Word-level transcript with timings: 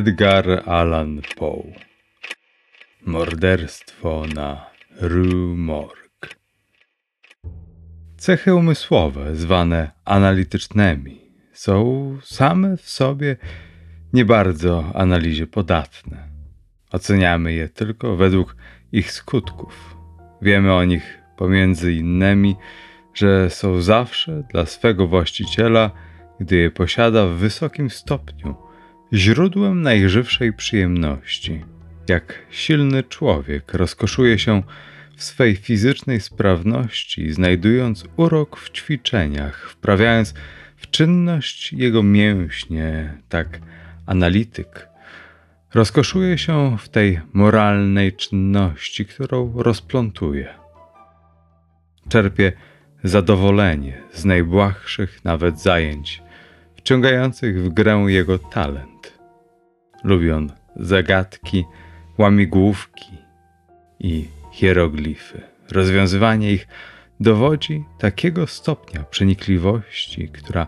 Edgar 0.00 0.62
Allan 0.66 1.20
Poe 1.36 1.72
Morderstwo 3.06 4.24
na 4.34 4.66
Rue 5.00 5.56
Morgue 5.56 6.28
Cechy 8.16 8.54
umysłowe, 8.54 9.36
zwane 9.36 9.90
analitycznymi, 10.04 11.20
są 11.52 12.18
same 12.22 12.76
w 12.76 12.88
sobie 12.88 13.36
nie 14.12 14.24
bardzo 14.24 14.92
analizie 14.94 15.46
podatne. 15.46 16.28
Oceniamy 16.92 17.52
je 17.52 17.68
tylko 17.68 18.16
według 18.16 18.56
ich 18.92 19.12
skutków. 19.12 19.96
Wiemy 20.42 20.74
o 20.74 20.84
nich 20.84 21.18
pomiędzy 21.36 21.92
innymi, 21.92 22.56
że 23.14 23.50
są 23.50 23.80
zawsze 23.82 24.42
dla 24.52 24.66
swego 24.66 25.06
właściciela, 25.06 25.90
gdy 26.40 26.56
je 26.56 26.70
posiada 26.70 27.26
w 27.26 27.30
wysokim 27.30 27.90
stopniu, 27.90 28.69
źródłem 29.12 29.82
najżywszej 29.82 30.52
przyjemności. 30.52 31.64
Jak 32.08 32.38
silny 32.50 33.02
człowiek 33.02 33.74
rozkoszuje 33.74 34.38
się 34.38 34.62
w 35.16 35.24
swej 35.24 35.56
fizycznej 35.56 36.20
sprawności, 36.20 37.32
znajdując 37.32 38.04
urok 38.16 38.56
w 38.56 38.70
ćwiczeniach, 38.70 39.70
wprawiając 39.70 40.34
w 40.76 40.90
czynność 40.90 41.72
jego 41.72 42.02
mięśnie, 42.02 43.14
tak 43.28 43.60
analityk 44.06 44.88
rozkoszuje 45.74 46.38
się 46.38 46.76
w 46.78 46.88
tej 46.88 47.20
moralnej 47.32 48.12
czynności, 48.12 49.06
którą 49.06 49.52
rozplątuje. 49.56 50.54
Czerpie 52.08 52.52
zadowolenie 53.04 54.02
z 54.12 54.24
najbłahszych 54.24 55.24
nawet 55.24 55.60
zajęć, 55.60 56.22
wciągających 56.76 57.62
w 57.62 57.68
grę 57.68 58.04
jego 58.08 58.38
talent. 58.38 58.99
Lubi 60.04 60.30
on 60.30 60.52
zagadki, 60.76 61.64
łamigłówki 62.18 63.10
i 64.00 64.28
hieroglify. 64.52 65.40
Rozwiązywanie 65.70 66.52
ich 66.52 66.68
dowodzi 67.20 67.84
takiego 67.98 68.46
stopnia 68.46 69.04
przenikliwości, 69.04 70.28
która 70.28 70.66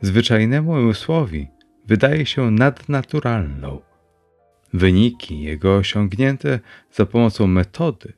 zwyczajnemu 0.00 0.72
umysłowi 0.72 1.48
wydaje 1.86 2.26
się 2.26 2.50
nadnaturalną. 2.50 3.80
Wyniki 4.72 5.40
jego 5.40 5.76
osiągnięte 5.76 6.60
za 6.92 7.06
pomocą 7.06 7.46
metody 7.46 8.12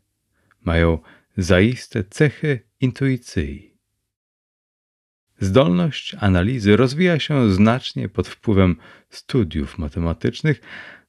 mają 0.64 0.98
zaiste 1.36 2.04
cechy 2.04 2.60
intuicji. 2.80 3.71
Zdolność 5.42 6.16
analizy 6.20 6.76
rozwija 6.76 7.18
się 7.18 7.52
znacznie 7.52 8.08
pod 8.08 8.28
wpływem 8.28 8.76
studiów 9.10 9.78
matematycznych, 9.78 10.60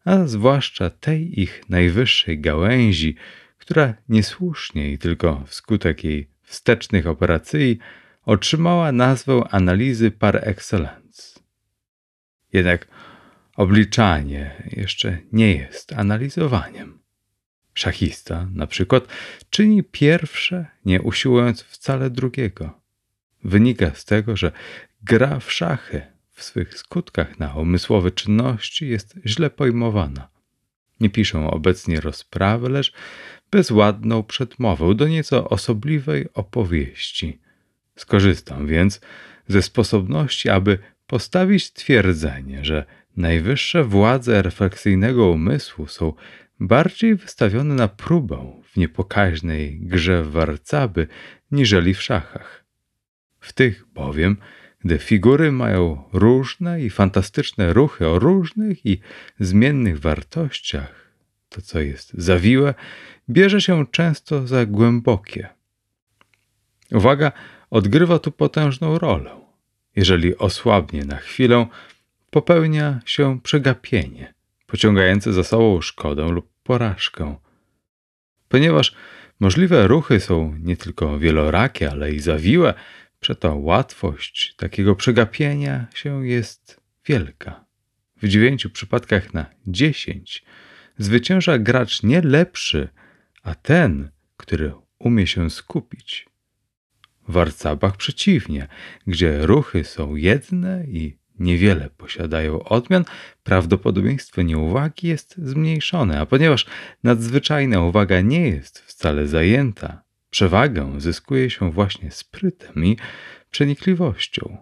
a 0.05 0.25
zwłaszcza 0.25 0.89
tej 0.89 1.39
ich 1.41 1.61
najwyższej 1.69 2.39
gałęzi, 2.39 3.16
która 3.57 3.93
niesłusznie 4.09 4.91
i 4.91 4.97
tylko 4.97 5.43
wskutek 5.45 6.03
jej 6.03 6.29
wstecznych 6.41 7.07
operacji 7.07 7.79
otrzymała 8.25 8.91
nazwę 8.91 9.41
analizy 9.51 10.11
par 10.11 10.39
excellence. 10.43 11.39
Jednak 12.53 12.88
obliczanie 13.55 14.63
jeszcze 14.72 15.17
nie 15.31 15.55
jest 15.55 15.93
analizowaniem. 15.93 16.99
Szachista, 17.73 18.47
na 18.53 18.67
przykład, 18.67 19.07
czyni 19.49 19.83
pierwsze, 19.83 20.66
nie 20.85 21.01
usiłując 21.01 21.61
wcale 21.61 22.09
drugiego. 22.09 22.82
Wynika 23.43 23.95
z 23.95 24.05
tego, 24.05 24.37
że 24.37 24.51
gra 25.03 25.39
w 25.39 25.51
szachy 25.51 26.01
w 26.31 26.43
swych 26.43 26.77
skutkach 26.77 27.39
na 27.39 27.53
umysłowe 27.55 28.11
czynności 28.11 28.89
jest 28.89 29.15
źle 29.25 29.49
pojmowana. 29.49 30.29
Nie 30.99 31.09
piszę 31.09 31.39
obecnie 31.39 32.01
rozprawy, 32.01 32.69
lecz 32.69 32.93
bezładną 33.51 34.23
przedmowę 34.23 34.95
do 34.95 35.07
nieco 35.07 35.49
osobliwej 35.49 36.27
opowieści. 36.33 37.39
Skorzystam 37.95 38.67
więc 38.67 39.01
ze 39.47 39.61
sposobności, 39.61 40.49
aby 40.49 40.77
postawić 41.07 41.73
twierdzenie, 41.73 42.65
że 42.65 42.85
najwyższe 43.17 43.83
władze 43.83 44.41
refleksyjnego 44.41 45.29
umysłu 45.29 45.87
są 45.87 46.13
bardziej 46.59 47.15
wystawione 47.15 47.75
na 47.75 47.87
próbę 47.87 48.61
w 48.63 48.77
niepokaźnej 48.77 49.79
grze 49.79 50.23
w 50.23 50.31
warcaby, 50.31 51.07
niżeli 51.51 51.93
w 51.93 52.01
szachach. 52.01 52.62
W 53.43 53.53
tych 53.53 53.85
bowiem, 53.93 54.37
gdy 54.79 54.97
figury 54.97 55.51
mają 55.51 56.03
różne 56.13 56.81
i 56.81 56.89
fantastyczne 56.89 57.73
ruchy 57.73 58.07
o 58.07 58.19
różnych 58.19 58.85
i 58.85 58.99
zmiennych 59.39 59.99
wartościach, 59.99 61.11
to 61.49 61.61
co 61.61 61.79
jest 61.79 62.13
zawiłe, 62.13 62.73
bierze 63.29 63.61
się 63.61 63.85
często 63.91 64.47
za 64.47 64.65
głębokie. 64.65 65.49
Uwaga 66.91 67.31
odgrywa 67.69 68.19
tu 68.19 68.31
potężną 68.31 68.99
rolę. 68.99 69.31
Jeżeli 69.95 70.37
osłabnie 70.37 71.05
na 71.05 71.17
chwilę, 71.17 71.67
popełnia 72.29 72.99
się 73.05 73.39
przegapienie, 73.41 74.33
pociągające 74.67 75.33
za 75.33 75.43
sobą 75.43 75.81
szkodę 75.81 76.31
lub 76.31 76.49
porażkę. 76.63 77.35
Ponieważ 78.49 78.95
możliwe 79.39 79.87
ruchy 79.87 80.19
są 80.19 80.55
nie 80.59 80.77
tylko 80.77 81.19
wielorakie, 81.19 81.91
ale 81.91 82.11
i 82.11 82.19
zawiłe, 82.19 82.73
przeto 83.23 83.56
łatwość 83.56 84.56
takiego 84.56 84.95
przegapienia 84.95 85.88
się 85.94 86.28
jest 86.28 86.81
wielka. 87.06 87.66
W 88.22 88.28
dziewięciu 88.28 88.69
przypadkach 88.69 89.34
na 89.34 89.45
dziesięć 89.67 90.44
zwycięża 90.97 91.57
gracz 91.57 92.03
nie 92.03 92.22
lepszy, 92.22 92.90
a 93.43 93.55
ten, 93.55 94.09
który 94.37 94.73
umie 94.99 95.28
się 95.28 95.49
skupić. 95.49 96.28
W 97.28 97.31
warcabach 97.31 97.97
przeciwnie, 97.97 98.67
gdzie 99.08 99.46
ruchy 99.46 99.84
są 99.84 100.16
jedne 100.16 100.85
i 100.87 101.17
niewiele 101.40 101.90
posiadają 101.90 102.64
odmian, 102.64 103.05
prawdopodobieństwo 103.43 104.41
nieuwagi 104.41 105.08
jest 105.08 105.35
zmniejszone, 105.37 106.20
a 106.20 106.25
ponieważ 106.25 106.66
nadzwyczajna 107.03 107.81
uwaga 107.81 108.22
nie 108.22 108.47
jest 108.49 108.79
wcale 108.79 109.28
zajęta, 109.28 110.03
przewagę 110.34 110.94
zyskuje 110.97 111.50
się 111.50 111.72
właśnie 111.72 112.12
sprytem 112.12 112.85
i 112.85 112.97
przenikliwością. 113.52 114.58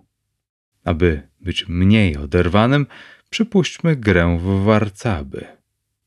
Aby 0.83 1.27
być 1.41 1.67
mniej 1.67 2.17
oderwanym, 2.17 2.87
przypuśćmy 3.29 3.95
grę 3.95 4.37
w 4.41 4.63
warcaby, 4.63 5.45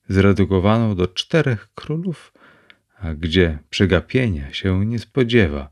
zredukowaną 0.09 0.95
do 0.95 1.07
czterech 1.09 1.69
królów, 1.75 2.33
a 2.99 3.15
gdzie 3.15 3.59
przegapienia 3.71 4.53
się 4.53 4.87
nie 4.87 4.99
spodziewa, 4.99 5.71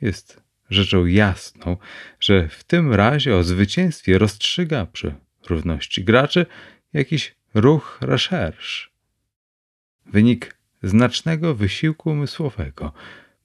jest 0.00 0.42
rzeczą 0.70 1.06
jasną, 1.06 1.76
że 2.20 2.48
w 2.48 2.64
tym 2.64 2.92
razie 2.92 3.36
o 3.36 3.42
zwycięstwie 3.42 4.18
rozstrzyga 4.18 4.86
przy 4.86 5.14
równości 5.48 6.04
graczy 6.04 6.46
jakiś 6.92 7.34
ruch 7.54 7.98
recherche. 8.00 8.88
wynik 10.06 10.58
znacznego 10.82 11.54
wysiłku 11.54 12.10
umysłowego. 12.10 12.92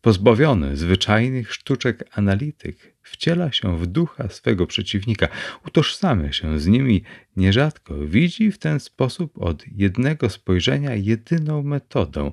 Pozbawiony 0.01 0.78
zwyczajnych 0.78 1.54
sztuczek 1.54 2.10
analityk 2.18 2.96
wciela 3.01 3.51
się 3.51 3.78
w 3.78 3.88
ducha 3.88 4.30
swego 4.30 4.68
przeciwnika, 4.68 5.28
utożsamia 5.68 6.31
się 6.31 6.60
z 6.60 6.68
nim 6.68 6.92
i 6.92 7.04
nierzadko 7.38 7.96
widzi 8.06 8.51
w 8.51 8.57
ten 8.57 8.80
sposób 8.80 9.38
od 9.38 9.66
jednego 9.68 10.30
spojrzenia 10.30 10.96
jedyną 10.96 11.63
metodę, 11.63 12.31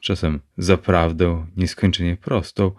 czasem 0.00 0.40
zaprawdę 0.58 1.46
nieskończenie 1.56 2.16
prostą, 2.16 2.72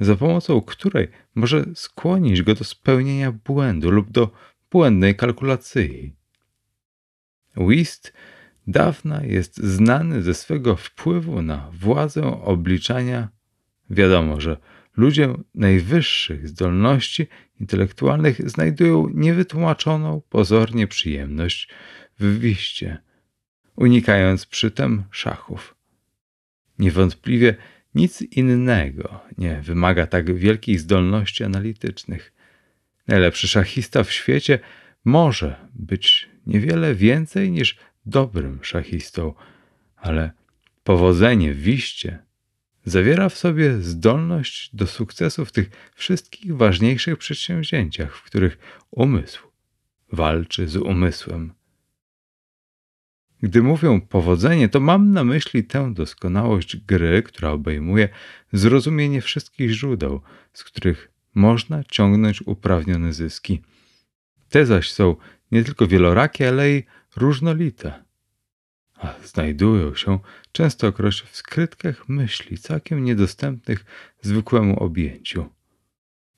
za 0.00 0.16
pomocą 0.16 0.60
której 0.60 1.08
może 1.34 1.64
skłonić 1.74 2.42
go 2.42 2.54
do 2.54 2.64
spełnienia 2.64 3.32
błędu 3.32 3.90
lub 3.90 4.10
do 4.10 4.30
błędnej 4.70 5.16
kalkulacji. 5.16 6.12
Whist 7.56 8.12
dawna 8.68 9.24
jest 9.24 9.56
znany 9.56 10.22
ze 10.22 10.34
swego 10.34 10.76
wpływu 10.76 11.42
na 11.42 11.70
władzę 11.72 12.22
obliczania. 12.42 13.28
Wiadomo, 13.90 14.40
że 14.40 14.56
ludzie 14.96 15.34
najwyższych 15.54 16.48
zdolności 16.48 17.26
intelektualnych 17.60 18.50
znajdują 18.50 19.08
niewytłumaczoną 19.14 20.22
pozornie 20.28 20.86
przyjemność 20.86 21.68
w 22.20 22.38
wiście, 22.38 22.98
unikając 23.76 24.46
przytem 24.46 25.04
szachów. 25.10 25.74
Niewątpliwie 26.78 27.56
nic 27.94 28.22
innego 28.22 29.20
nie 29.38 29.62
wymaga 29.62 30.06
tak 30.06 30.34
wielkich 30.34 30.80
zdolności 30.80 31.44
analitycznych. 31.44 32.32
Najlepszy 33.06 33.48
szachista 33.48 34.04
w 34.04 34.12
świecie 34.12 34.58
może 35.04 35.56
być 35.74 36.28
niewiele 36.46 36.94
więcej 36.94 37.50
niż 37.50 37.78
dobrym 38.08 38.58
szachistą, 38.62 39.34
ale 39.96 40.30
powodzenie 40.84 41.54
w 41.54 41.60
wiście 41.60 42.18
zawiera 42.84 43.28
w 43.28 43.38
sobie 43.38 43.82
zdolność 43.82 44.76
do 44.76 44.86
sukcesu 44.86 45.44
w 45.44 45.52
tych 45.52 45.70
wszystkich 45.94 46.56
ważniejszych 46.56 47.18
przedsięwzięciach, 47.18 48.16
w 48.16 48.22
których 48.22 48.58
umysł 48.90 49.48
walczy 50.12 50.68
z 50.68 50.76
umysłem. 50.76 51.52
Gdy 53.42 53.62
mówię 53.62 54.00
powodzenie, 54.08 54.68
to 54.68 54.80
mam 54.80 55.12
na 55.12 55.24
myśli 55.24 55.64
tę 55.64 55.94
doskonałość 55.94 56.76
gry, 56.76 57.22
która 57.22 57.50
obejmuje 57.50 58.08
zrozumienie 58.52 59.20
wszystkich 59.20 59.70
źródeł, 59.70 60.20
z 60.52 60.64
których 60.64 61.10
można 61.34 61.84
ciągnąć 61.84 62.42
uprawnione 62.42 63.12
zyski. 63.12 63.62
Te 64.48 64.66
zaś 64.66 64.92
są 64.92 65.16
nie 65.52 65.64
tylko 65.64 65.86
wielorakie, 65.86 66.48
ale 66.48 66.70
i 66.70 66.84
różnolite. 67.16 68.04
A 68.94 69.14
znajdują 69.24 69.94
się 69.94 70.18
częstokroć 70.52 71.22
w 71.22 71.36
skrytkach 71.36 72.08
myśli, 72.08 72.58
całkiem 72.58 73.04
niedostępnych 73.04 73.84
zwykłemu 74.20 74.82
objęciu. 74.82 75.48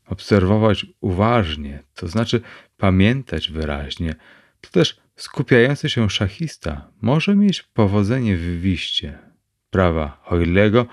Obserwować 0.07 0.87
uważnie, 1.01 1.83
to 1.95 2.09
znaczy 2.09 2.41
pamiętać 2.77 3.51
wyraźnie, 3.51 4.15
to 4.61 4.71
też 4.71 5.01
skupiający 5.17 5.91
się 5.91 6.11
szachista 6.11 6.91
może 7.01 7.37
mieć 7.37 7.63
powodzenie 7.63 8.37
w 8.37 8.61
wiście. 8.61 9.19
Prawa 9.71 10.21
Hoylego, 10.23 10.87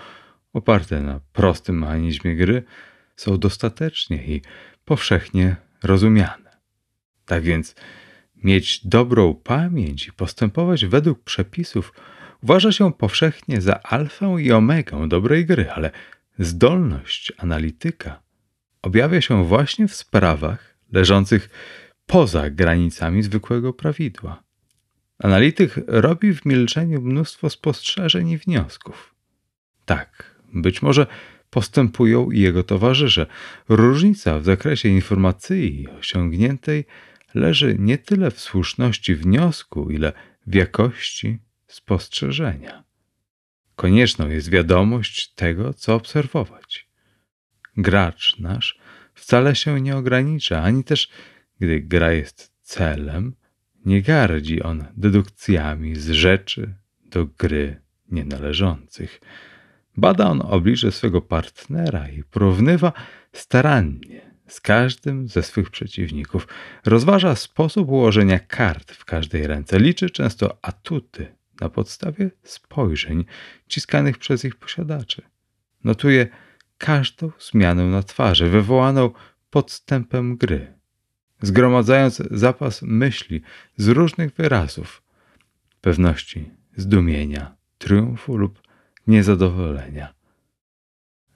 oparte 0.53 1.01
na 1.01 1.19
prostym 1.33 1.79
mechanizmie 1.79 2.35
gry, 2.35 2.63
są 3.15 3.37
dostatecznie 3.37 4.27
i 4.27 4.41
powszechnie 4.85 5.55
rozumiane. 5.83 6.57
Tak 7.25 7.43
więc 7.43 7.75
mieć 8.43 8.87
dobrą 8.87 9.33
pamięć 9.33 10.07
i 10.07 10.13
postępować 10.13 10.85
według 10.85 11.23
przepisów 11.23 11.93
uważa 12.43 12.71
się 12.71 12.93
powszechnie 12.93 13.61
za 13.61 13.83
alfę 13.83 14.35
i 14.39 14.51
omegę 14.51 15.07
dobrej 15.07 15.45
gry, 15.45 15.71
ale 15.71 15.91
zdolność 16.39 17.33
analityka 17.37 18.21
objawia 18.81 19.21
się 19.21 19.45
właśnie 19.45 19.87
w 19.87 19.95
sprawach 19.95 20.77
leżących 20.91 21.49
poza 22.05 22.49
granicami 22.49 23.23
zwykłego 23.23 23.73
prawidła. 23.73 24.43
Analityk 25.19 25.75
robi 25.87 26.33
w 26.33 26.45
milczeniu 26.45 27.01
mnóstwo 27.01 27.49
spostrzeżeń 27.49 28.29
i 28.29 28.37
wniosków. 28.37 29.15
Tak, 29.85 30.35
być 30.53 30.81
może 30.81 31.07
postępują 31.49 32.31
i 32.31 32.39
jego 32.39 32.63
towarzysze. 32.63 33.25
Różnica 33.69 34.39
w 34.39 34.43
zakresie 34.43 34.89
informacji 34.89 35.87
osiągniętej 35.99 36.85
leży 37.33 37.75
nie 37.79 37.97
tyle 37.97 38.31
w 38.31 38.39
słuszności 38.39 39.15
wniosku, 39.15 39.89
ile 39.89 40.13
w 40.47 40.55
jakości 40.55 41.39
spostrzeżenia. 41.67 42.83
Konieczną 43.75 44.29
jest 44.29 44.49
wiadomość 44.49 45.33
tego, 45.33 45.73
co 45.73 45.95
obserwować. 45.95 46.89
Gracz 47.77 48.39
nasz 48.39 48.79
wcale 49.13 49.55
się 49.55 49.81
nie 49.81 49.97
ogranicza, 49.97 50.63
ani 50.63 50.83
też, 50.83 51.09
gdy 51.59 51.81
gra 51.81 52.11
jest 52.11 52.53
celem, 52.61 53.35
nie 53.85 54.01
gardzi 54.01 54.63
on 54.63 54.85
dedukcjami 54.97 55.95
z 55.95 56.09
rzeczy 56.09 56.75
do 57.05 57.25
gry 57.25 57.81
nienależących. 58.11 59.21
Bada 59.97 60.29
on 60.29 60.41
oblicze 60.41 60.91
swego 60.91 61.21
partnera 61.21 62.09
i 62.09 62.23
porównywa 62.23 62.93
starannie 63.33 64.26
z 64.47 64.61
każdym 64.61 65.27
ze 65.27 65.43
swych 65.43 65.69
przeciwników. 65.69 66.47
Rozważa 66.85 67.35
sposób 67.35 67.89
ułożenia 67.89 68.39
kart 68.39 68.91
w 68.91 69.05
każdej 69.05 69.47
ręce. 69.47 69.79
Liczy 69.79 70.09
często 70.09 70.57
atuty 70.61 71.35
na 71.61 71.69
podstawie 71.69 72.31
spojrzeń 72.43 73.25
ciskanych 73.67 74.17
przez 74.17 74.45
ich 74.45 74.55
posiadaczy. 74.55 75.21
Notuje 75.83 76.27
każdą 76.77 77.31
zmianę 77.39 77.85
na 77.85 78.03
twarzy 78.03 78.49
wywołaną 78.49 79.11
podstępem 79.49 80.37
gry, 80.37 80.73
zgromadzając 81.41 82.23
zapas 82.31 82.81
myśli 82.81 83.41
z 83.77 83.87
różnych 83.87 84.33
wyrazów 84.33 85.03
pewności, 85.81 86.51
zdumienia, 86.75 87.55
triumfu 87.77 88.37
lub 88.37 88.61
niezadowolenia. 89.07 90.16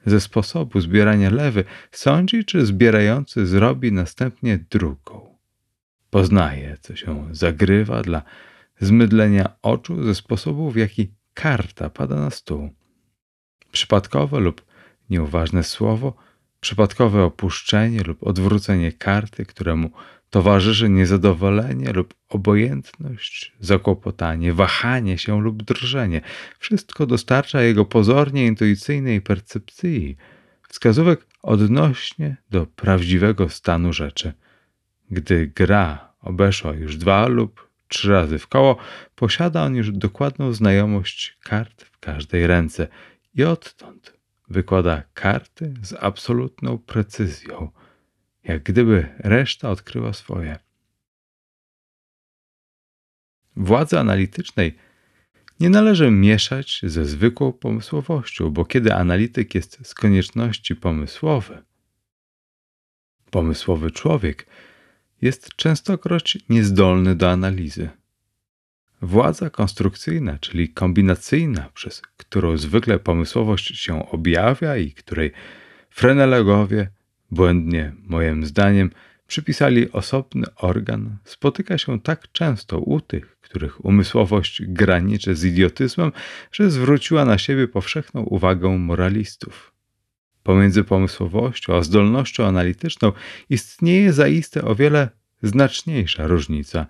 Ze 0.06 0.21
sposobu 0.21 0.81
zbierania 0.81 1.30
lewy 1.30 1.63
sądzi, 1.92 2.45
czy 2.45 2.65
zbierający 2.65 3.45
zrobi 3.45 3.92
następnie 3.92 4.57
drugą. 4.69 5.38
Poznaje, 6.09 6.77
co 6.81 6.95
się 6.95 7.27
zagrywa 7.31 8.01
dla 8.01 8.21
zmydlenia 8.80 9.50
oczu 9.62 10.03
ze 10.03 10.15
sposobu, 10.15 10.71
w 10.71 10.75
jaki 10.75 11.12
karta 11.33 11.89
pada 11.89 12.15
na 12.15 12.30
stół. 12.30 12.70
Przypadkowe 13.72 14.39
lub 14.39 14.65
nieuważne 15.10 15.63
słowo, 15.63 16.13
przypadkowe 16.62 17.24
opuszczenie 17.24 18.03
lub 18.03 18.27
odwrócenie 18.27 18.91
karty, 18.91 19.46
któremu 19.46 19.91
towarzyszy 20.30 20.89
niezadowolenie 20.89 21.94
lub 21.94 22.13
obojętność, 22.30 23.53
zakłopotanie, 23.60 24.53
wahanie 24.53 25.18
się 25.18 25.41
lub 25.41 25.63
drżenie. 25.63 26.22
Wszystko 26.60 27.06
dostarcza 27.06 27.62
jego 27.62 27.86
pozornie 27.86 28.46
intuicyjnej 28.46 29.22
percepcji 29.22 30.18
wskazówek 30.70 31.27
odnośnie 31.41 32.38
do 32.50 32.65
prawdziwego 32.65 33.50
stanu 33.50 33.94
rzeczy. 33.94 34.34
Gdy 35.12 35.48
gra 35.48 36.13
obeszła 36.22 36.74
już 36.74 36.98
dwa 36.98 37.27
lub 37.27 37.70
trzy 37.88 38.12
razy 38.12 38.39
w 38.39 38.48
koło, 38.48 38.77
posiada 39.15 39.63
on 39.63 39.75
już 39.75 39.91
dokładną 39.91 40.53
znajomość 40.53 41.38
kart 41.44 41.84
w 41.84 42.00
każdej 42.00 42.48
ręce 42.48 42.88
i 43.36 43.44
odtąd 43.44 44.21
wykłada 44.51 45.03
karty 45.13 45.74
z 45.81 45.93
absolutną 45.93 46.77
precyzją– 46.77 47.70
jak 48.43 48.63
gdyby 48.63 49.15
reszta 49.20 49.70
odkryła 49.70 50.13
swoje. 50.13 50.60
Władzy 53.55 54.00
analitycznej 54.00 54.77
nie 55.60 55.70
należy 55.70 56.12
mieszać 56.12 56.81
ze 56.84 57.05
zwykłą 57.05 57.53
pomysłowością, 57.53 58.50
bo 58.50 58.65
kiedy 58.65 58.93
analityk 58.93 59.55
jest 59.55 59.88
z 59.88 59.93
konieczności 59.93 60.75
pomysłowy, 60.75 61.63
pomysłowy 63.31 63.91
człowiek 63.91 64.48
jest 65.22 65.55
częstokroć 65.55 66.38
niezdolny 66.50 67.15
do 67.15 67.31
analizy. 67.31 67.89
Władza 69.01 69.50
konstrukcyjna, 69.50 70.38
czyli 70.39 70.70
kombinacyjna, 70.70 71.70
przez 71.74 72.01
którą 72.17 72.58
zwykle 72.58 73.00
pomysłowość 73.00 73.81
się 73.81 74.10
objawia 74.10 74.77
i 74.77 74.91
której 74.91 75.31
frenelogowie 75.89 76.89
błędnie, 77.31 77.93
moim 78.03 78.46
zdaniem, 78.46 78.89
przypisali 79.27 79.91
osobny 79.91 80.46
organ, 80.55 81.17
spotyka 81.24 81.77
się 81.77 82.00
tak 82.00 82.31
często 82.31 82.79
u 82.79 83.01
tych, 83.01 83.38
których 83.41 83.86
umysłowość 83.86 84.62
graniczy 84.67 85.36
z 85.36 85.46
idiotyzmem, 85.46 86.12
że 86.51 86.72
zwróciła 86.72 87.25
na 87.25 87.38
siebie 87.38 87.67
powszechną 87.67 88.22
uwagę 88.22 88.70
moralistów. 88.70 89.74
Pomiędzy 90.43 90.84
pomysłowością 90.84 91.75
a 91.75 91.81
zdolnością 91.84 92.46
analityczną 92.46 93.12
istnieje 93.50 94.13
zaiste 94.13 94.62
o 94.62 94.75
wiele 94.75 95.10
znaczniejsza 95.43 96.27
różnica, 96.27 96.88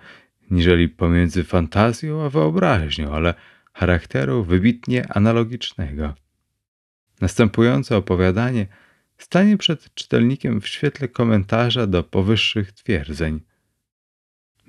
niżeli 0.52 0.90
pomiędzy 0.90 1.44
fantazją 1.44 2.26
a 2.26 2.30
wyobraźnią, 2.30 3.14
ale 3.14 3.34
charakteru 3.74 4.44
wybitnie 4.44 5.14
analogicznego. 5.14 6.14
Następujące 7.22 7.98
opowiadanie 7.98 8.68
stanie 9.24 9.58
przed 9.58 9.94
czytelnikiem 9.94 10.62
w 10.62 10.68
świetle 10.68 11.08
komentarza 11.08 11.88
do 11.88 12.04
powyższych 12.04 12.72
twierdzeń. 12.72 13.42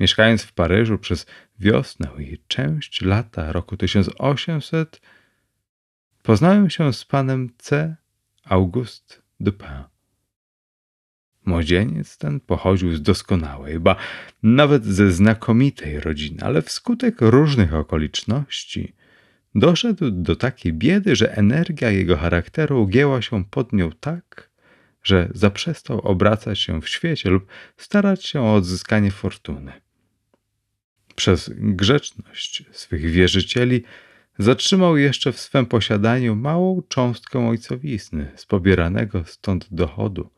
Mieszkając 0.00 0.42
w 0.42 0.52
Paryżu 0.52 0.98
przez 0.98 1.26
wiosnę 1.58 2.08
i 2.18 2.38
część 2.48 3.02
lata 3.02 3.52
roku 3.52 3.76
1800, 3.76 5.00
poznałem 6.22 6.70
się 6.70 6.92
z 6.92 7.04
panem 7.04 7.50
C. 7.58 7.96
Auguste 8.44 9.14
Dupin. 9.40 9.91
Młodzieniec 11.44 12.18
ten 12.18 12.40
pochodził 12.40 12.94
z 12.94 13.02
doskonałej, 13.02 13.80
ba 13.80 13.96
nawet 14.42 14.84
ze 14.84 15.12
znakomitej 15.12 16.00
rodziny, 16.00 16.38
ale 16.42 16.62
wskutek 16.62 17.20
różnych 17.20 17.74
okoliczności 17.74 18.92
doszedł 19.54 20.10
do 20.10 20.36
takiej 20.36 20.72
biedy, 20.72 21.16
że 21.16 21.36
energia 21.36 21.90
jego 21.90 22.16
charakteru 22.16 22.82
ugięła 22.82 23.22
się 23.22 23.44
pod 23.44 23.72
nią 23.72 23.90
tak, 24.00 24.50
że 25.02 25.28
zaprzestał 25.34 26.00
obracać 26.00 26.58
się 26.58 26.80
w 26.80 26.88
świecie 26.88 27.30
lub 27.30 27.46
starać 27.76 28.24
się 28.24 28.40
o 28.40 28.54
odzyskanie 28.54 29.10
fortuny. 29.10 29.72
Przez 31.14 31.50
grzeczność 31.56 32.64
swych 32.72 33.10
wierzycieli 33.10 33.82
zatrzymał 34.38 34.96
jeszcze 34.96 35.32
w 35.32 35.40
swym 35.40 35.66
posiadaniu 35.66 36.36
małą 36.36 36.82
cząstkę 36.88 37.48
ojcowizny 37.48 38.32
z 38.36 38.46
pobieranego 38.46 39.24
stąd 39.24 39.68
dochodu. 39.70 40.30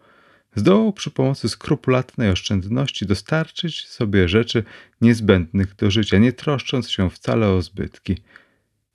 Zdołał 0.54 0.92
przy 0.92 1.10
pomocy 1.10 1.48
skrupulatnej 1.48 2.30
oszczędności 2.30 3.06
dostarczyć 3.06 3.88
sobie 3.88 4.28
rzeczy 4.28 4.64
niezbędnych 5.00 5.74
do 5.74 5.90
życia, 5.90 6.18
nie 6.18 6.32
troszcząc 6.32 6.90
się 6.90 7.10
wcale 7.10 7.48
o 7.48 7.62
zbytki. 7.62 8.16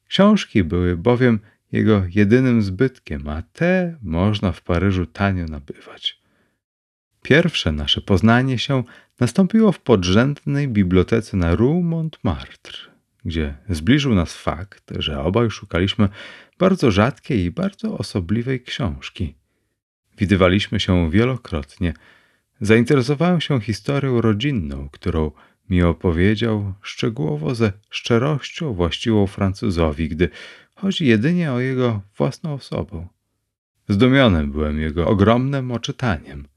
Książki 0.08 0.64
były 0.64 0.98
bowiem 0.98 1.40
jego 1.72 2.04
jedynym 2.10 2.62
zbytkiem, 2.62 3.30
a 3.30 3.42
te 3.42 3.98
można 4.02 4.52
w 4.52 4.62
Paryżu 4.62 5.06
tanio 5.06 5.46
nabywać. 5.46 6.20
Pierwsze 7.22 7.72
nasze 7.72 8.02
poznanie 8.02 8.60
się 8.60 8.84
nastąpiło 9.20 9.72
w 9.72 9.80
podrzędnej 9.80 10.68
bibliotece 10.68 11.38
na 11.38 11.56
Rue 11.56 11.84
Montmartre, 11.84 12.78
gdzie 13.26 13.58
zbliżył 13.70 14.16
nas 14.16 14.34
fakt, 14.34 14.92
że 15.00 15.24
obaj 15.24 15.52
szukaliśmy 15.52 16.10
bardzo 16.60 16.92
rzadkiej 16.92 17.44
i 17.44 17.52
bardzo 17.52 17.98
osobliwej 17.98 18.62
książki. 18.64 19.39
Widywaliśmy 20.20 20.80
się 20.80 21.12
wielokrotnie. 21.12 21.94
Zainteresowałem 22.62 23.42
się 23.42 23.62
historią 23.62 24.22
rodzinną, 24.22 24.90
którą 24.92 25.32
mi 25.70 25.84
opowiedział 25.84 26.74
szczegółowo 26.82 27.56
ze 27.56 27.72
szczerością 27.90 28.74
właściwą 28.74 29.28
Francuzowi, 29.28 30.10
gdy 30.10 30.30
chodzi 30.76 31.06
jedynie 31.06 31.52
o 31.52 31.60
jego 31.60 32.02
własną 32.18 32.54
osobę. 32.54 33.08
Zdumiony 33.90 34.48
byłem 34.48 34.80
jego 34.80 35.08
ogromnym 35.08 35.72
oczytaniem. 35.72 36.48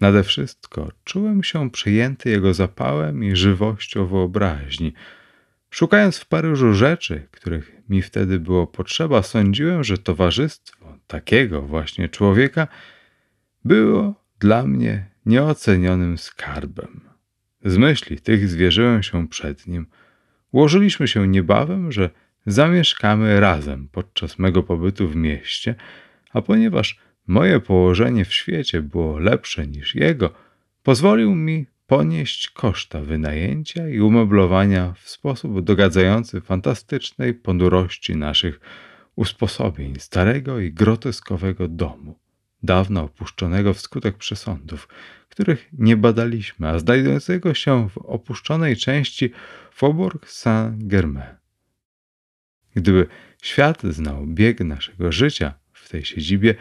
Nade 0.00 0.22
wszystko 0.22 0.88
czułem 1.04 1.42
się 1.42 1.70
przejęty 1.70 2.30
jego 2.30 2.54
zapałem 2.54 3.24
i 3.24 3.36
żywością 3.36 4.06
wyobraźni. 4.06 4.92
Szukając 5.70 6.18
w 6.18 6.26
Paryżu 6.26 6.74
rzeczy, 6.74 7.26
których 7.30 7.72
mi 7.88 8.02
wtedy 8.02 8.40
było 8.40 8.66
potrzeba, 8.66 9.22
sądziłem, 9.22 9.84
że 9.84 9.98
towarzystwo 9.98 10.77
takiego 11.08 11.62
właśnie 11.62 12.08
człowieka 12.08 12.68
było 13.64 14.14
dla 14.40 14.66
mnie 14.66 15.06
nieocenionym 15.26 16.18
skarbem. 16.18 17.00
Z 17.64 17.76
myśli 17.76 18.20
tych 18.20 18.48
zwierzyłem 18.48 19.02
się 19.02 19.28
przed 19.28 19.66
nim. 19.66 19.86
Ułożyliśmy 20.52 21.08
się 21.08 21.28
niebawem, 21.28 21.92
że 21.92 22.10
zamieszkamy 22.46 23.40
razem 23.40 23.88
podczas 23.92 24.38
mego 24.38 24.62
pobytu 24.62 25.08
w 25.08 25.16
mieście, 25.16 25.74
a 26.32 26.42
ponieważ 26.42 26.98
moje 27.26 27.60
położenie 27.60 28.24
w 28.24 28.34
świecie 28.34 28.82
było 28.82 29.18
lepsze 29.18 29.66
niż 29.66 29.94
jego, 29.94 30.30
pozwolił 30.82 31.34
mi 31.34 31.66
ponieść 31.86 32.50
koszta 32.50 33.00
wynajęcia 33.00 33.88
i 33.88 34.00
umeblowania 34.00 34.92
w 34.92 35.08
sposób 35.08 35.60
dogadzający 35.60 36.40
fantastycznej 36.40 37.34
ponurości 37.34 38.16
naszych 38.16 38.60
usposobień 39.18 39.94
starego 39.98 40.60
i 40.60 40.72
groteskowego 40.72 41.68
domu, 41.68 42.18
dawno 42.62 43.02
opuszczonego 43.02 43.74
wskutek 43.74 44.16
przesądów, 44.16 44.88
których 45.28 45.68
nie 45.72 45.96
badaliśmy, 45.96 46.68
a 46.68 46.78
znajdującego 46.78 47.54
się 47.54 47.88
w 47.88 47.98
opuszczonej 47.98 48.76
części 48.76 49.32
Faubourg 49.72 50.28
Saint-Germain. 50.30 51.36
Gdyby 52.74 53.06
świat 53.42 53.82
znał 53.82 54.26
bieg 54.26 54.60
naszego 54.60 55.12
życia 55.12 55.54
w 55.72 55.88
tej 55.88 56.04
siedzibie, 56.04 56.54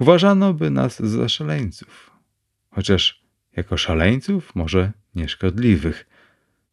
uważano 0.00 0.54
by 0.54 0.70
nas 0.70 1.00
za 1.00 1.28
szaleńców, 1.28 2.10
chociaż 2.70 3.24
jako 3.56 3.76
szaleńców 3.76 4.54
może 4.54 4.92
nieszkodliwych. 5.14 6.06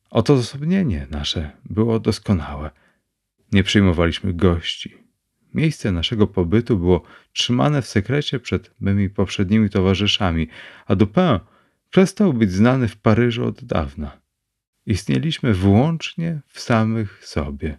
Odosobnienie 0.09 1.07
nasze 1.09 1.51
było 1.65 1.99
doskonałe. 1.99 2.71
Nie 3.51 3.63
przyjmowaliśmy 3.63 4.33
gości. 4.33 5.00
Miejsce 5.53 5.91
naszego 5.91 6.27
pobytu 6.27 6.77
było 6.77 7.03
trzymane 7.33 7.81
w 7.81 7.87
sekrecie 7.87 8.39
przed 8.39 8.71
mymi 8.79 9.09
poprzednimi 9.09 9.69
towarzyszami, 9.69 10.47
a 10.87 10.95
Dupin 10.95 11.39
przestał 11.89 12.33
być 12.33 12.51
znany 12.51 12.87
w 12.87 12.97
Paryżu 12.97 13.45
od 13.45 13.63
dawna. 13.63 14.21
Istnieliśmy 14.85 15.53
wyłącznie 15.53 16.41
w 16.47 16.59
samych 16.59 17.27
sobie. 17.27 17.77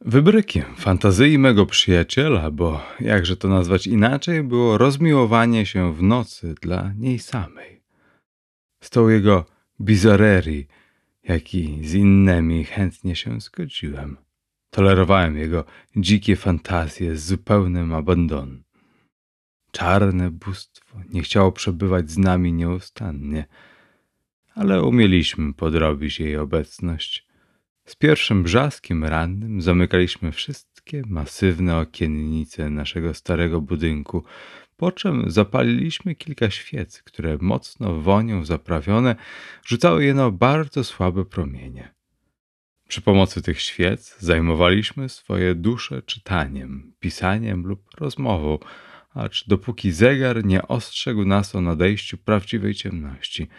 Wybrykiem 0.00 0.64
fantazji 0.76 1.38
mego 1.38 1.66
przyjaciela, 1.66 2.50
bo 2.50 2.80
jakże 3.00 3.36
to 3.36 3.48
nazwać 3.48 3.86
inaczej, 3.86 4.42
było 4.42 4.78
rozmiłowanie 4.78 5.66
się 5.66 5.94
w 5.94 6.02
nocy 6.02 6.54
dla 6.62 6.92
niej 6.98 7.18
samej. 7.18 7.82
Z 8.80 8.90
tą 8.90 9.08
jego 9.08 9.46
bizarerii, 9.80 10.66
jak 11.24 11.54
i 11.54 11.88
z 11.88 11.94
innymi 11.94 12.64
chętnie 12.64 13.16
się 13.16 13.40
zgodziłem. 13.40 14.16
Tolerowałem 14.74 15.38
jego 15.38 15.64
dzikie 15.96 16.36
fantazje 16.36 17.16
z 17.16 17.26
zupełnym 17.26 17.92
abandon. 17.92 18.62
Czarne 19.72 20.30
bóstwo 20.30 20.98
nie 21.10 21.22
chciało 21.22 21.52
przebywać 21.52 22.10
z 22.10 22.18
nami 22.18 22.52
nieustannie, 22.52 23.44
ale 24.54 24.82
umieliśmy 24.82 25.54
podrobić 25.54 26.20
jej 26.20 26.36
obecność. 26.36 27.26
Z 27.84 27.96
pierwszym 27.96 28.42
brzaskiem 28.42 29.04
rannym 29.04 29.62
zamykaliśmy 29.62 30.32
wszystkie 30.32 31.02
masywne 31.06 31.78
okiennice 31.78 32.70
naszego 32.70 33.14
starego 33.14 33.60
budynku, 33.60 34.24
po 34.76 34.92
czym 34.92 35.30
zapaliliśmy 35.30 36.14
kilka 36.14 36.50
świec, 36.50 37.02
które 37.02 37.38
mocno 37.40 38.00
wonią 38.00 38.44
zaprawione 38.44 39.16
rzucały 39.64 40.04
jeno 40.04 40.30
bardzo 40.30 40.84
słabe 40.84 41.24
promienie. 41.24 42.01
Przy 42.92 43.00
pomocy 43.00 43.42
tych 43.42 43.60
świec 43.60 44.16
zajmowaliśmy 44.18 45.08
swoje 45.08 45.54
dusze 45.54 46.02
czytaniem, 46.02 46.92
pisaniem 47.00 47.66
lub 47.66 48.00
rozmową, 48.00 48.58
acz 49.14 49.48
dopóki 49.48 49.92
zegar 49.92 50.44
nie 50.44 50.68
ostrzegł 50.68 51.24
nas 51.24 51.54
o 51.54 51.60
nadejściu 51.60 52.18
prawdziwej 52.18 52.74
ciemności– 52.74 53.48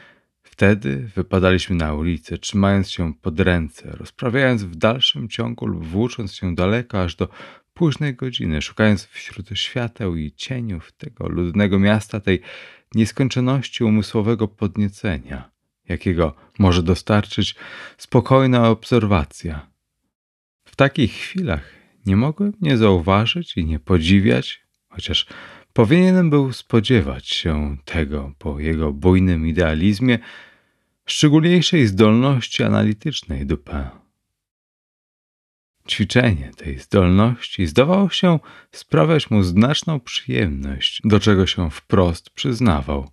Wtedy 0.43 1.09
wypadaliśmy 1.15 1.75
na 1.75 1.93
ulicę, 1.93 2.37
trzymając 2.37 2.89
się 2.89 3.13
pod 3.13 3.39
ręce, 3.39 3.91
rozprawiając 3.91 4.63
w 4.63 4.75
dalszym 4.75 5.29
ciągu 5.29 5.65
lub 5.65 5.85
włócząc 5.85 6.33
się 6.33 6.55
daleko 6.55 7.01
aż 7.01 7.15
do 7.15 7.27
późnej 7.73 8.15
godziny, 8.15 8.61
szukając 8.61 9.05
wśród 9.05 9.49
świateł 9.53 10.15
i 10.15 10.31
cieniów 10.31 10.91
tego 10.91 11.29
ludnego 11.29 11.79
miasta 11.79 12.19
tej 12.19 12.41
nieskończoności 12.95 13.83
umysłowego 13.83 14.47
podniecenia, 14.47 15.52
jakiego 15.89 16.35
może 16.59 16.83
dostarczyć 16.83 17.55
spokojna 17.97 18.69
obserwacja. 18.69 19.67
W 20.65 20.75
takich 20.75 21.13
chwilach 21.13 21.73
nie 22.05 22.15
mogłem 22.15 22.53
nie 22.61 22.77
zauważyć 22.77 23.57
i 23.57 23.65
nie 23.65 23.79
podziwiać, 23.79 24.61
chociaż 24.89 25.27
Powinienem 25.73 26.29
był 26.29 26.53
spodziewać 26.53 27.27
się 27.27 27.77
tego 27.85 28.33
po 28.37 28.59
jego 28.59 28.93
bujnym 28.93 29.47
idealizmie, 29.47 30.19
szczególniejszej 31.05 31.87
zdolności 31.87 32.63
analitycznej 32.63 33.45
Dupin. 33.45 33.89
Ćwiczenie 35.89 36.51
tej 36.57 36.79
zdolności 36.79 37.67
zdawało 37.67 38.09
się 38.09 38.39
sprawiać 38.71 39.29
mu 39.29 39.43
znaczną 39.43 39.99
przyjemność, 39.99 41.01
do 41.03 41.19
czego 41.19 41.47
się 41.47 41.71
wprost 41.71 42.29
przyznawał. 42.29 43.11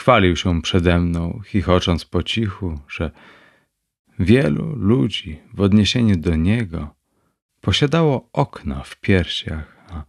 Chwalił 0.00 0.36
się 0.36 0.62
przede 0.62 1.00
mną, 1.00 1.40
chichocząc 1.46 2.04
po 2.04 2.22
cichu, 2.22 2.78
że 2.88 3.10
wielu 4.18 4.76
ludzi 4.76 5.40
w 5.54 5.60
odniesieniu 5.60 6.16
do 6.16 6.36
niego 6.36 6.94
posiadało 7.60 8.28
okna 8.32 8.82
w 8.82 9.00
piersiach, 9.00 9.76
a 9.90 10.04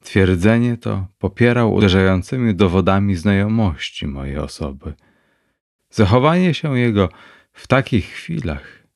Twierdzenie 0.00 0.76
to 0.76 1.06
popierał 1.18 1.74
uderzającymi 1.74 2.54
dowodami 2.54 3.16
znajomości 3.16 4.06
mojej 4.06 4.38
osoby. 4.38 4.94
Zachowanie 5.90 6.54
się 6.54 6.78
jego 6.78 7.08
w 7.52 7.66
takich 7.66 8.06
chwilach 8.06 8.86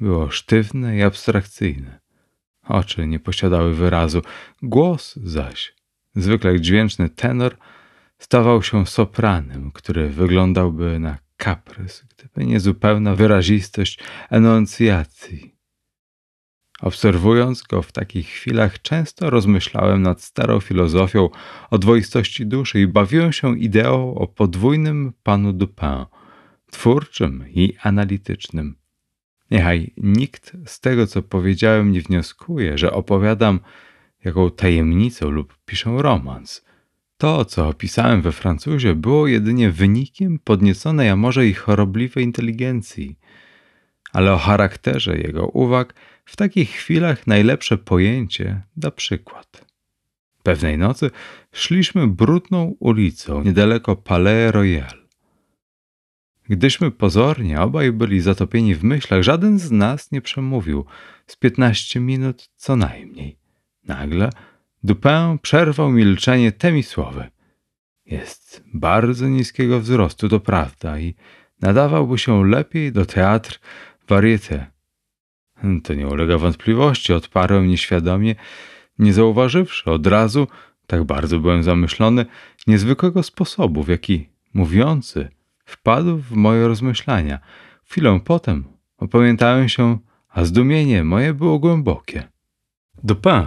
było 0.00 0.30
sztywne 0.30 0.96
i 0.96 1.02
abstrakcyjne. 1.02 2.00
Oczy 2.68 3.06
nie 3.06 3.20
posiadały 3.20 3.74
wyrazu, 3.74 4.22
głos 4.62 5.16
zaś, 5.16 5.74
zwykle 6.14 6.60
dźwięczny 6.60 7.08
tenor, 7.08 7.56
stawał 8.18 8.62
się 8.62 8.86
sopranem, 8.86 9.70
który 9.72 10.08
wyglądałby 10.08 10.98
na 10.98 11.18
kaprys, 11.36 12.04
gdyby 12.16 12.46
nie 12.46 12.60
zupełna 12.60 13.14
wyrazistość 13.14 13.98
enuncjacji. 14.30 15.54
Obserwując 16.80 17.62
go 17.62 17.82
w 17.82 17.92
takich 17.92 18.26
chwilach, 18.26 18.82
często 18.82 19.30
rozmyślałem 19.30 20.02
nad 20.02 20.22
starą 20.22 20.60
filozofią 20.60 21.28
o 21.70 21.78
dwoistości 21.78 22.46
duszy 22.46 22.80
i 22.80 22.86
bawiłem 22.86 23.32
się 23.32 23.58
ideą 23.58 24.14
o 24.14 24.26
podwójnym 24.26 25.12
panu 25.22 25.52
Dupin, 25.52 26.04
twórczym 26.70 27.44
i 27.48 27.74
analitycznym. 27.82 28.76
Niechaj 29.50 29.94
nikt 29.96 30.52
z 30.66 30.80
tego, 30.80 31.06
co 31.06 31.22
powiedziałem, 31.22 31.92
nie 31.92 32.00
wnioskuje, 32.00 32.78
że 32.78 32.92
opowiadam 32.92 33.60
jaką 34.24 34.50
tajemnicę 34.50 35.26
lub 35.26 35.58
piszę 35.66 35.94
romans. 35.96 36.67
To, 37.18 37.44
co 37.44 37.68
opisałem 37.68 38.22
we 38.22 38.32
Francuzie, 38.32 38.94
było 38.94 39.26
jedynie 39.26 39.70
wynikiem 39.70 40.38
podnieconej, 40.38 41.08
a 41.08 41.16
może 41.16 41.46
i 41.46 41.54
chorobliwej 41.54 42.24
inteligencji. 42.24 43.18
Ale 44.12 44.32
o 44.32 44.38
charakterze 44.38 45.18
jego 45.18 45.46
uwag 45.46 45.94
w 46.24 46.36
takich 46.36 46.70
chwilach 46.70 47.26
najlepsze 47.26 47.78
pojęcie 47.78 48.62
da 48.76 48.90
przykład. 48.90 49.64
Pewnej 50.42 50.78
nocy 50.78 51.10
szliśmy 51.52 52.06
brudną 52.06 52.76
ulicą 52.80 53.42
niedaleko 53.42 53.96
Palais 53.96 54.52
Royal. 54.52 55.08
Gdyśmy 56.48 56.90
pozornie 56.90 57.60
obaj 57.60 57.92
byli 57.92 58.20
zatopieni 58.20 58.74
w 58.74 58.84
myślach, 58.84 59.22
żaden 59.22 59.58
z 59.58 59.70
nas 59.70 60.12
nie 60.12 60.20
przemówił 60.20 60.84
z 61.26 61.36
piętnaście 61.36 62.00
minut 62.00 62.50
co 62.56 62.76
najmniej. 62.76 63.38
Nagle 63.84 64.30
Dupin 64.84 65.38
przerwał 65.42 65.90
milczenie 65.90 66.52
temi 66.52 66.82
słowy. 66.82 67.30
Jest 68.06 68.64
bardzo 68.74 69.28
niskiego 69.28 69.80
wzrostu, 69.80 70.28
to 70.28 70.40
prawda, 70.40 70.98
i 70.98 71.14
nadawałby 71.60 72.18
się 72.18 72.44
lepiej 72.44 72.92
do 72.92 73.06
teatr 73.06 73.60
variété. 74.08 74.64
To 75.84 75.94
nie 75.94 76.06
ulega 76.06 76.38
wątpliwości, 76.38 77.12
odparłem 77.12 77.68
nieświadomie, 77.68 78.34
nie 78.98 79.12
zauważywszy 79.12 79.90
od 79.90 80.06
razu, 80.06 80.48
tak 80.86 81.04
bardzo 81.04 81.38
byłem 81.38 81.62
zamyślony, 81.62 82.26
niezwykłego 82.66 83.22
sposobu, 83.22 83.82
w 83.82 83.88
jaki 83.88 84.28
mówiący 84.54 85.28
wpadł 85.64 86.18
w 86.18 86.32
moje 86.32 86.68
rozmyślania. 86.68 87.38
Chwilę 87.84 88.20
potem 88.24 88.64
opamiętałem 88.98 89.68
się, 89.68 89.98
a 90.28 90.44
zdumienie 90.44 91.04
moje 91.04 91.34
było 91.34 91.58
głębokie. 91.58 92.28
Dupin, 93.04 93.44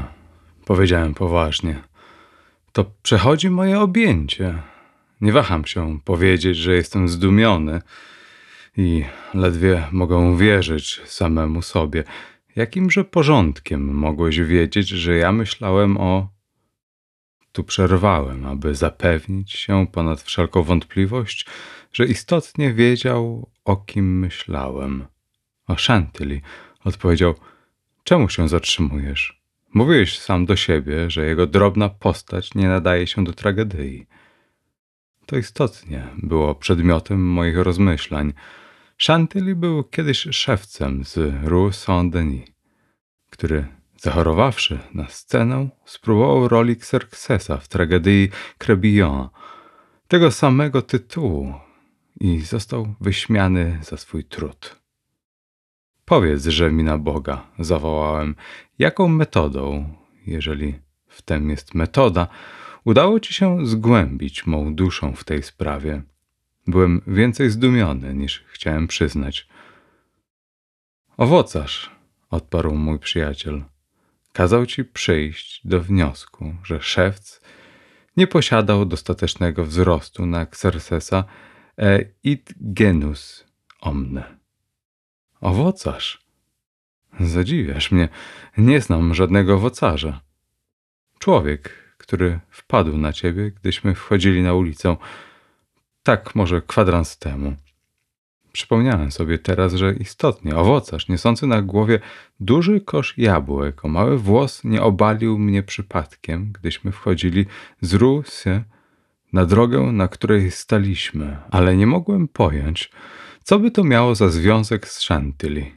powiedziałem 0.65 1.13
poważnie, 1.13 1.83
to 2.71 2.85
przechodzi 3.03 3.49
moje 3.49 3.79
objęcie. 3.79 4.61
Nie 5.21 5.31
waham 5.31 5.65
się 5.65 5.99
powiedzieć, 6.05 6.57
że 6.57 6.75
jestem 6.75 7.09
zdumiony 7.09 7.81
i 8.77 9.05
ledwie 9.33 9.87
mogę 9.91 10.17
uwierzyć 10.17 11.01
samemu 11.05 11.61
sobie. 11.61 12.03
Jakimże 12.55 13.03
porządkiem 13.03 13.93
mogłeś 13.93 14.39
wiedzieć, 14.39 14.87
że 14.87 15.15
ja 15.15 15.31
myślałem 15.31 15.97
o. 15.97 16.29
Tu 17.51 17.63
przerwałem, 17.63 18.45
aby 18.45 18.75
zapewnić 18.75 19.51
się 19.51 19.87
ponad 19.91 20.21
wszelką 20.21 20.63
wątpliwość, 20.63 21.45
że 21.93 22.05
istotnie 22.05 22.73
wiedział, 22.73 23.49
o 23.65 23.75
kim 23.75 24.19
myślałem. 24.19 25.05
O 25.67 25.75
Chantilly, 25.87 26.41
odpowiedział, 26.83 27.35
czemu 28.03 28.29
się 28.29 28.49
zatrzymujesz? 28.49 29.40
Mówiłeś 29.73 30.19
sam 30.19 30.45
do 30.45 30.55
siebie, 30.55 31.09
że 31.09 31.25
jego 31.25 31.47
drobna 31.47 31.89
postać 31.89 32.55
nie 32.55 32.67
nadaje 32.67 33.07
się 33.07 33.23
do 33.23 33.33
tragedii. 33.33 34.07
To 35.25 35.37
istotnie 35.37 36.07
było 36.17 36.55
przedmiotem 36.55 37.27
moich 37.27 37.57
rozmyślań. 37.57 38.33
Chantilly 39.07 39.55
był 39.55 39.83
kiedyś 39.83 40.27
szewcem 40.31 41.05
z 41.05 41.17
Rue 41.43 41.71
Saint-Denis, 41.71 42.47
który 43.29 43.67
zachorowawszy 43.97 44.79
na 44.93 45.07
scenę, 45.07 45.69
spróbował 45.85 46.47
roli 46.47 46.73
Xerxesa 46.73 47.57
w 47.57 47.67
tragedii 47.67 48.29
Crébillon, 48.59 49.29
tego 50.07 50.31
samego 50.31 50.81
tytułu, 50.81 51.53
i 52.19 52.39
został 52.39 52.95
wyśmiany 53.01 53.79
za 53.83 53.97
swój 53.97 54.23
trud. 54.23 54.80
Powiedz, 56.11 56.45
że 56.45 56.71
mi 56.71 56.83
na 56.83 56.97
Boga, 56.97 57.47
zawołałem, 57.59 58.35
jaką 58.79 59.07
metodą, 59.07 59.93
jeżeli 60.27 60.79
w 61.07 61.21
tem 61.21 61.49
jest 61.49 61.73
metoda, 61.73 62.27
udało 62.83 63.19
ci 63.19 63.33
się 63.33 63.65
zgłębić 63.65 64.45
mą 64.45 64.75
duszą 64.75 65.13
w 65.13 65.23
tej 65.23 65.43
sprawie. 65.43 66.01
Byłem 66.67 67.01
więcej 67.07 67.49
zdumiony 67.49 68.13
niż 68.13 68.43
chciałem 68.47 68.87
przyznać. 68.87 69.47
Owocarz, 71.17 71.91
odparł 72.29 72.75
mój 72.75 72.99
przyjaciel, 72.99 73.63
kazał 74.33 74.65
ci 74.65 74.83
przyjść 74.83 75.67
do 75.67 75.81
wniosku, 75.81 76.55
że 76.63 76.81
szewc 76.81 77.41
nie 78.17 78.27
posiadał 78.27 78.85
dostatecznego 78.85 79.65
wzrostu 79.65 80.25
na 80.25 80.41
Xerxesa 80.41 81.23
e 81.77 81.99
id 82.23 82.53
genus 82.57 83.45
omne. 83.81 84.40
Owocarz? 85.41 86.21
Zadziwiasz 87.19 87.91
mnie. 87.91 88.09
Nie 88.57 88.81
znam 88.81 89.13
żadnego 89.13 89.55
owocarza. 89.55 90.21
Człowiek, 91.19 91.95
który 91.97 92.39
wpadł 92.49 92.97
na 92.97 93.13
ciebie, 93.13 93.51
gdyśmy 93.51 93.95
wchodzili 93.95 94.41
na 94.41 94.53
ulicę. 94.53 94.97
Tak, 96.03 96.35
może 96.35 96.61
kwadrans 96.61 97.17
temu. 97.17 97.55
Przypomniałem 98.51 99.11
sobie 99.11 99.39
teraz, 99.39 99.73
że 99.73 99.93
istotnie 99.93 100.55
owocarz 100.55 101.07
niosący 101.07 101.47
na 101.47 101.61
głowie 101.61 101.99
duży 102.39 102.81
kosz 102.81 103.17
jabłek 103.17 103.85
o 103.85 103.87
mały 103.87 104.17
włos 104.17 104.63
nie 104.63 104.81
obalił 104.81 105.37
mnie 105.39 105.63
przypadkiem, 105.63 106.51
gdyśmy 106.51 106.91
wchodzili 106.91 107.45
z 107.81 107.93
Rusy 107.93 108.63
na 109.33 109.45
drogę, 109.45 109.81
na 109.81 110.07
której 110.07 110.51
staliśmy, 110.51 111.37
ale 111.51 111.77
nie 111.77 111.87
mogłem 111.87 112.27
pojąć, 112.27 112.91
co 113.43 113.59
by 113.59 113.71
to 113.71 113.83
miało 113.83 114.15
za 114.15 114.29
związek 114.29 114.87
z 114.87 115.07
Chantilly. 115.07 115.71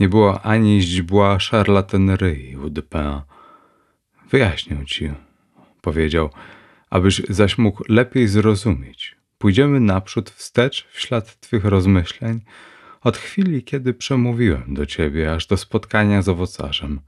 Nie 0.00 0.08
było 0.08 0.42
ani 0.42 0.82
źdźbła 0.82 1.40
szarlatanerii 1.40 2.56
u 2.56 2.70
Dupin. 2.70 3.20
Wyjaśnię 4.30 4.86
ci, 4.86 5.10
powiedział, 5.80 6.30
abyś 6.90 7.22
zaś 7.28 7.58
mógł 7.58 7.84
lepiej 7.88 8.28
zrozumieć. 8.28 9.16
Pójdziemy 9.38 9.80
naprzód 9.80 10.30
wstecz 10.30 10.86
w 10.90 11.00
ślad 11.00 11.40
twych 11.40 11.64
rozmyśleń 11.64 12.40
od 13.00 13.16
chwili, 13.16 13.62
kiedy 13.62 13.94
przemówiłem 13.94 14.74
do 14.74 14.86
ciebie, 14.86 15.32
aż 15.32 15.46
do 15.46 15.56
spotkania 15.56 16.22
z 16.22 16.28
owocarzem. 16.28 17.00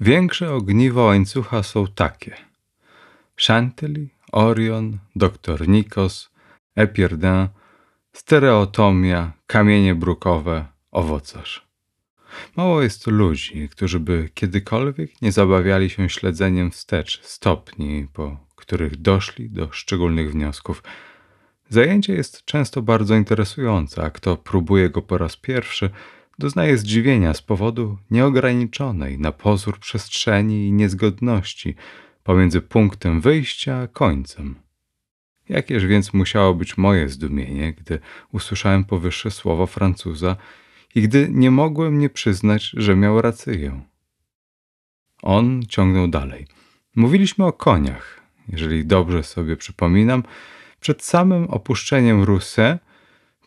Większe 0.00 0.52
ogniwo 0.52 1.04
łańcucha 1.04 1.62
są 1.62 1.86
takie. 1.86 2.36
Chantilly, 3.46 4.08
Orion, 4.32 4.98
doktor 5.16 5.68
Nikos, 5.68 6.30
Epierdin, 6.76 7.48
stereotomia, 8.12 9.32
kamienie 9.46 9.94
brukowe, 9.94 10.66
owocarz. 10.90 11.68
Mało 12.56 12.82
jest 12.82 13.06
ludzi, 13.06 13.68
którzy 13.68 14.00
by 14.00 14.28
kiedykolwiek 14.34 15.22
nie 15.22 15.32
zabawiali 15.32 15.90
się 15.90 16.08
śledzeniem 16.08 16.70
wstecz 16.70 17.22
stopni, 17.22 18.06
po 18.12 18.48
których 18.56 18.96
doszli 18.96 19.50
do 19.50 19.72
szczególnych 19.72 20.32
wniosków. 20.32 20.82
Zajęcie 21.68 22.12
jest 22.14 22.44
często 22.44 22.82
bardzo 22.82 23.14
interesujące, 23.14 24.02
a 24.02 24.10
kto 24.10 24.36
próbuje 24.36 24.90
go 24.90 25.02
po 25.02 25.18
raz 25.18 25.36
pierwszy, 25.36 25.90
doznaje 26.38 26.78
zdziwienia 26.78 27.34
z 27.34 27.42
powodu 27.42 27.98
nieograniczonej 28.10 29.18
na 29.18 29.32
pozór 29.32 29.78
przestrzeni 29.78 30.68
i 30.68 30.72
niezgodności 30.72 31.74
pomiędzy 32.24 32.60
punktem 32.60 33.20
wyjścia 33.20 33.76
a 33.76 33.86
końcem. 33.86 34.67
Jakież 35.48 35.86
więc 35.86 36.14
musiało 36.14 36.54
być 36.54 36.76
moje 36.76 37.08
zdumienie, 37.08 37.72
gdy 37.72 37.98
usłyszałem 38.32 38.84
powyższe 38.84 39.30
słowo 39.30 39.66
Francuza 39.66 40.36
i 40.94 41.02
gdy 41.02 41.28
nie 41.30 41.50
mogłem 41.50 41.98
nie 41.98 42.10
przyznać, 42.10 42.70
że 42.76 42.96
miał 42.96 43.22
rację. 43.22 43.80
On 45.22 45.62
ciągnął 45.68 46.08
dalej. 46.08 46.46
Mówiliśmy 46.96 47.46
o 47.46 47.52
koniach. 47.52 48.20
Jeżeli 48.48 48.86
dobrze 48.86 49.22
sobie 49.22 49.56
przypominam, 49.56 50.22
przed 50.80 51.04
samym 51.04 51.44
opuszczeniem 51.44 52.22
Rousset 52.22 52.78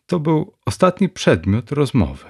to 0.06 0.20
był 0.20 0.54
ostatni 0.66 1.10
przedmiot 1.10 1.72
rozmowy. 1.72 2.26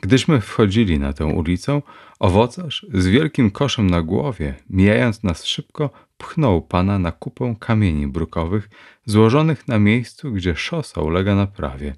Gdyśmy 0.00 0.40
wchodzili 0.40 0.98
na 0.98 1.12
tę 1.12 1.26
ulicę, 1.26 1.82
owocarz 2.18 2.86
z 2.94 3.06
wielkim 3.06 3.50
koszem 3.50 3.90
na 3.90 4.02
głowie, 4.02 4.54
mijając 4.70 5.22
nas 5.22 5.44
szybko, 5.44 5.90
pchnął 6.18 6.62
pana 6.62 6.98
na 6.98 7.12
kupę 7.12 7.56
kamieni 7.60 8.06
brukowych 8.06 8.68
złożonych 9.04 9.68
na 9.68 9.78
miejscu, 9.78 10.32
gdzie 10.32 10.56
szosa 10.56 11.00
ulega 11.00 11.34
naprawie. 11.34 11.94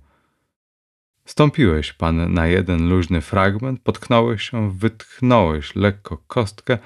Stąpiłeś 1.25 1.93
pan 1.93 2.33
na 2.33 2.47
jeden 2.47 2.89
luźny 2.89 3.21
fragment, 3.21 3.81
potknąłeś 3.83 4.51
się, 4.51 4.71
wytchnąłeś 4.71 5.77
lekko 5.77 6.17
kostkę, 6.17 6.79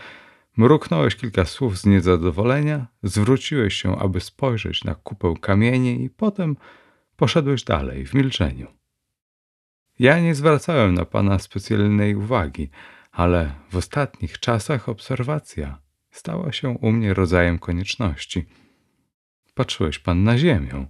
mruknąłeś 0.57 1.17
kilka 1.17 1.45
słów 1.45 1.79
z 1.79 1.87
niezadowolenia, 1.87 2.87
zwróciłeś 3.03 3.75
się, 3.75 3.99
aby 3.99 4.21
spojrzeć 4.21 4.85
na 4.85 4.95
kupę 4.95 5.35
kamieni 5.41 6.05
i 6.05 6.11
potem 6.11 6.57
poszedłeś 7.17 7.65
dalej 7.65 8.07
w 8.07 8.15
milczeniu. 8.15 8.67
Ja 9.99 10.21
nie 10.21 10.35
zwracałem 10.35 10.95
na 10.95 11.05
pana 11.05 11.39
specjalnej 11.39 12.15
uwagi, 12.15 12.71
ale 13.13 13.55
w 13.71 13.77
ostatnich 13.77 14.39
czasach 14.39 14.89
obserwacja 14.89 15.82
stała 16.13 16.53
się 16.53 16.69
u 16.69 16.93
mnie 16.93 17.15
rodzajem 17.15 17.59
konieczności. 17.59 18.45
Patrzyłeś 19.55 19.99
pan 19.99 20.25
na 20.25 20.39
ziemię, 20.39 20.87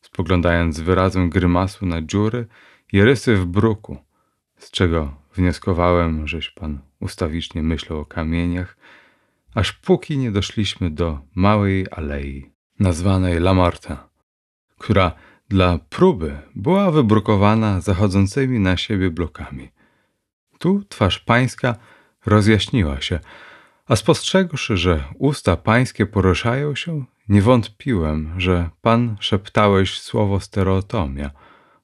spoglądając 0.00 0.76
z 0.76 0.80
wyrazem 0.80 1.30
grymasu 1.30 1.86
na 1.86 2.02
dziury 2.02 2.46
i 2.92 3.02
rysy 3.02 3.36
w 3.36 3.46
bruku, 3.46 3.98
z 4.56 4.70
czego 4.70 5.14
wnioskowałem, 5.34 6.28
żeś 6.28 6.50
pan 6.50 6.80
ustawicznie 7.00 7.62
myślał 7.62 8.00
o 8.00 8.06
kamieniach, 8.06 8.76
aż 9.54 9.72
póki 9.72 10.18
nie 10.18 10.30
doszliśmy 10.30 10.90
do 10.90 11.18
małej 11.34 11.86
alei, 11.90 12.50
nazwanej 12.80 13.40
Lamarta, 13.40 14.08
która 14.78 15.12
dla 15.48 15.78
próby 15.78 16.38
była 16.54 16.90
wybrukowana 16.90 17.80
zachodzącymi 17.80 18.60
na 18.60 18.76
siebie 18.76 19.10
blokami. 19.10 19.68
Tu 20.58 20.84
twarz 20.88 21.18
pańska 21.18 21.76
rozjaśniła 22.26 23.00
się, 23.00 23.20
a 23.86 23.96
spostrzegłszy, 23.96 24.76
że 24.76 25.04
usta 25.18 25.56
pańskie 25.56 26.06
poruszają 26.06 26.74
się, 26.74 27.04
nie 27.28 27.42
wątpiłem, 27.42 28.40
że 28.40 28.70
pan 28.82 29.16
szeptałeś 29.20 30.00
słowo 30.00 30.40
stereotomia, 30.40 31.30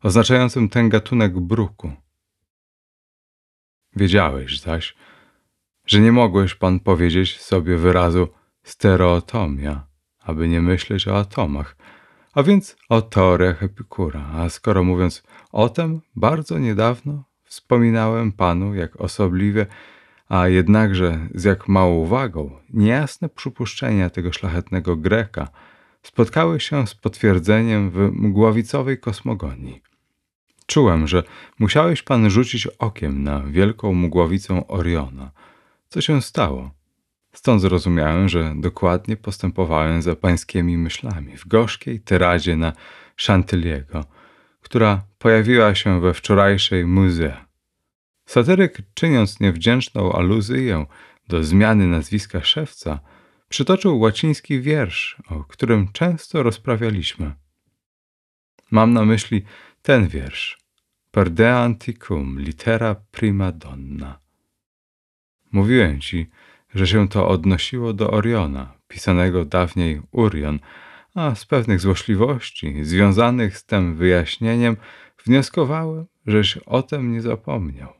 oznaczającym 0.03 0.69
ten 0.69 0.89
gatunek 0.89 1.41
bruku. 1.41 1.93
Wiedziałeś 3.97 4.61
zaś, 4.61 4.97
że 5.87 6.01
nie 6.01 6.13
mogłeś 6.13 6.55
pan 6.55 6.81
powiedzieć 6.81 7.41
sobie 7.41 7.77
wyrazu 7.77 8.29
stereotomia, 8.63 9.87
aby 10.21 10.49
nie 10.49 10.61
myśleć 10.61 11.09
o 11.09 11.19
atomach, 11.19 11.77
a 12.33 12.43
więc 12.43 12.77
o 12.89 13.03
teoriach 13.03 13.63
Epikura. 13.63 14.27
A 14.35 14.49
skoro 14.49 14.85
mówiąc 14.85 15.23
o 15.53 15.69
tym, 15.69 16.01
bardzo 16.17 16.59
niedawno 16.59 17.25
wspominałem 17.45 18.33
panu, 18.33 18.75
jak 18.75 19.01
osobliwie, 19.01 19.67
a 20.31 20.49
jednakże 20.49 21.19
z 21.35 21.45
jak 21.45 21.69
małą 21.69 21.95
uwagą, 21.95 22.51
niejasne 22.73 23.29
przypuszczenia 23.29 24.11
tego 24.11 24.33
szlachetnego 24.33 24.97
Greka 24.97 25.49
spotkały 26.03 26.61
się 26.61 26.87
z 26.87 26.95
potwierdzeniem 26.95 27.91
w 27.91 28.11
mgławicowej 28.13 28.99
kosmogonii. 28.99 29.83
Czułem, 30.67 31.09
że 31.09 31.23
musiałeś 31.59 32.03
pan 32.03 32.31
rzucić 32.31 32.67
okiem 32.67 33.23
na 33.23 33.41
wielką 33.41 33.95
mgławicę 33.95 34.69
Oriona. 34.69 35.31
Co 35.89 36.01
się 36.01 36.23
stało? 36.23 36.71
Stąd 37.33 37.63
zrozumiałem, 37.63 38.29
że 38.29 38.55
dokładnie 38.57 39.17
postępowałem 39.17 40.03
za 40.03 40.17
pańskimi 40.17 40.79
myślami 40.79 41.37
w 41.37 41.49
gorzkiej 41.49 42.01
tyradzie 42.01 42.57
na 42.57 42.73
Chantilly'ego, 43.19 44.05
która 44.61 45.03
pojawiła 45.19 45.75
się 45.75 46.01
we 46.01 46.15
wczorajszej 46.15 46.87
muzee. 46.87 47.50
Satyryk, 48.31 48.83
czyniąc 48.95 49.41
niewdzięczną 49.41 50.13
aluzję 50.13 50.87
do 51.29 51.45
zmiany 51.45 51.87
nazwiska 51.87 52.45
szewca, 52.45 53.01
przytoczył 53.49 54.01
łaciński 54.01 54.61
wiersz, 54.61 55.23
o 55.29 55.45
którym 55.45 55.93
często 55.93 56.43
rozprawialiśmy. 56.43 57.35
Mam 58.71 58.93
na 58.93 59.05
myśli 59.05 59.45
ten 59.83 60.09
wiersz. 60.09 60.59
Per 61.11 61.31
de 61.31 61.57
anticum 61.57 62.41
litera 62.41 62.95
prima 63.11 63.53
donna. 63.53 64.21
Mówiłem 65.53 66.01
ci, 66.01 66.31
że 66.75 66.87
się 66.87 67.09
to 67.09 67.29
odnosiło 67.29 67.93
do 67.93 68.11
Oriona, 68.11 68.75
pisanego 68.89 69.45
dawniej 69.45 70.03
Urion, 70.11 70.59
a 71.15 71.35
z 71.35 71.45
pewnych 71.47 71.81
złośliwości 71.81 72.85
związanych 72.85 73.59
z 73.59 73.65
tym 73.65 73.97
wyjaśnieniem 73.97 74.77
wnioskowałem, 75.25 76.07
żeś 76.27 76.57
o 76.57 76.83
tym 76.83 77.13
nie 77.13 77.23
zapomniał. 77.23 78.00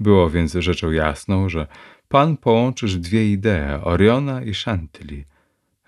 Było 0.00 0.30
więc 0.30 0.52
rzeczą 0.52 0.90
jasną, 0.90 1.48
że 1.48 1.66
Pan 2.08 2.36
połączysz 2.36 2.96
dwie 2.96 3.32
idee, 3.32 3.80
Oriona 3.82 4.42
i 4.42 4.54
Chantilly. 4.54 5.24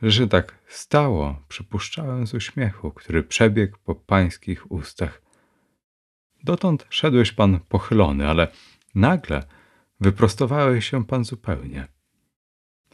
Że 0.02 0.12
się 0.12 0.28
tak 0.28 0.58
stało, 0.66 1.42
przypuszczałem 1.48 2.26
z 2.26 2.34
uśmiechu, 2.34 2.90
który 2.90 3.22
przebiegł 3.22 3.78
po 3.84 3.94
pańskich 3.94 4.72
ustach. 4.72 5.22
Dotąd 6.44 6.86
szedłeś 6.88 7.32
pan 7.32 7.60
pochylony, 7.68 8.28
ale 8.28 8.48
nagle 8.94 9.42
wyprostowałeś 10.00 10.90
się 10.90 11.04
pan 11.04 11.24
zupełnie. 11.24 11.88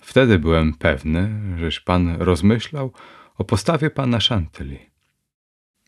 Wtedy 0.00 0.38
byłem 0.38 0.74
pewny, 0.74 1.40
żeś 1.58 1.80
pan 1.80 2.16
rozmyślał 2.16 2.92
o 3.38 3.44
postawie 3.44 3.90
pana 3.90 4.18
Chantilly. 4.28 4.78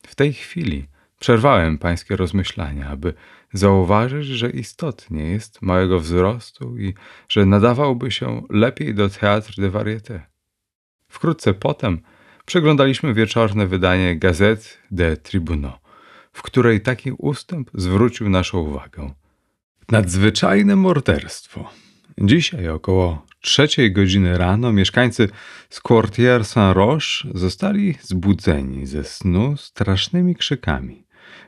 W 0.06 0.14
tej 0.14 0.32
chwili 0.32 0.88
przerwałem 1.20 1.78
pańskie 1.78 2.16
rozmyślania, 2.16 2.88
aby 2.88 3.14
zauważyć, 3.52 4.26
że 4.26 4.50
istotnie 4.50 5.24
jest 5.24 5.62
małego 5.62 6.00
wzrostu 6.00 6.78
i 6.78 6.94
że 7.28 7.46
nadawałby 7.46 8.11
się 8.11 8.42
lepiej 8.50 8.94
do 8.94 9.08
Théâtre 9.08 9.61
de 9.61 9.70
Variété. 9.70 10.20
Wkrótce 11.08 11.54
potem 11.54 12.00
przeglądaliśmy 12.46 13.14
wieczorne 13.14 13.66
wydanie 13.66 14.18
Gazette 14.18 14.68
de 14.90 15.16
Tribunaux, 15.16 15.78
w 16.32 16.42
której 16.42 16.80
taki 16.80 17.12
ustęp 17.12 17.70
zwrócił 17.74 18.28
naszą 18.28 18.58
uwagę. 18.58 19.12
Nadzwyczajne 19.88 20.76
morderstwo. 20.76 21.70
Dzisiaj 22.18 22.68
około 22.68 23.26
trzeciej 23.40 23.92
godziny 23.92 24.38
rano 24.38 24.72
mieszkańcy 24.72 25.28
z 25.70 25.80
Quartier 25.80 26.44
Saint-Roch 26.44 27.02
zostali 27.34 27.94
zbudzeni 28.02 28.87
ze 28.87 29.04
snu 29.04 29.56
strasznymi 29.56 30.37
krzykami, 30.37 31.04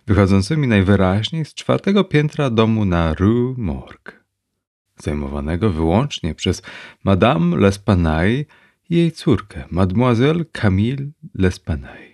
wychodzącymi 0.07 0.69
najwyraźniej 0.69 1.45
z 1.45 1.55
czwartego 1.55 2.05
piętra 2.05 2.51
domu 2.51 2.85
na 2.85 3.15
Rue 3.15 3.55
Morgue, 3.59 4.13
zajmowanego 4.97 5.71
wyłącznie 5.71 6.35
przez 6.35 6.63
Madame 7.05 7.57
L'Espanaye 7.57 8.45
i 8.91 8.97
jej 8.97 9.13
córkę, 9.13 9.65
Mademoiselle 9.71 10.45
Camille 10.45 11.07
L'Espanaye. 11.39 12.11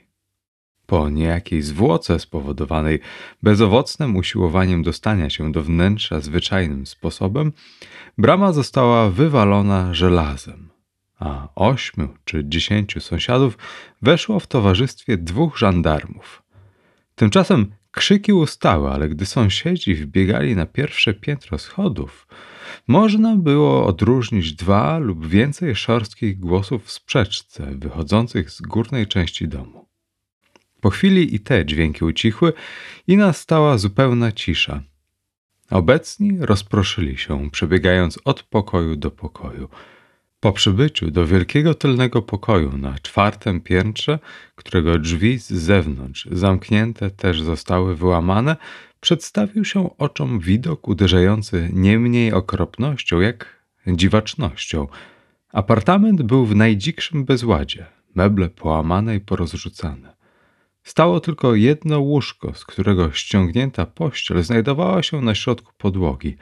Po 0.86 1.08
niejakiej 1.08 1.62
zwłoce 1.62 2.18
spowodowanej 2.18 3.00
bezowocnym 3.42 4.16
usiłowaniem 4.16 4.82
dostania 4.82 5.30
się 5.30 5.52
do 5.52 5.62
wnętrza 5.62 6.20
zwyczajnym 6.20 6.86
sposobem, 6.86 7.52
brama 8.18 8.52
została 8.52 9.10
wywalona 9.10 9.94
żelazem, 9.94 10.68
a 11.18 11.48
ośmiu 11.54 12.08
czy 12.24 12.44
dziesięciu 12.44 13.00
sąsiadów 13.00 13.58
weszło 14.02 14.40
w 14.40 14.46
towarzystwie 14.46 15.16
dwóch 15.16 15.58
żandarmów. 15.58 16.45
Tymczasem 17.16 17.72
krzyki 17.90 18.32
ustały, 18.32 18.90
ale 18.90 19.08
gdy 19.08 19.26
sąsiedzi 19.26 19.94
wbiegali 19.94 20.56
na 20.56 20.66
pierwsze 20.66 21.14
piętro 21.14 21.58
schodów, 21.58 22.26
można 22.88 23.36
było 23.36 23.86
odróżnić 23.86 24.52
dwa 24.52 24.98
lub 24.98 25.26
więcej 25.26 25.76
szorstkich 25.76 26.38
głosów 26.38 26.84
w 26.84 26.90
sprzeczce 26.90 27.66
wychodzących 27.74 28.50
z 28.50 28.60
górnej 28.60 29.06
części 29.06 29.48
domu. 29.48 29.88
Po 30.80 30.90
chwili 30.90 31.34
i 31.34 31.40
te 31.40 31.66
dźwięki 31.66 32.04
ucichły 32.04 32.52
i 33.06 33.16
nastała 33.16 33.78
zupełna 33.78 34.32
cisza. 34.32 34.82
Obecni 35.70 36.38
rozproszyli 36.40 37.18
się, 37.18 37.50
przebiegając 37.50 38.18
od 38.24 38.42
pokoju 38.42 38.96
do 38.96 39.10
pokoju. 39.10 39.68
Po 40.46 40.52
przybyciu 40.52 41.10
do 41.10 41.26
wielkiego 41.26 41.74
tylnego 41.74 42.22
pokoju 42.22 42.78
na 42.78 42.98
czwartym 42.98 43.60
piętrze, 43.60 44.18
którego 44.54 44.98
drzwi 44.98 45.38
z 45.38 45.52
zewnątrz 45.52 46.28
zamknięte 46.32 47.10
też 47.10 47.42
zostały 47.42 47.96
wyłamane, 47.96 48.56
przedstawił 49.00 49.64
się 49.64 49.96
oczom 49.98 50.40
widok 50.40 50.88
uderzający 50.88 51.70
nie 51.72 51.98
mniej 51.98 52.32
okropnością 52.32 53.20
jak 53.20 53.66
dziwacznością. 53.86 54.86
Apartament 55.52 56.22
był 56.22 56.46
w 56.46 56.56
najdzikszym 56.56 57.24
bezładzie, 57.24 57.86
meble 58.14 58.48
połamane 58.48 59.16
i 59.16 59.20
porozrzucane. 59.20 60.16
Stało 60.82 61.20
tylko 61.20 61.54
jedno 61.54 62.00
łóżko, 62.00 62.54
z 62.54 62.64
którego 62.64 63.12
ściągnięta 63.12 63.86
pościel 63.86 64.42
znajdowała 64.42 65.02
się 65.02 65.20
na 65.20 65.34
środku 65.34 65.72
podłogi. 65.78 66.36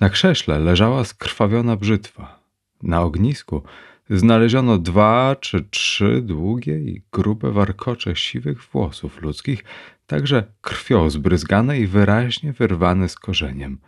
Na 0.00 0.08
krześle 0.08 0.58
leżała 0.58 1.04
skrwawiona 1.04 1.76
brzytwa. 1.76 2.39
Na 2.82 3.02
ognisku 3.02 3.62
znaleziono 4.10 4.78
dwa 4.78 5.36
czy 5.40 5.64
trzy 5.70 6.22
długie 6.22 6.78
i 6.78 7.02
grube 7.12 7.50
warkocze 7.52 8.16
siwych 8.16 8.62
włosów 8.62 9.22
ludzkich, 9.22 9.64
także 10.06 10.44
krwią 10.60 11.10
zbryzgane 11.10 11.78
i 11.78 11.86
wyraźnie 11.86 12.52
wyrwane 12.52 13.08
z 13.08 13.14
korzeniem. 13.14 13.78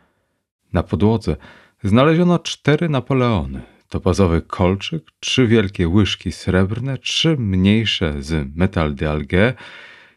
Na 0.73 0.83
podłodze 0.83 1.37
znaleziono 1.83 2.39
cztery 2.39 2.89
Napoleony, 2.89 3.63
topazowy 3.89 4.43
kolczyk, 4.43 5.03
trzy 5.21 5.47
wielkie 5.47 5.89
łyżki 5.89 6.33
srebrne, 6.33 6.99
trzy 6.99 7.37
mniejsze 7.37 8.23
z 8.23 8.57
metal 8.57 8.95
de 8.95 9.11
algue 9.11 9.55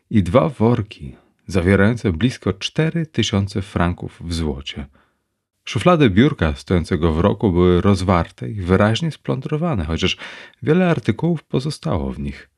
i 0.09 0.23
dwa 0.23 0.49
worki 0.49 1.15
zawierające 1.47 2.11
blisko 2.11 2.53
cztery 2.53 3.05
tysiące 3.05 3.61
franków 3.61 4.21
w 4.25 4.33
złocie. 4.33 4.85
Szuflady 5.65 6.09
biurka 6.09 6.55
stojącego 6.55 7.13
w 7.13 7.19
roku 7.19 7.51
były 7.51 7.81
rozwarte 7.81 8.49
i 8.49 8.61
wyraźnie 8.61 9.11
splądrowane, 9.11 9.85
chociaż 9.85 10.17
wiele 10.63 10.89
artykułów 10.89 11.43
pozostało 11.43 12.11
w 12.11 12.19
nich. 12.19 12.49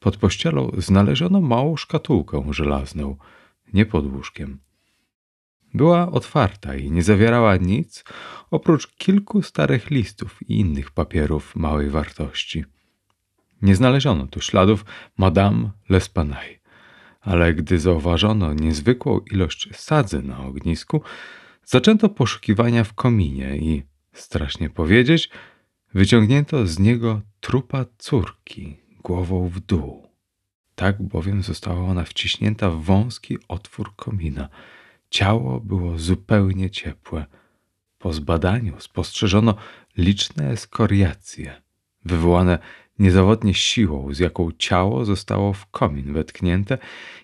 Pod 0.00 0.16
pościelą 0.16 0.70
znaleziono 0.78 1.40
małą 1.40 1.76
szkatułkę 1.76 2.44
żelazną, 2.50 3.16
nie 3.72 3.86
pod 3.86 4.06
łóżkiem. 4.06 4.58
Była 5.74 6.10
otwarta 6.10 6.74
i 6.74 6.90
nie 6.90 7.02
zawierała 7.02 7.56
nic 7.56 8.04
oprócz 8.50 8.86
kilku 8.86 9.42
starych 9.42 9.90
listów 9.90 10.38
i 10.48 10.60
innych 10.60 10.90
papierów 10.90 11.56
małej 11.56 11.90
wartości. 11.90 12.64
Nie 13.62 13.76
znaleziono 13.76 14.26
tu 14.26 14.40
śladów 14.40 14.84
Madame 15.18 15.70
L'Espanaye, 15.90 16.58
ale 17.20 17.54
gdy 17.54 17.78
zauważono 17.78 18.54
niezwykłą 18.54 19.20
ilość 19.30 19.68
sadzy 19.76 20.22
na 20.22 20.38
ognisku, 20.38 21.02
zaczęto 21.64 22.08
poszukiwania 22.08 22.84
w 22.84 22.94
kominie 22.94 23.56
i, 23.56 23.82
strasznie 24.12 24.70
powiedzieć, 24.70 25.30
wyciągnięto 25.94 26.66
z 26.66 26.78
niego 26.78 27.20
trupa 27.40 27.84
córki 27.98 28.76
głową 29.02 29.48
w 29.48 29.60
dół. 29.60 30.08
Tak 30.74 31.02
bowiem 31.02 31.42
została 31.42 31.80
ona 31.80 32.04
wciśnięta 32.04 32.70
w 32.70 32.82
wąski 32.82 33.38
otwór 33.48 33.96
komina. 33.96 34.48
Ciało 35.10 35.60
było 35.60 35.98
zupełnie 35.98 36.70
ciepłe. 36.70 37.26
Po 37.98 38.12
zbadaniu 38.12 38.80
spostrzeżono 38.80 39.54
liczne 39.96 40.50
eskoriacje, 40.50 41.62
wywołane 42.04 42.58
niezawodnie 42.98 43.54
siłą, 43.54 44.14
z 44.14 44.18
jaką 44.18 44.50
ciało 44.58 45.04
zostało 45.04 45.52
w 45.52 45.66
komin 45.66 46.12
wetknięte 46.12 46.78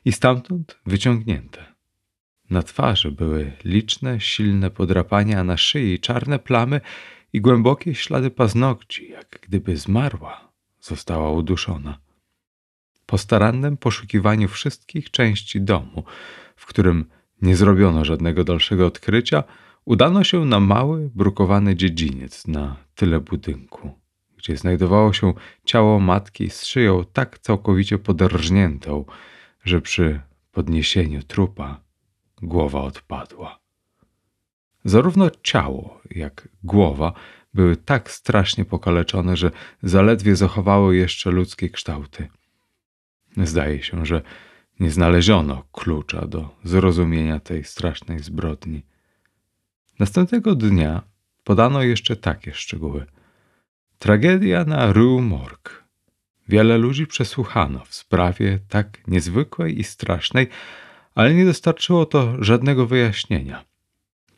i 0.05 0.13
stamtąd 0.13 0.79
wyciągnięte. 0.87 1.68
Na 2.51 2.63
twarzy 2.63 3.13
były 3.13 3.53
liczne, 3.65 4.21
silne 4.21 4.71
podrapania, 4.71 5.45
na 5.45 5.57
szyi 5.57 6.01
czarne 6.01 6.39
plamy 6.39 6.81
i 7.33 7.41
głębokie 7.41 7.95
ślady 7.95 8.31
paznokci, 8.31 9.09
jak 9.09 9.39
gdyby 9.43 9.77
zmarła, 9.77 10.51
została 10.81 11.31
uduszona. 11.31 11.99
Po 13.07 13.19
starannym 13.19 13.77
poszukiwaniu 13.77 14.49
wszystkich 14.49 15.11
części 15.11 15.61
domu, 15.61 16.05
w 16.57 16.67
którym 16.67 17.05
nie 17.43 17.57
zrobiono 17.57 18.05
żadnego 18.05 18.45
dalszego 18.45 18.87
odkrycia, 18.87 19.45
udano 19.85 20.25
się 20.25 20.45
na 20.45 20.61
mały, 20.61 21.11
brukowany 21.15 21.77
dziedziniec 21.77 22.47
na 22.47 22.77
tyle 22.95 23.21
budynku, 23.21 23.91
gdzie 24.37 24.57
znajdowało 24.57 25.13
się 25.13 25.35
ciało 25.65 26.01
matki 26.01 26.51
z 26.51 26.65
szyją 26.65 27.05
tak 27.13 27.39
całkowicie 27.39 27.99
poderżniętą, 27.99 29.05
że 29.65 29.81
przy 29.81 30.21
podniesieniu 30.53 31.23
trupa 31.23 31.88
głowa 32.43 32.81
odpadła. 32.81 33.59
Zarówno 34.85 35.31
ciało, 35.43 36.01
jak 36.11 36.49
głowa 36.63 37.13
były 37.55 37.77
tak 37.77 38.11
strasznie 38.11 38.65
pokaleczone, 38.65 39.37
że 39.37 39.51
zaledwie 39.83 40.37
zachowały 40.37 40.97
jeszcze 40.97 41.31
ludzkie 41.31 41.71
kształty. 41.71 42.29
Zdaje 43.37 43.83
się, 43.83 44.07
że 44.07 44.23
nie 44.81 44.91
znaleziono 44.91 45.65
klucza 45.73 46.27
do 46.27 46.51
zrozumienia 46.65 47.41
tej 47.41 47.65
strasznej 47.65 48.19
zbrodni. 48.19 48.83
Następnego 49.99 50.55
dnia 50.55 51.03
podano 51.45 51.83
jeszcze 51.83 52.17
takie 52.17 52.55
szczegóły. 52.55 53.07
Tragedia 53.99 54.65
na 54.65 54.93
Rue 54.93 55.21
Morgue. 55.21 55.71
Wiele 56.49 56.79
ludzi 56.79 57.07
przesłuchano 57.07 57.85
w 57.85 57.95
sprawie 57.95 58.59
tak 58.69 59.09
niezwykłej 59.09 59.81
i 59.81 59.85
strasznej, 59.85 60.49
ale 61.15 61.35
nie 61.35 61.45
dostarczyło 61.45 62.07
to 62.07 62.45
żadnego 62.45 62.87
wyjaśnienia. 62.87 63.65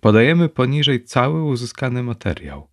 Podajemy 0.01 0.49
poniżej 0.49 1.05
cały 1.05 1.45
uzyskany 1.45 2.03
materiał. 2.03 2.69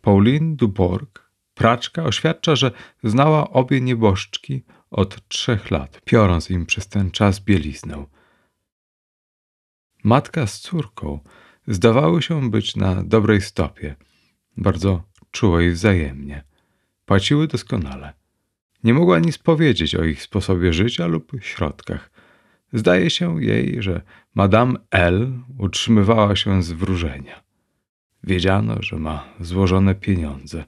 Pauline 0.00 0.56
Dubourg, 0.56 1.30
praczka, 1.54 2.04
oświadcza, 2.04 2.56
że 2.56 2.70
znała 3.04 3.50
obie 3.50 3.80
nieboszczki 3.80 4.62
od 4.90 5.28
trzech 5.28 5.70
lat, 5.70 6.00
piorąc 6.04 6.50
im 6.50 6.66
przez 6.66 6.88
ten 6.88 7.10
czas 7.10 7.40
bieliznę. 7.40 8.06
Matka 10.04 10.46
z 10.46 10.60
córką 10.60 11.20
zdawały 11.66 12.22
się 12.22 12.50
być 12.50 12.76
na 12.76 13.02
dobrej 13.02 13.40
stopie, 13.40 13.96
bardzo 14.56 15.02
czułej 15.30 15.72
wzajemnie. 15.72 16.44
Płaciły 17.04 17.46
doskonale. 17.46 18.12
Nie 18.84 18.94
mogła 18.94 19.18
nic 19.18 19.38
powiedzieć 19.38 19.94
o 19.94 20.04
ich 20.04 20.22
sposobie 20.22 20.72
życia 20.72 21.06
lub 21.06 21.32
środkach. 21.40 22.10
Zdaje 22.76 23.10
się 23.10 23.44
jej, 23.44 23.82
że 23.82 24.02
Madame 24.34 24.78
L. 24.90 25.32
utrzymywała 25.58 26.36
się 26.36 26.62
z 26.62 26.72
wróżenia. 26.72 27.42
Wiedziano, 28.22 28.76
że 28.80 28.96
ma 28.96 29.24
złożone 29.40 29.94
pieniądze. 29.94 30.64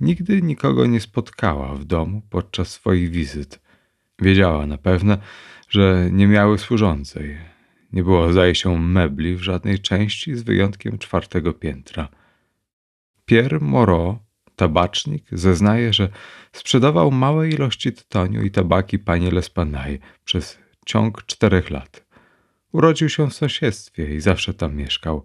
Nigdy 0.00 0.42
nikogo 0.42 0.86
nie 0.86 1.00
spotkała 1.00 1.74
w 1.74 1.84
domu 1.84 2.22
podczas 2.30 2.68
swoich 2.68 3.10
wizyt. 3.10 3.60
Wiedziała 4.18 4.66
na 4.66 4.78
pewno, 4.78 5.18
że 5.68 6.08
nie 6.12 6.26
miały 6.26 6.58
służącej. 6.58 7.38
Nie 7.92 8.02
było, 8.02 8.32
zdaje 8.32 8.54
się, 8.54 8.78
mebli 8.78 9.36
w 9.36 9.42
żadnej 9.42 9.78
części 9.78 10.36
z 10.36 10.42
wyjątkiem 10.42 10.98
czwartego 10.98 11.52
piętra. 11.52 12.08
Pierre 13.24 13.60
Moreau, 13.60 14.18
tabacznik, 14.56 15.24
zeznaje, 15.32 15.92
że 15.92 16.08
sprzedawał 16.52 17.10
małe 17.10 17.48
ilości 17.48 17.92
tytoniu 17.92 18.42
i 18.42 18.50
tabaki 18.50 18.98
pani 18.98 19.30
L'Espanaye 19.30 19.98
przez 20.24 20.61
ciąg 20.86 21.26
czterech 21.26 21.70
lat. 21.70 22.06
Urodził 22.72 23.08
się 23.08 23.30
w 23.30 23.34
sąsiedztwie 23.34 24.14
i 24.14 24.20
zawsze 24.20 24.54
tam 24.54 24.76
mieszkał. 24.76 25.24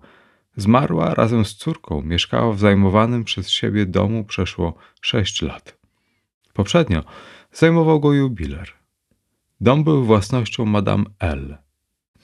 Zmarła 0.56 1.14
razem 1.14 1.46
z 1.46 1.56
córką, 1.56 2.02
mieszkała 2.02 2.54
w 2.54 2.60
zajmowanym 2.60 3.24
przez 3.24 3.50
siebie 3.50 3.86
domu 3.86 4.24
przeszło 4.26 4.74
sześć 5.02 5.42
lat. 5.42 5.78
Poprzednio 6.54 7.04
zajmował 7.52 8.00
go 8.00 8.14
jubiler. 8.14 8.70
Dom 9.62 9.84
był 9.84 10.06
własnością 10.06 10.66
Madame 10.66 11.06
L. 11.20 11.58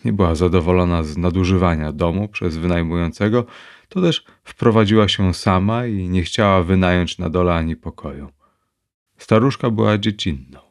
Nie 0.05 0.13
była 0.13 0.35
zadowolona 0.35 1.03
z 1.03 1.17
nadużywania 1.17 1.91
domu 1.91 2.27
przez 2.27 2.57
wynajmującego, 2.57 3.45
to 3.89 4.01
też 4.01 4.25
wprowadziła 4.43 5.07
się 5.07 5.33
sama 5.33 5.85
i 5.85 6.09
nie 6.09 6.23
chciała 6.23 6.63
wynająć 6.63 7.17
na 7.17 7.29
dole 7.29 7.53
ani 7.53 7.75
pokoju. 7.75 8.29
Staruszka 9.17 9.69
była 9.69 9.97
dziecinną. 9.97 10.62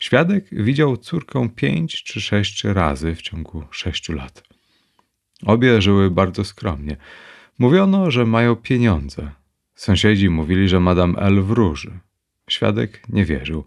Świadek 0.00 0.46
widział 0.52 0.96
córkę 0.96 1.48
pięć 1.56 2.02
czy 2.04 2.20
sześć 2.20 2.64
razy 2.64 3.14
w 3.14 3.22
ciągu 3.22 3.64
sześciu 3.70 4.12
lat. 4.12 4.42
Obie 5.46 5.82
żyły 5.82 6.10
bardzo 6.10 6.44
skromnie. 6.44 6.96
Mówiono, 7.58 8.10
że 8.10 8.26
mają 8.26 8.56
pieniądze. 8.56 9.30
Sąsiedzi 9.74 10.30
mówili, 10.30 10.68
że 10.68 10.80
Madame 10.80 11.18
L 11.18 11.42
wróży. 11.42 11.98
Świadek 12.50 13.02
nie 13.08 13.24
wierzył. 13.24 13.64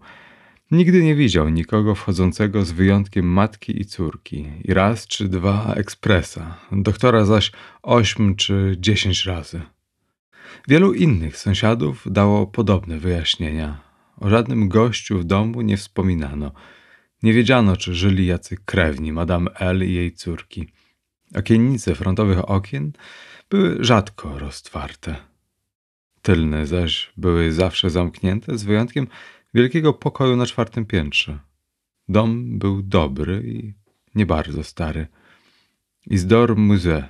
Nigdy 0.70 1.02
nie 1.02 1.14
widział 1.14 1.48
nikogo 1.48 1.94
wchodzącego 1.94 2.64
z 2.64 2.72
wyjątkiem 2.72 3.26
matki 3.26 3.80
i 3.80 3.84
córki, 3.84 4.46
i 4.64 4.74
raz 4.74 5.06
czy 5.06 5.28
dwa 5.28 5.74
ekspresa, 5.74 6.58
doktora 6.72 7.24
zaś 7.24 7.52
ośm 7.82 8.34
czy 8.34 8.76
dziesięć 8.78 9.26
razy. 9.26 9.62
Wielu 10.68 10.92
innych 10.92 11.36
sąsiadów 11.36 12.04
dało 12.06 12.46
podobne 12.46 12.98
wyjaśnienia. 12.98 13.93
O 14.20 14.28
żadnym 14.28 14.68
gościu 14.68 15.18
w 15.18 15.24
domu 15.24 15.60
nie 15.60 15.76
wspominano. 15.76 16.52
Nie 17.22 17.32
wiedziano, 17.32 17.76
czy 17.76 17.94
żyli 17.94 18.26
jacy 18.26 18.56
krewni 18.64 19.12
Madame 19.12 19.50
L 19.54 19.88
i 19.88 19.94
jej 19.94 20.12
córki. 20.12 20.68
Okiennice 21.34 21.94
frontowych 21.94 22.50
okien 22.50 22.92
były 23.50 23.84
rzadko 23.84 24.38
roztwarte. 24.38 25.16
Tylne 26.22 26.66
zaś 26.66 27.12
były 27.16 27.52
zawsze 27.52 27.90
zamknięte, 27.90 28.58
z 28.58 28.64
wyjątkiem 28.64 29.06
wielkiego 29.54 29.92
pokoju 29.92 30.36
na 30.36 30.46
czwartym 30.46 30.86
piętrze. 30.86 31.38
Dom 32.08 32.58
był 32.58 32.82
dobry 32.82 33.42
i 33.46 33.74
nie 34.14 34.26
bardzo 34.26 34.64
stary. 34.64 35.06
Isidore 36.06 36.54
Musée, 36.54 37.02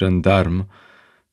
gendarm, 0.00 0.64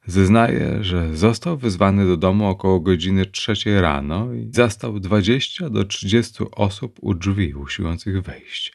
zeznaje, 0.05 0.83
że 0.83 1.17
został 1.17 1.57
wezwany 1.57 2.07
do 2.07 2.17
domu 2.17 2.47
około 2.47 2.79
godziny 2.79 3.25
trzeciej 3.25 3.81
rano 3.81 4.33
i 4.33 4.49
zastał 4.51 4.99
dwadzieścia 4.99 5.69
do 5.69 5.83
trzydziestu 5.83 6.49
osób 6.51 6.97
u 7.01 7.13
drzwi 7.13 7.53
usiłujących 7.53 8.21
wejść. 8.21 8.73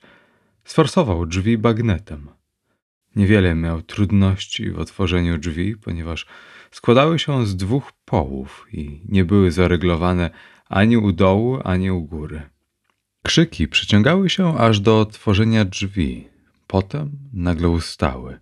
Sforsował 0.65 1.27
drzwi 1.27 1.59
bagnetem. 1.59 2.29
Niewiele 3.17 3.55
miał 3.55 3.83
trudności 3.83 4.71
w 4.71 4.79
otworzeniu 4.79 5.39
drzwi, 5.39 5.77
ponieważ 5.77 6.27
składały 6.71 7.19
się 7.19 7.47
z 7.47 7.57
dwóch 7.57 7.93
połów 8.05 8.67
i 8.73 9.03
nie 9.09 9.25
były 9.25 9.51
zaryglowane 9.51 10.31
ani 10.69 10.97
u 10.97 11.13
dołu, 11.13 11.59
ani 11.65 11.91
u 11.91 12.03
góry. 12.03 12.43
Krzyki 13.23 13.69
przyciągały 13.69 14.31
się 14.31 14.59
aż 14.59 14.81
do 14.81 15.01
otworzenia 15.01 15.65
drzwi, 15.65 16.29
potem 16.67 17.11
nagle 17.33 17.69
ustały. 17.69 18.39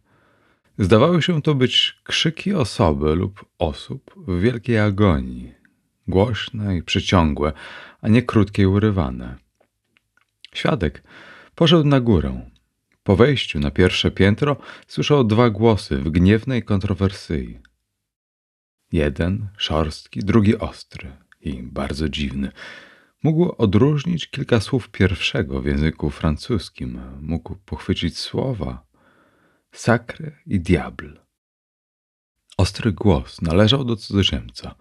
Zdawały 0.78 1.22
się 1.22 1.42
to 1.42 1.54
być 1.54 2.00
krzyki 2.04 2.54
osoby 2.54 3.14
lub 3.14 3.44
osób 3.58 4.14
w 4.16 4.40
wielkiej 4.40 4.78
agonii, 4.78 5.54
głośne 6.08 6.76
i 6.76 6.82
przeciągłe, 6.82 7.52
a 8.00 8.08
nie 8.08 8.22
krótkie 8.22 8.62
i 8.62 8.66
urywane. 8.66 9.36
Świadek 10.54 11.02
poszedł 11.54 11.84
na 11.84 12.00
górę. 12.00 12.50
Po 13.02 13.16
wejściu 13.16 13.60
na 13.60 13.70
pierwsze 13.70 14.10
piętro 14.10 14.56
słyszał 14.86 15.24
dwa 15.24 15.50
głosy 15.50 15.96
w 15.96 16.10
gniewnej 16.10 16.62
kontrowersji. 16.62 17.58
Jeden 18.92 19.48
szorstki, 19.56 20.20
drugi 20.20 20.58
ostry 20.58 21.16
i 21.40 21.62
bardzo 21.62 22.08
dziwny. 22.08 22.52
Mógł 23.22 23.54
odróżnić 23.58 24.30
kilka 24.30 24.60
słów 24.60 24.88
pierwszego 24.88 25.60
w 25.60 25.66
języku 25.66 26.10
francuskim. 26.10 27.00
Mógł 27.20 27.56
pochwycić 27.56 28.18
słowa 28.18 28.87
sacre 29.72 30.32
i 30.46 30.60
diable. 30.60 31.12
Ostry 32.58 32.92
głos 32.92 33.42
należał 33.42 33.84
do 33.84 33.96
cudzoziemca. 33.96 34.74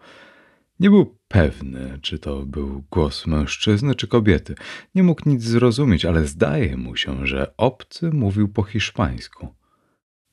Nie 0.80 0.90
był 0.90 1.18
pewny, 1.28 2.00
czy 2.02 2.20
to 2.20 2.46
był 2.46 2.84
głos 2.92 3.28
mężczyzny 3.28 3.96
czy 3.96 4.08
kobiety. 4.08 4.56
Nie 4.96 5.04
mógł 5.04 5.30
nic 5.30 5.44
zrozumieć, 5.44 6.06
ale 6.06 6.28
zdaje 6.28 6.78
mu 6.78 6.96
się, 6.96 7.28
że 7.28 7.58
obcy 7.58 8.10
mówił 8.10 8.48
po 8.48 8.64
hiszpańsku. 8.64 9.56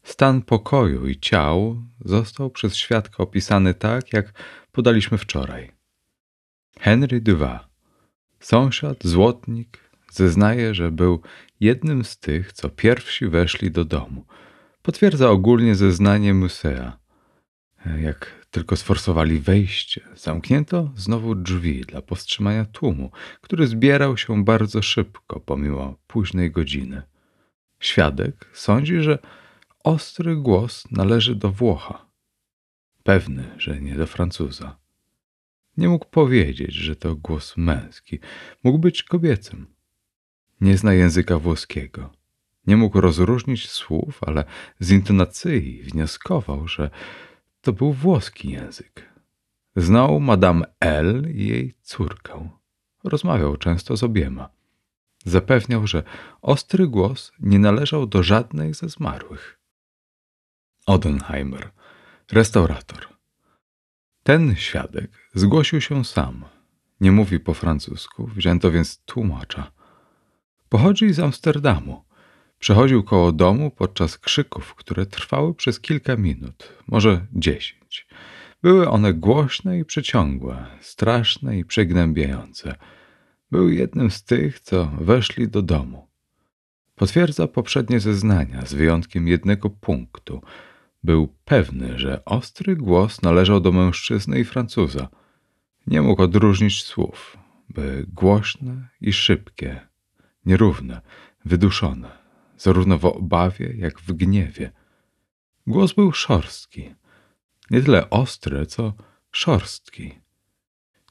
Stan 0.02 0.42
pokoju 0.42 1.08
i 1.08 1.20
ciał 1.20 1.82
został 2.04 2.50
przez 2.50 2.76
świadka 2.76 3.16
opisany 3.22 3.74
tak, 3.74 4.12
jak 4.12 4.32
podaliśmy 4.72 5.18
wczoraj. 5.18 5.72
Henry 6.80 7.20
Duva, 7.20 7.68
sąsiad, 8.40 9.04
złotnik, 9.04 9.90
zeznaje, 10.10 10.74
że 10.74 10.90
był 10.90 11.20
jednym 11.64 12.05
z 12.05 12.18
tych, 12.18 12.53
co 12.53 12.68
pierwsi 12.68 13.27
weszli 13.27 13.70
do 13.70 13.85
domu. 13.85 14.24
Potwierdza 14.83 15.31
ogólnie 15.31 15.74
zeznanie 15.74 16.35
Musea. 16.35 16.98
Jak 18.00 18.46
tylko 18.50 18.77
sforsowali 18.77 19.38
wejście, 19.38 20.00
zamknięto 20.14 20.92
znowu 20.96 21.35
drzwi 21.35 21.81
dla 21.81 22.03
powstrzymania 22.03 22.64
tłumu, 22.64 23.11
który 23.40 23.66
zbierał 23.66 24.16
się 24.16 24.44
bardzo 24.44 24.83
szybko, 24.83 25.40
pomimo 25.40 25.98
późnej 26.07 26.50
godziny. 26.50 27.03
Świadek 27.81 28.50
sądzi, 28.53 29.00
że 29.00 29.18
ostry 29.85 30.37
głos 30.37 30.85
należy 30.90 31.35
do 31.35 31.50
Włocha. 31.50 32.07
Pewny, 33.03 33.44
że 33.59 33.81
nie 33.81 33.94
do 33.94 34.07
Francuza. 34.07 34.77
Nie 35.77 35.88
mógł 35.88 36.07
powiedzieć, 36.07 36.74
że 36.74 36.96
to 36.96 37.16
głos 37.16 37.57
męski. 37.57 38.18
Mógł 38.64 38.79
być 38.79 39.03
kobiecym. 39.03 39.73
Nie 40.60 40.78
zna 40.78 40.92
języka 40.92 41.38
włoskiego. 41.38 42.10
Nie 42.66 42.76
mógł 42.76 43.00
rozróżnić 43.00 43.70
słów, 43.70 44.20
ale 44.26 44.44
z 44.80 44.90
intonacji 44.90 45.82
wnioskował, 45.82 46.68
że 46.68 46.90
to 47.60 47.72
był 47.72 47.92
włoski 47.92 48.50
język. 48.50 49.14
Znał 49.76 50.20
Madame 50.20 50.66
L 50.80 51.32
i 51.34 51.46
jej 51.46 51.74
córkę. 51.82 52.48
Rozmawiał 53.04 53.56
często 53.56 53.96
z 53.96 54.02
obiema. 54.02 54.48
Zapewniał, 55.24 55.86
że 55.86 56.02
ostry 56.42 56.88
głos 56.88 57.32
nie 57.40 57.58
należał 57.58 58.06
do 58.06 58.22
żadnej 58.22 58.74
ze 58.74 58.88
zmarłych. 58.88 59.58
Odenheimer, 60.86 61.70
restaurator. 62.32 63.08
Ten 64.22 64.56
świadek 64.56 65.10
zgłosił 65.34 65.80
się 65.80 66.04
sam. 66.04 66.44
Nie 67.00 67.12
mówi 67.12 67.40
po 67.40 67.54
francusku, 67.54 68.26
wzięto 68.26 68.70
więc 68.70 68.98
tłumacza. 69.04 69.72
Pochodzi 70.74 71.12
z 71.12 71.20
Amsterdamu. 71.20 72.04
Przechodził 72.58 73.02
koło 73.02 73.32
domu 73.32 73.70
podczas 73.70 74.18
krzyków, 74.18 74.74
które 74.74 75.06
trwały 75.06 75.54
przez 75.54 75.80
kilka 75.80 76.16
minut, 76.16 76.68
może 76.87 77.26
dziesięć. 77.32 78.06
Były 78.62 78.88
one 78.88 79.12
głośne 79.12 79.78
i 79.78 79.84
przeciągłe, 79.84 80.66
straszne 80.80 81.58
i 81.58 81.64
przygnębiające. 81.64 82.74
Był 83.50 83.68
jednym 83.68 84.10
z 84.10 84.24
tych, 84.24 84.60
co 84.60 84.87
weszli 85.00 85.48
do 85.48 85.62
domu. 85.62 86.08
Potwierdza 86.94 87.48
poprzednie 87.48 88.00
zeznania, 88.00 88.66
z 88.66 88.74
wyjątkiem 88.74 89.28
jednego 89.28 89.70
punktu. 89.70 90.42
Był 91.04 91.34
pewny, 91.44 91.98
że 91.98 92.24
ostry 92.24 92.76
głos 92.76 93.22
należał 93.22 93.60
do 93.60 93.72
mężczyzny 93.72 94.40
i 94.40 94.44
Francuza. 94.44 95.08
Nie 95.87 96.02
mógł 96.02 96.22
odróżnić 96.22 96.82
słów, 96.82 97.37
by 97.68 98.06
głośne 98.08 98.88
i 99.00 99.12
szybkie, 99.12 99.93
nierówne, 100.46 101.00
wyduszone 101.44 102.24
zarówno 102.59 102.98
w 102.98 103.04
obawie, 103.04 103.74
jak 103.76 104.00
w 104.00 104.12
gniewie. 104.12 104.72
Głos 105.66 105.92
był 105.92 106.12
szorstki, 106.12 106.94
nie 107.70 107.83
tyle 107.83 108.11
ostry, 108.11 108.66
co 108.66 108.92
szorstki. 109.30 110.20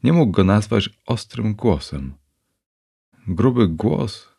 Nie 0.04 0.14
mógł 0.14 0.32
go 0.32 0.44
nazwać 0.44 0.90
ostrym 1.06 1.56
głosem. 1.56 2.14
Gruby 3.28 3.68
głos 3.68 4.30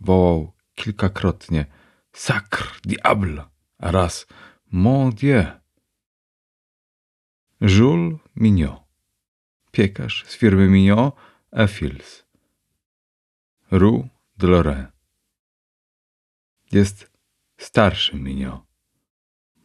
wołał 0.00 0.52
kilkakrotnie 0.74 1.66
Sacre 2.12 2.66
diable, 2.84 3.44
a 3.78 3.90
raz 3.90 4.26
Mon 4.72 5.10
Dieu. 5.10 5.44
Jules 7.60 8.18
Mignot, 8.36 8.82
piekarz 9.72 10.24
z 10.26 10.36
firmy 10.36 10.68
Mignot 10.68 11.14
Fils, 11.68 12.24
Rue 13.70 14.08
de 14.40 14.46
Lorraine 14.46 14.92
jest 16.72 17.10
starszym 17.58 18.22
Mignot. 18.22 18.60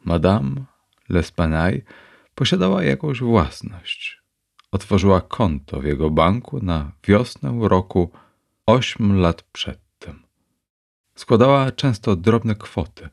Madame 0.04 0.64
L'Espanaye 1.10 1.80
posiadała 2.34 2.82
jakąś 2.82 3.20
własność. 3.20 4.22
Otworzyła 4.72 5.20
konto 5.20 5.80
w 5.80 5.84
jego 5.84 6.10
banku 6.10 6.60
na 6.62 6.92
wiosnę 7.08 7.58
roku 7.62 8.10
ośm 8.66 9.20
lat 9.20 9.42
przedtem. 9.42 10.22
Składała 11.14 11.72
często 11.72 12.16
drobne 12.16 12.54
kwoty. 12.54 13.08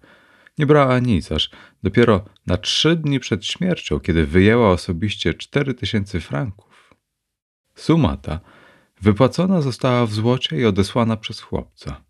Nie 0.58 0.65
brała 0.65 0.99
nic, 0.99 1.32
aż 1.32 1.49
dopiero 1.84 2.26
na 2.47 2.58
trzy 2.58 2.95
dni 2.95 3.19
przed 3.19 3.45
śmiercią, 3.45 3.99
kiedy 3.99 4.26
wyjęła 4.26 4.69
osobiście 4.71 5.34
cztery 5.34 5.73
tysięcy 5.73 6.19
franków. 6.19 6.95
Suma 7.76 8.17
ta 8.17 8.39
wypłacona 9.03 9.61
została 9.61 10.05
w 10.05 10.13
złocie 10.13 10.57
i 10.57 10.65
odesłana 10.65 11.17
przez 11.17 11.39
chłopca. 11.41 12.03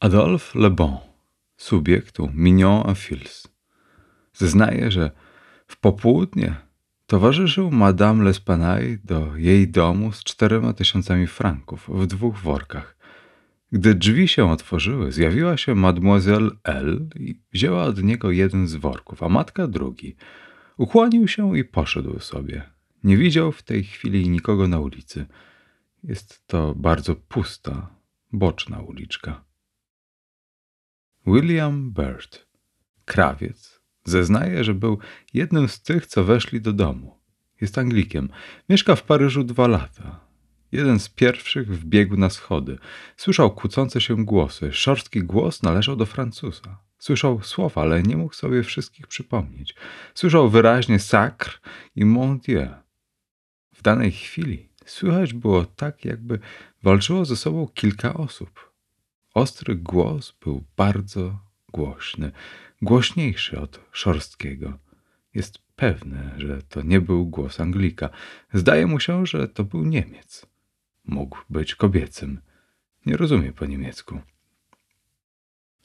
Adolphe 0.00 0.58
Le 0.58 0.70
Bon, 0.70 0.96
subiektu 1.56 2.30
Mignon 2.34 2.94
Fils, 2.94 3.48
zeznaje, 4.32 4.90
że 4.90 5.10
w 5.66 5.80
popołudnie 5.80 6.56
towarzyszył 7.06 7.70
Madame 7.70 8.24
L'Espanaye 8.24 8.98
do 9.04 9.36
jej 9.36 9.68
domu 9.68 10.12
z 10.12 10.24
czterema 10.24 10.72
tysiącami 10.72 11.26
franków 11.26 11.88
w 11.88 12.06
dwóch 12.06 12.38
workach. 12.38 12.96
Gdy 13.72 13.94
drzwi 13.94 14.28
się 14.28 14.50
otworzyły, 14.50 15.12
zjawiła 15.12 15.56
się 15.56 15.74
Mademoiselle 15.74 16.50
L 16.64 17.08
i 17.16 17.40
wzięła 17.52 17.82
od 17.84 18.02
niego 18.02 18.30
jeden 18.30 18.68
z 18.68 18.74
worków, 18.74 19.22
a 19.22 19.28
matka 19.28 19.66
drugi. 19.66 20.16
Ukłonił 20.76 21.28
się 21.28 21.58
i 21.58 21.64
poszedł 21.64 22.20
sobie. 22.20 22.79
Nie 23.04 23.16
widział 23.16 23.52
w 23.52 23.62
tej 23.62 23.84
chwili 23.84 24.28
nikogo 24.28 24.68
na 24.68 24.78
ulicy. 24.78 25.26
Jest 26.04 26.46
to 26.46 26.74
bardzo 26.74 27.16
pusta, 27.16 27.94
boczna 28.32 28.80
uliczka. 28.80 29.44
William 31.26 31.92
Byrd, 31.92 32.46
krawiec, 33.04 33.80
zeznaje, 34.04 34.64
że 34.64 34.74
był 34.74 34.98
jednym 35.34 35.68
z 35.68 35.82
tych, 35.82 36.06
co 36.06 36.24
weszli 36.24 36.60
do 36.60 36.72
domu. 36.72 37.20
Jest 37.60 37.78
Anglikiem. 37.78 38.28
Mieszka 38.68 38.96
w 38.96 39.02
Paryżu 39.02 39.44
dwa 39.44 39.68
lata. 39.68 40.20
Jeden 40.72 41.00
z 41.00 41.08
pierwszych 41.08 41.78
wbiegł 41.78 42.16
na 42.16 42.30
schody. 42.30 42.78
Słyszał 43.16 43.54
kłócące 43.54 44.00
się 44.00 44.24
głosy. 44.24 44.72
Szorstki 44.72 45.22
głos 45.22 45.62
należał 45.62 45.96
do 45.96 46.06
Francuza. 46.06 46.78
Słyszał 46.98 47.42
słowa, 47.42 47.82
ale 47.82 48.02
nie 48.02 48.16
mógł 48.16 48.34
sobie 48.34 48.62
wszystkich 48.62 49.06
przypomnieć. 49.06 49.74
Słyszał 50.14 50.50
wyraźnie 50.50 50.98
sacre 50.98 51.52
i 51.96 52.04
mon 52.04 52.38
Dieu. 52.38 52.68
W 53.80 53.82
danej 53.82 54.12
chwili 54.12 54.68
słychać 54.86 55.34
było 55.34 55.64
tak, 55.64 56.04
jakby 56.04 56.38
walczyło 56.82 57.24
ze 57.24 57.36
sobą 57.36 57.68
kilka 57.74 58.14
osób. 58.14 58.72
Ostry 59.34 59.74
głos 59.74 60.34
był 60.44 60.64
bardzo 60.76 61.38
głośny, 61.72 62.32
głośniejszy 62.82 63.60
od 63.60 63.80
szorstkiego. 63.92 64.78
Jest 65.34 65.58
pewny, 65.76 66.30
że 66.36 66.62
to 66.62 66.82
nie 66.82 67.00
był 67.00 67.26
głos 67.26 67.60
Anglika. 67.60 68.10
Zdaje 68.52 68.86
mu 68.86 69.00
się, 69.00 69.26
że 69.26 69.48
to 69.48 69.64
był 69.64 69.84
Niemiec. 69.84 70.46
Mógł 71.04 71.38
być 71.50 71.74
kobiecym. 71.74 72.40
Nie 73.06 73.16
rozumie 73.16 73.52
po 73.52 73.66
niemiecku. 73.66 74.20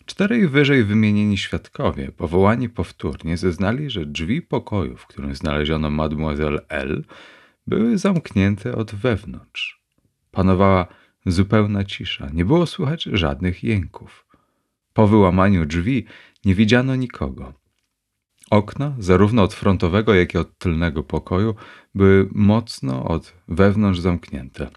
Czterej 0.05 0.47
wyżej 0.47 0.83
wymienieni 0.83 1.37
świadkowie, 1.37 2.11
powołani 2.11 2.69
powtórnie, 2.69 3.37
zeznali, 3.37 3.89
że 3.89 4.05
drzwi 4.05 4.41
pokoju, 4.41 4.97
w 4.97 5.07
którym 5.07 5.35
znaleziono 5.35 5.89
mademoiselle 5.89 6.67
L, 6.67 7.03
były 7.67 7.97
zamknięte 7.97 8.75
od 8.75 8.95
wewnątrz. 8.95 9.81
Panowała 10.31 10.87
Zupełna 11.25 11.83
cisza, 11.83 12.29
nie 12.33 12.45
było 12.45 12.65
słychać 12.65 13.03
żadnych 13.03 13.63
jęków. 13.63 14.25
Po 14.93 15.07
wyłamaniu 15.07 15.65
drzwi 15.65 16.05
nie 16.45 16.55
widziano 16.55 16.95
nikogo. 16.95 17.53
Okna, 18.49 18.95
zarówno 18.99 19.43
od 19.43 19.53
frontowego, 19.53 20.13
jak 20.13 20.33
i 20.33 20.37
od 20.37 20.57
tylnego 20.57 21.03
pokoju, 21.03 21.55
były 21.95 22.29
mocno 22.31 23.03
od 23.03 23.33
wewnątrz 23.47 23.99
zamknięte. 23.99 24.69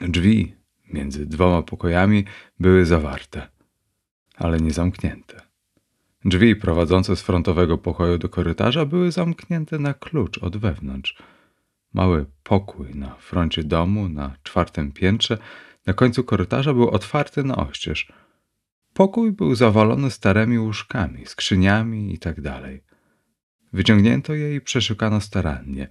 Drzwi 0.00 0.54
między 0.92 1.26
dwoma 1.26 1.62
pokojami 1.62 2.24
były 2.60 2.86
zawarte, 2.86 3.48
ale 4.36 4.60
nie 4.60 4.70
zamknięte. 4.70 5.40
Drzwi 6.24 6.56
prowadzące 6.56 7.16
z 7.16 7.22
frontowego 7.22 7.78
pokoju 7.78 8.18
do 8.18 8.28
korytarza 8.28 8.86
były 8.86 9.12
zamknięte 9.12 9.78
na 9.78 9.94
klucz 9.94 10.38
od 10.38 10.56
wewnątrz. 10.56 11.16
Mały 11.92 12.26
pokój 12.42 12.94
na 12.94 13.14
froncie 13.14 13.64
domu, 13.64 14.08
na 14.08 14.36
czwartym 14.42 14.92
piętrze, 14.92 15.38
na 15.86 15.92
końcu 15.92 16.24
korytarza 16.24 16.74
był 16.74 16.88
otwarty 16.88 17.44
na 17.44 17.56
oścież. 17.56 18.12
Pokój 18.94 19.32
był 19.32 19.54
zawalony 19.54 20.10
starymi 20.10 20.58
łóżkami, 20.58 21.26
skrzyniami 21.26 22.12
itd. 22.12 22.42
Tak 22.42 22.98
Wyciągnięto 23.72 24.34
je 24.34 24.54
i 24.54 24.60
przeszukano 24.60 25.20
starannie. 25.20 25.88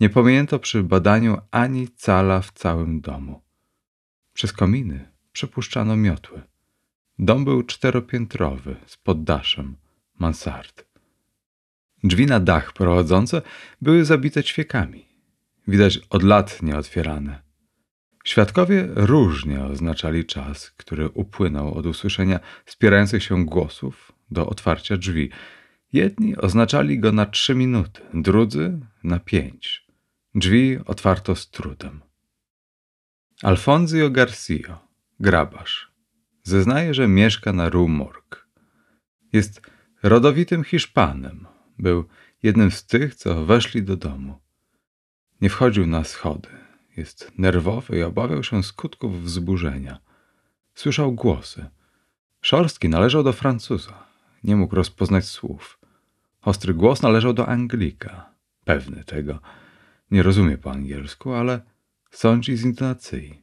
Nie 0.00 0.10
pominięto 0.10 0.58
przy 0.58 0.82
badaniu 0.82 1.38
ani 1.50 1.88
cala 1.88 2.40
w 2.40 2.52
całym 2.52 3.00
domu. 3.00 3.42
Przez 4.32 4.52
kominy 4.52 5.12
przepuszczano 5.32 5.96
miotły. 5.96 6.42
Dom 7.18 7.44
był 7.44 7.62
czteropiętrowy, 7.62 8.76
z 8.86 8.96
poddaszem, 8.96 9.76
mansard. 10.18 10.84
Drzwi 12.04 12.26
na 12.26 12.40
dach 12.40 12.72
prowadzące 12.72 13.42
były 13.80 14.04
zabite 14.04 14.44
ćwiekami. 14.44 15.11
Widać 15.68 16.00
od 16.10 16.22
lat 16.22 16.62
nieotwierane. 16.62 17.42
Świadkowie 18.24 18.88
różnie 18.94 19.64
oznaczali 19.64 20.26
czas, 20.26 20.70
który 20.70 21.08
upłynął 21.08 21.74
od 21.74 21.86
usłyszenia 21.86 22.40
spierających 22.66 23.22
się 23.22 23.46
głosów 23.46 24.12
do 24.30 24.46
otwarcia 24.46 24.96
drzwi. 24.96 25.30
Jedni 25.92 26.36
oznaczali 26.36 26.98
go 26.98 27.12
na 27.12 27.26
trzy 27.26 27.54
minuty, 27.54 28.00
drudzy 28.14 28.80
na 29.04 29.18
pięć. 29.18 29.86
Drzwi 30.34 30.78
otwarto 30.86 31.36
z 31.36 31.50
trudem. 31.50 32.00
Alfonso 33.42 34.10
Garcia, 34.10 34.78
grabarz, 35.20 35.92
zeznaje, 36.42 36.94
że 36.94 37.08
mieszka 37.08 37.52
na 37.52 37.68
Rue 37.68 37.88
Morgue. 37.88 38.36
Jest 39.32 39.62
rodowitym 40.02 40.64
Hiszpanem. 40.64 41.46
Był 41.78 42.04
jednym 42.42 42.70
z 42.70 42.86
tych, 42.86 43.14
co 43.14 43.44
weszli 43.44 43.82
do 43.82 43.96
domu. 43.96 44.41
Nie 45.42 45.50
wchodził 45.50 45.86
na 45.86 46.04
schody. 46.04 46.48
Jest 46.96 47.32
nerwowy 47.38 47.98
i 47.98 48.02
obawiał 48.02 48.42
się 48.42 48.62
skutków 48.62 49.22
wzburzenia. 49.22 50.00
Słyszał 50.74 51.12
głosy. 51.12 51.66
Szorstki 52.40 52.88
należał 52.88 53.22
do 53.22 53.32
Francuza. 53.32 54.06
Nie 54.44 54.56
mógł 54.56 54.76
rozpoznać 54.76 55.24
słów. 55.24 55.78
Ostry 56.42 56.74
głos 56.74 57.02
należał 57.02 57.32
do 57.32 57.48
Anglika. 57.48 58.34
Pewny 58.64 59.04
tego. 59.04 59.40
Nie 60.10 60.22
rozumie 60.22 60.58
po 60.58 60.70
angielsku, 60.70 61.32
ale 61.32 61.60
sądzi 62.10 62.56
z 62.56 62.64
intonacji. 62.64 63.42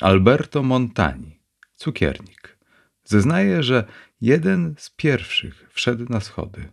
Alberto 0.00 0.62
Montani, 0.62 1.40
cukiernik, 1.74 2.58
zeznaje, 3.04 3.62
że 3.62 3.84
jeden 4.20 4.74
z 4.78 4.90
pierwszych 4.90 5.68
wszedł 5.70 6.06
na 6.08 6.20
schody. 6.20 6.68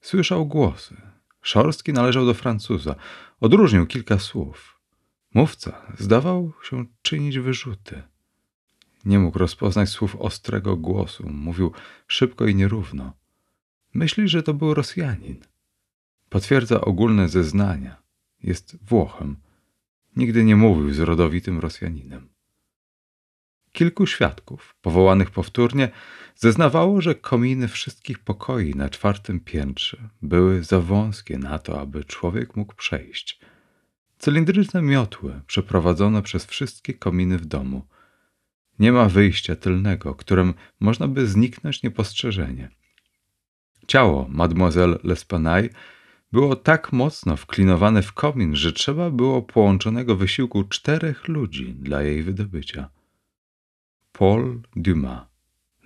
Słyszał 0.00 0.46
głosy. 0.46 1.11
Szorstki 1.42 1.92
należał 1.92 2.26
do 2.26 2.34
Francuza. 2.34 2.94
Odróżnił 3.40 3.86
kilka 3.86 4.18
słów. 4.18 4.80
Mówca 5.34 5.82
zdawał 5.98 6.52
się 6.62 6.84
czynić 7.02 7.38
wyrzuty. 7.38 8.02
Nie 9.04 9.18
mógł 9.18 9.38
rozpoznać 9.38 9.88
słów 9.88 10.16
ostrego 10.16 10.76
głosu. 10.76 11.28
Mówił 11.28 11.72
szybko 12.06 12.46
i 12.46 12.54
nierówno. 12.54 13.12
Myśli, 13.94 14.28
że 14.28 14.42
to 14.42 14.54
był 14.54 14.74
Rosjanin. 14.74 15.36
Potwierdza 16.28 16.80
ogólne 16.80 17.28
zeznania. 17.28 18.02
Jest 18.42 18.76
Włochem. 18.84 19.36
Nigdy 20.16 20.44
nie 20.44 20.56
mówił 20.56 20.94
z 20.94 20.98
rodowitym 20.98 21.58
Rosjaninem. 21.58 22.31
Kilku 23.72 24.06
świadków, 24.06 24.74
powołanych 24.82 25.30
powtórnie, 25.30 25.88
zeznawało, 26.34 27.00
że 27.00 27.14
kominy 27.14 27.68
wszystkich 27.68 28.18
pokoi 28.18 28.74
na 28.74 28.88
czwartym 28.88 29.40
piętrze 29.40 30.08
były 30.22 30.62
za 30.62 30.80
wąskie 30.80 31.38
na 31.38 31.58
to, 31.58 31.80
aby 31.80 32.04
człowiek 32.04 32.56
mógł 32.56 32.74
przejść. 32.74 33.40
Cylindryczne 34.18 34.82
miotły 34.82 35.40
przeprowadzone 35.46 36.22
przez 36.22 36.46
wszystkie 36.46 36.94
kominy 36.94 37.38
w 37.38 37.46
domu. 37.46 37.86
Nie 38.78 38.92
ma 38.92 39.08
wyjścia 39.08 39.56
tylnego, 39.56 40.14
którym 40.14 40.54
można 40.80 41.08
by 41.08 41.26
zniknąć 41.26 41.82
niepostrzeżenie. 41.82 42.70
Ciało 43.86 44.26
mademoiselle 44.28 44.96
L'Espanaye 44.96 45.68
było 46.32 46.56
tak 46.56 46.92
mocno 46.92 47.36
wklinowane 47.36 48.02
w 48.02 48.12
komin, 48.12 48.56
że 48.56 48.72
trzeba 48.72 49.10
było 49.10 49.42
połączonego 49.42 50.16
wysiłku 50.16 50.64
czterech 50.64 51.28
ludzi 51.28 51.74
dla 51.74 52.02
jej 52.02 52.22
wydobycia. 52.22 52.90
Paul 54.22 54.60
Dumas, 54.76 55.20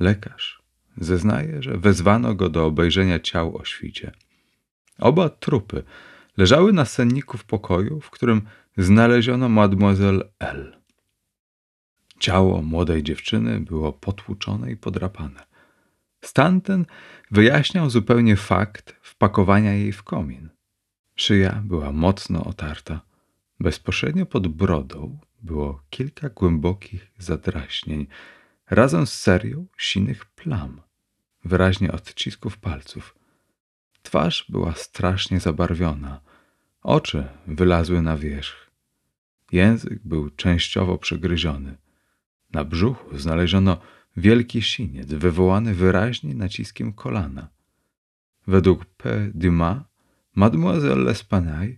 lekarz, 0.00 0.62
zeznaje, 0.96 1.62
że 1.62 1.78
wezwano 1.78 2.34
go 2.34 2.48
do 2.48 2.66
obejrzenia 2.66 3.20
ciał 3.20 3.56
o 3.56 3.64
świcie. 3.64 4.12
Oba 4.98 5.28
trupy 5.28 5.82
leżały 6.36 6.72
na 6.72 6.84
senniku 6.84 7.38
w 7.38 7.44
pokoju, 7.44 8.00
w 8.00 8.10
którym 8.10 8.42
znaleziono 8.76 9.48
mademoiselle 9.48 10.24
L. 10.38 10.76
Ciało 12.18 12.62
młodej 12.62 13.02
dziewczyny 13.02 13.60
było 13.60 13.92
potłuczone 13.92 14.72
i 14.72 14.76
podrapane. 14.76 15.46
Stan 16.20 16.60
ten 16.60 16.86
wyjaśniał 17.30 17.90
zupełnie 17.90 18.36
fakt 18.36 18.96
wpakowania 19.02 19.72
jej 19.72 19.92
w 19.92 20.02
komin. 20.02 20.48
Szyja 21.14 21.62
była 21.64 21.92
mocno 21.92 22.44
otarta. 22.44 23.00
Bezpośrednio 23.60 24.26
pod 24.26 24.48
brodą 24.48 25.18
było 25.42 25.82
kilka 25.90 26.28
głębokich 26.28 27.12
zadraśnień, 27.18 28.06
razem 28.70 29.06
z 29.06 29.12
serią 29.12 29.66
sinych 29.78 30.24
plam, 30.24 30.80
wyraźnie 31.44 31.92
odcisków 31.92 32.58
palców. 32.58 33.14
Twarz 34.02 34.46
była 34.48 34.74
strasznie 34.74 35.40
zabarwiona, 35.40 36.20
oczy 36.82 37.28
wylazły 37.46 38.02
na 38.02 38.16
wierzch. 38.16 38.70
Język 39.52 40.00
był 40.04 40.30
częściowo 40.30 40.98
przegryziony. 40.98 41.76
Na 42.52 42.64
brzuchu 42.64 43.18
znaleziono 43.18 43.80
wielki 44.16 44.62
siniec, 44.62 45.08
wywołany 45.08 45.74
wyraźnie 45.74 46.34
naciskiem 46.34 46.92
kolana. 46.92 47.48
Według 48.46 48.84
P. 48.84 49.30
Dumas, 49.34 49.78
Mademoiselle 50.34 51.04
L'Espanaye 51.12 51.76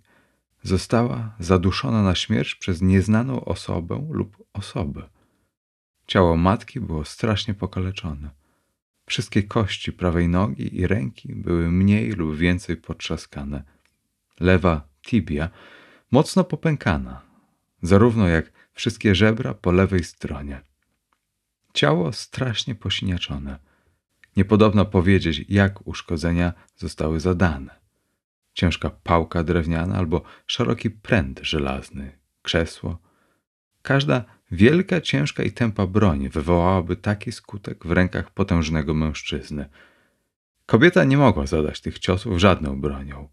została 0.62 1.36
zaduszona 1.38 2.02
na 2.02 2.14
śmierć 2.14 2.54
przez 2.54 2.82
nieznaną 2.82 3.44
osobę 3.44 4.08
lub 4.10 4.44
osobę. 4.52 5.08
Ciało 6.06 6.36
matki 6.36 6.80
było 6.80 7.04
strasznie 7.04 7.54
pokaleczone. 7.54 8.30
Wszystkie 9.06 9.42
kości 9.42 9.92
prawej 9.92 10.28
nogi 10.28 10.76
i 10.76 10.86
ręki 10.86 11.34
były 11.34 11.70
mniej 11.70 12.10
lub 12.10 12.36
więcej 12.36 12.76
potrzaskane. 12.76 13.62
Lewa 14.40 14.88
tibia 15.02 15.50
mocno 16.10 16.44
popękana, 16.44 17.22
zarówno 17.82 18.28
jak 18.28 18.52
wszystkie 18.72 19.14
żebra 19.14 19.54
po 19.54 19.72
lewej 19.72 20.04
stronie. 20.04 20.60
Ciało 21.74 22.12
strasznie 22.12 22.74
posiniaczone. 22.74 23.58
Niepodobno 24.36 24.84
powiedzieć, 24.84 25.44
jak 25.48 25.86
uszkodzenia 25.86 26.52
zostały 26.76 27.20
zadane 27.20 27.78
ciężka 28.58 28.90
pałka 28.90 29.42
drewniana 29.44 29.96
albo 29.96 30.22
szeroki 30.46 30.90
pręt 30.90 31.40
żelazny, 31.42 32.18
krzesło. 32.42 32.98
Każda 33.82 34.24
wielka, 34.50 35.00
ciężka 35.00 35.42
i 35.42 35.52
tępa 35.52 35.86
broń 35.86 36.28
wywołałaby 36.28 36.96
taki 36.96 37.32
skutek 37.32 37.86
w 37.86 37.92
rękach 37.92 38.30
potężnego 38.30 38.94
mężczyzny. 38.94 39.68
Kobieta 40.66 41.04
nie 41.04 41.16
mogła 41.16 41.46
zadać 41.46 41.80
tych 41.80 41.98
ciosów 41.98 42.38
żadną 42.38 42.80
bronią. 42.80 43.28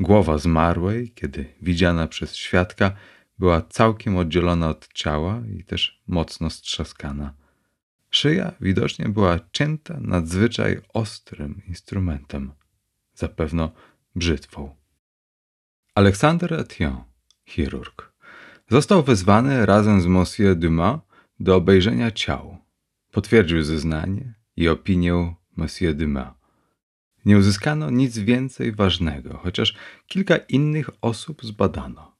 Głowa 0.00 0.38
zmarłej, 0.38 1.12
kiedy 1.14 1.44
widziana 1.62 2.06
przez 2.06 2.36
świadka, 2.36 2.92
była 3.38 3.62
całkiem 3.62 4.16
oddzielona 4.16 4.68
od 4.68 4.88
ciała 4.94 5.42
i 5.58 5.64
też 5.64 6.02
mocno 6.06 6.50
strzaskana. 6.50 7.34
Szyja 8.10 8.52
widocznie 8.60 9.08
była 9.08 9.38
cięta 9.52 9.98
nadzwyczaj 10.00 10.80
ostrym 10.94 11.62
instrumentem, 11.68 12.52
zapewne 13.14 13.68
brzytwą. 14.16 14.76
Aleksander 15.94 16.54
Etienne, 16.54 17.04
chirurg, 17.44 18.12
został 18.68 19.02
wezwany 19.02 19.66
razem 19.66 20.00
z 20.00 20.06
Monsieur 20.06 20.56
Dumas 20.56 21.00
do 21.40 21.56
obejrzenia 21.56 22.10
ciał. 22.10 22.58
Potwierdził 23.12 23.62
zeznanie 23.62 24.34
i 24.56 24.68
opinię 24.68 25.34
Monsieur 25.56 25.94
Dumas. 25.94 26.34
Nie 27.24 27.38
uzyskano 27.38 27.90
nic 27.90 28.18
więcej 28.18 28.72
ważnego, 28.72 29.38
chociaż 29.42 29.74
kilka 30.06 30.36
innych 30.36 30.90
osób 31.00 31.44
zbadano. 31.44 32.16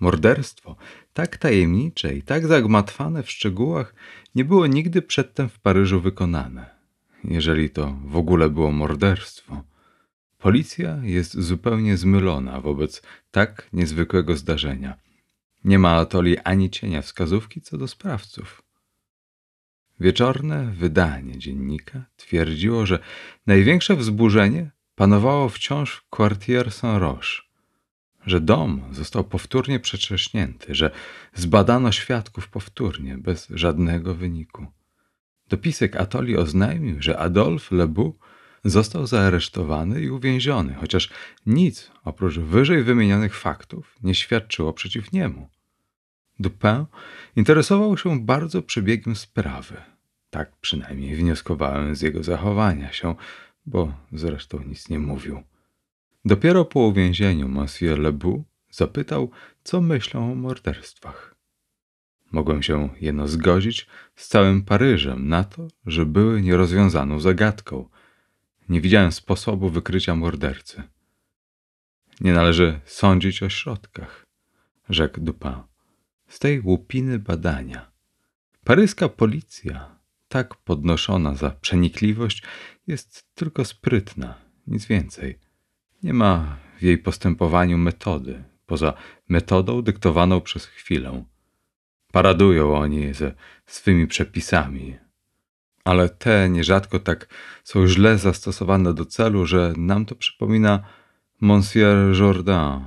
Morderstwo, 0.00 0.76
tak 1.12 1.36
tajemnicze 1.36 2.14
i 2.14 2.22
tak 2.22 2.46
zagmatwane 2.46 3.22
w 3.22 3.30
szczegółach, 3.30 3.94
nie 4.34 4.44
było 4.44 4.66
nigdy 4.66 5.02
przedtem 5.02 5.48
w 5.48 5.58
Paryżu 5.58 6.00
wykonane. 6.00 6.70
Jeżeli 7.24 7.70
to 7.70 7.96
w 8.04 8.16
ogóle 8.16 8.50
było 8.50 8.72
morderstwo, 8.72 9.62
Policja 10.40 10.98
jest 11.02 11.40
zupełnie 11.40 11.96
zmylona 11.96 12.60
wobec 12.60 13.02
tak 13.30 13.68
niezwykłego 13.72 14.36
zdarzenia. 14.36 14.96
Nie 15.64 15.78
ma 15.78 15.96
Atoli 15.96 16.38
ani 16.38 16.70
cienia 16.70 17.02
wskazówki 17.02 17.60
co 17.60 17.78
do 17.78 17.88
sprawców. 17.88 18.62
Wieczorne 20.00 20.72
wydanie 20.76 21.38
dziennika 21.38 22.04
twierdziło, 22.16 22.86
że 22.86 22.98
największe 23.46 23.96
wzburzenie 23.96 24.70
panowało 24.94 25.48
wciąż 25.48 25.92
w 25.96 26.08
Quartier 26.08 26.72
Saint-Roch, 26.72 27.42
że 28.26 28.40
dom 28.40 28.82
został 28.92 29.24
powtórnie 29.24 29.80
przetrześnięty, 29.80 30.74
że 30.74 30.90
zbadano 31.34 31.92
świadków 31.92 32.48
powtórnie, 32.48 33.18
bez 33.18 33.48
żadnego 33.50 34.14
wyniku. 34.14 34.66
Dopisek 35.48 35.96
Atoli 35.96 36.36
oznajmił, 36.36 37.02
że 37.02 37.18
Adolphe 37.18 37.76
Lebu 37.76 38.18
został 38.64 39.06
zaaresztowany 39.06 40.02
i 40.02 40.10
uwięziony, 40.10 40.74
chociaż 40.74 41.10
nic 41.46 41.90
oprócz 42.04 42.38
wyżej 42.38 42.82
wymienionych 42.82 43.36
faktów 43.36 43.96
nie 44.02 44.14
świadczyło 44.14 44.72
przeciw 44.72 45.12
niemu. 45.12 45.48
Dupin 46.38 46.84
interesował 47.36 47.96
się 47.96 48.20
bardzo 48.20 48.62
przebiegiem 48.62 49.16
sprawy. 49.16 49.76
Tak 50.30 50.56
przynajmniej 50.56 51.16
wnioskowałem 51.16 51.96
z 51.96 52.02
jego 52.02 52.22
zachowania 52.22 52.92
się, 52.92 53.14
bo 53.66 53.94
zresztą 54.12 54.62
nic 54.66 54.88
nie 54.88 54.98
mówił. 54.98 55.42
Dopiero 56.24 56.64
po 56.64 56.80
uwięzieniu 56.80 57.48
Monsieur 57.48 57.98
Lebu 57.98 58.44
zapytał, 58.70 59.30
co 59.64 59.80
myślą 59.80 60.32
o 60.32 60.34
morderstwach. 60.34 61.34
Mogłem 62.32 62.62
się 62.62 62.88
jeno 63.00 63.28
zgodzić 63.28 63.86
z 64.16 64.28
całym 64.28 64.62
Paryżem 64.62 65.28
na 65.28 65.44
to, 65.44 65.68
że 65.86 66.06
były 66.06 66.42
nierozwiązaną 66.42 67.20
zagadką. 67.20 67.88
Nie 68.70 68.80
widziałem 68.80 69.12
sposobu 69.12 69.70
wykrycia 69.70 70.14
mordercy. 70.14 70.82
Nie 72.20 72.32
należy 72.32 72.80
sądzić 72.84 73.42
o 73.42 73.48
środkach, 73.48 74.26
rzekł 74.88 75.20
Dupin. 75.20 75.52
Z 76.28 76.38
tej 76.38 76.60
łupiny 76.60 77.18
badania. 77.18 77.90
Paryska 78.64 79.08
policja, 79.08 79.98
tak 80.28 80.54
podnoszona 80.54 81.34
za 81.34 81.50
przenikliwość, 81.50 82.42
jest 82.86 83.34
tylko 83.34 83.64
sprytna, 83.64 84.34
nic 84.66 84.86
więcej. 84.86 85.38
Nie 86.02 86.12
ma 86.12 86.56
w 86.78 86.82
jej 86.82 86.98
postępowaniu 86.98 87.78
metody, 87.78 88.44
poza 88.66 88.94
metodą 89.28 89.82
dyktowaną 89.82 90.40
przez 90.40 90.64
chwilę. 90.66 91.24
Paradują 92.12 92.76
oni 92.76 93.14
ze 93.14 93.34
swymi 93.66 94.06
przepisami, 94.06 94.98
ale 95.84 96.08
te 96.08 96.50
nierzadko 96.50 97.00
tak 97.00 97.28
są 97.64 97.86
źle 97.86 98.18
zastosowane 98.18 98.94
do 98.94 99.04
celu, 99.04 99.46
że 99.46 99.72
nam 99.76 100.06
to 100.06 100.14
przypomina 100.14 100.80
Monsieur 101.40 102.16
Jourdain, 102.16 102.84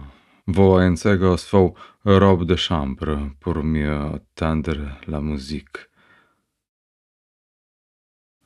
wołającego 0.47 1.37
swą 1.37 1.73
robe 2.05 2.45
de 2.45 2.57
chambre 2.57 3.29
pour 3.39 3.63
mieux 3.63 4.13
entendre 4.13 4.95
la 5.07 5.21
musique. 5.21 5.89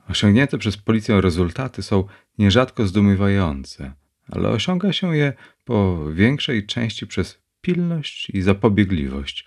Osiągnięte 0.09 0.57
przez 0.57 0.77
policję 0.77 1.21
rezultaty 1.21 1.83
są 1.83 2.03
nierzadko 2.37 2.87
zdumiewające, 2.87 3.93
ale 4.31 4.49
osiąga 4.49 4.93
się 4.93 5.17
je 5.17 5.33
po 5.65 6.05
większej 6.13 6.65
części 6.65 7.07
przez 7.07 7.41
pilność 7.61 8.29
i 8.29 8.41
zapobiegliwość. 8.41 9.45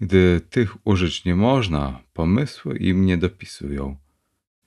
Gdy 0.00 0.40
tych 0.50 0.86
użyć 0.86 1.24
nie 1.24 1.34
można, 1.34 2.02
pomysły 2.12 2.76
im 2.76 3.06
nie 3.06 3.16
dopisują. 3.18 3.96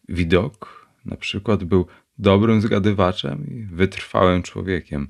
Widok 0.09 0.87
na 1.05 1.17
przykład 1.17 1.63
był 1.63 1.87
dobrym 2.17 2.61
zgadywaczem 2.61 3.47
i 3.47 3.63
wytrwałym 3.63 4.43
człowiekiem, 4.43 5.07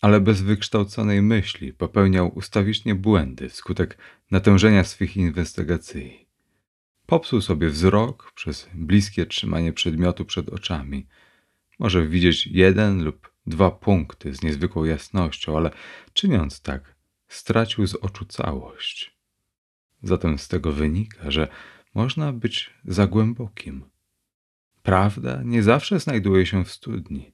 ale 0.00 0.20
bez 0.20 0.42
wykształconej 0.42 1.22
myśli 1.22 1.72
popełniał 1.72 2.32
ustawicznie 2.34 2.94
błędy 2.94 3.48
wskutek 3.48 3.98
natężenia 4.30 4.84
swych 4.84 5.16
inwestygacji. 5.16 6.26
Popsuł 7.06 7.40
sobie 7.40 7.68
wzrok 7.68 8.32
przez 8.34 8.68
bliskie 8.74 9.26
trzymanie 9.26 9.72
przedmiotu 9.72 10.24
przed 10.24 10.48
oczami. 10.48 11.06
Może 11.78 12.06
widzieć 12.06 12.46
jeden 12.46 13.04
lub 13.04 13.32
dwa 13.46 13.70
punkty 13.70 14.34
z 14.34 14.42
niezwykłą 14.42 14.84
jasnością, 14.84 15.56
ale 15.56 15.70
czyniąc 16.12 16.60
tak, 16.60 16.94
stracił 17.28 17.86
z 17.86 17.94
oczu 17.94 18.24
całość. 18.24 19.21
Zatem 20.02 20.38
z 20.38 20.48
tego 20.48 20.72
wynika, 20.72 21.30
że 21.30 21.48
można 21.94 22.32
być 22.32 22.70
za 22.84 23.06
głębokim. 23.06 23.84
Prawda 24.82 25.42
nie 25.44 25.62
zawsze 25.62 26.00
znajduje 26.00 26.46
się 26.46 26.64
w 26.64 26.70
studni. 26.70 27.32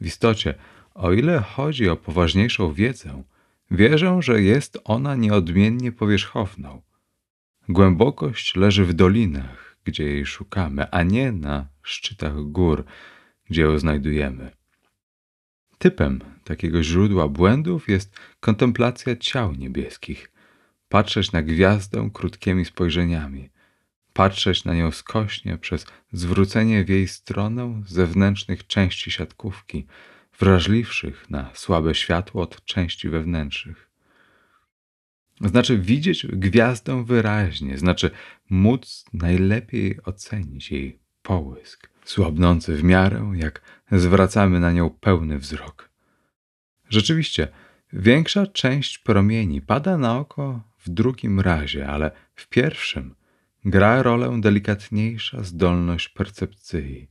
W 0.00 0.06
istocie, 0.06 0.54
o 0.94 1.12
ile 1.12 1.40
chodzi 1.40 1.88
o 1.88 1.96
poważniejszą 1.96 2.72
wiedzę, 2.72 3.22
wierzę, 3.70 4.22
że 4.22 4.42
jest 4.42 4.78
ona 4.84 5.14
nieodmiennie 5.14 5.92
powierzchowną. 5.92 6.82
Głębokość 7.68 8.56
leży 8.56 8.84
w 8.84 8.94
dolinach, 8.94 9.76
gdzie 9.84 10.04
jej 10.04 10.26
szukamy, 10.26 10.90
a 10.90 11.02
nie 11.02 11.32
na 11.32 11.68
szczytach 11.82 12.42
gór, 12.42 12.84
gdzie 13.50 13.62
ją 13.62 13.78
znajdujemy. 13.78 14.50
Typem 15.78 16.20
takiego 16.44 16.82
źródła 16.82 17.28
błędów 17.28 17.88
jest 17.88 18.20
kontemplacja 18.40 19.16
ciał 19.16 19.52
niebieskich. 19.52 20.32
Patrzeć 20.88 21.32
na 21.32 21.42
gwiazdę 21.42 22.10
krótkimi 22.12 22.64
spojrzeniami, 22.64 23.50
patrzeć 24.12 24.64
na 24.64 24.74
nią 24.74 24.90
skośnie 24.90 25.58
przez 25.58 25.86
zwrócenie 26.12 26.84
w 26.84 26.88
jej 26.88 27.08
stronę 27.08 27.82
zewnętrznych 27.86 28.66
części 28.66 29.10
siatkówki, 29.10 29.86
wrażliwszych 30.38 31.30
na 31.30 31.50
słabe 31.54 31.94
światło 31.94 32.42
od 32.42 32.64
części 32.64 33.08
wewnętrznych. 33.08 33.88
Znaczy 35.40 35.78
widzieć 35.78 36.26
gwiazdę 36.26 37.04
wyraźnie, 37.04 37.78
znaczy 37.78 38.10
móc 38.50 39.04
najlepiej 39.12 40.02
ocenić 40.04 40.70
jej 40.70 40.98
połysk, 41.22 41.90
słabnący 42.04 42.76
w 42.76 42.84
miarę, 42.84 43.32
jak 43.34 43.62
zwracamy 43.92 44.60
na 44.60 44.72
nią 44.72 44.90
pełny 44.90 45.38
wzrok. 45.38 45.90
Rzeczywiście, 46.88 47.48
większa 47.92 48.46
część 48.46 48.98
promieni 48.98 49.60
pada 49.60 49.98
na 49.98 50.18
oko 50.18 50.67
w 50.78 50.88
drugim 50.88 51.40
razie, 51.40 51.86
ale 51.86 52.10
w 52.34 52.48
pierwszym 52.48 53.14
gra 53.64 54.02
rolę 54.02 54.40
delikatniejsza 54.40 55.42
zdolność 55.42 56.08
percepcji. 56.08 57.08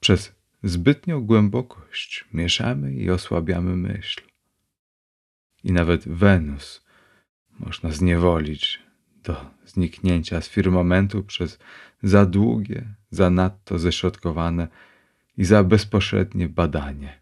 Przez 0.00 0.34
zbytnią 0.62 1.20
głębokość 1.20 2.24
mieszamy 2.32 2.94
i 2.94 3.10
osłabiamy 3.10 3.76
myśl. 3.76 4.20
I 5.64 5.72
nawet 5.72 6.08
Wenus 6.08 6.84
można 7.58 7.90
zniewolić 7.90 8.82
do 9.24 9.50
zniknięcia 9.66 10.40
z 10.40 10.48
firmamentu 10.48 11.24
przez 11.24 11.58
za 12.02 12.26
długie, 12.26 12.94
zanadto 13.10 13.78
ześrodkowane 13.78 14.68
i 15.36 15.44
za 15.44 15.64
bezpośrednie 15.64 16.48
badanie. 16.48 17.20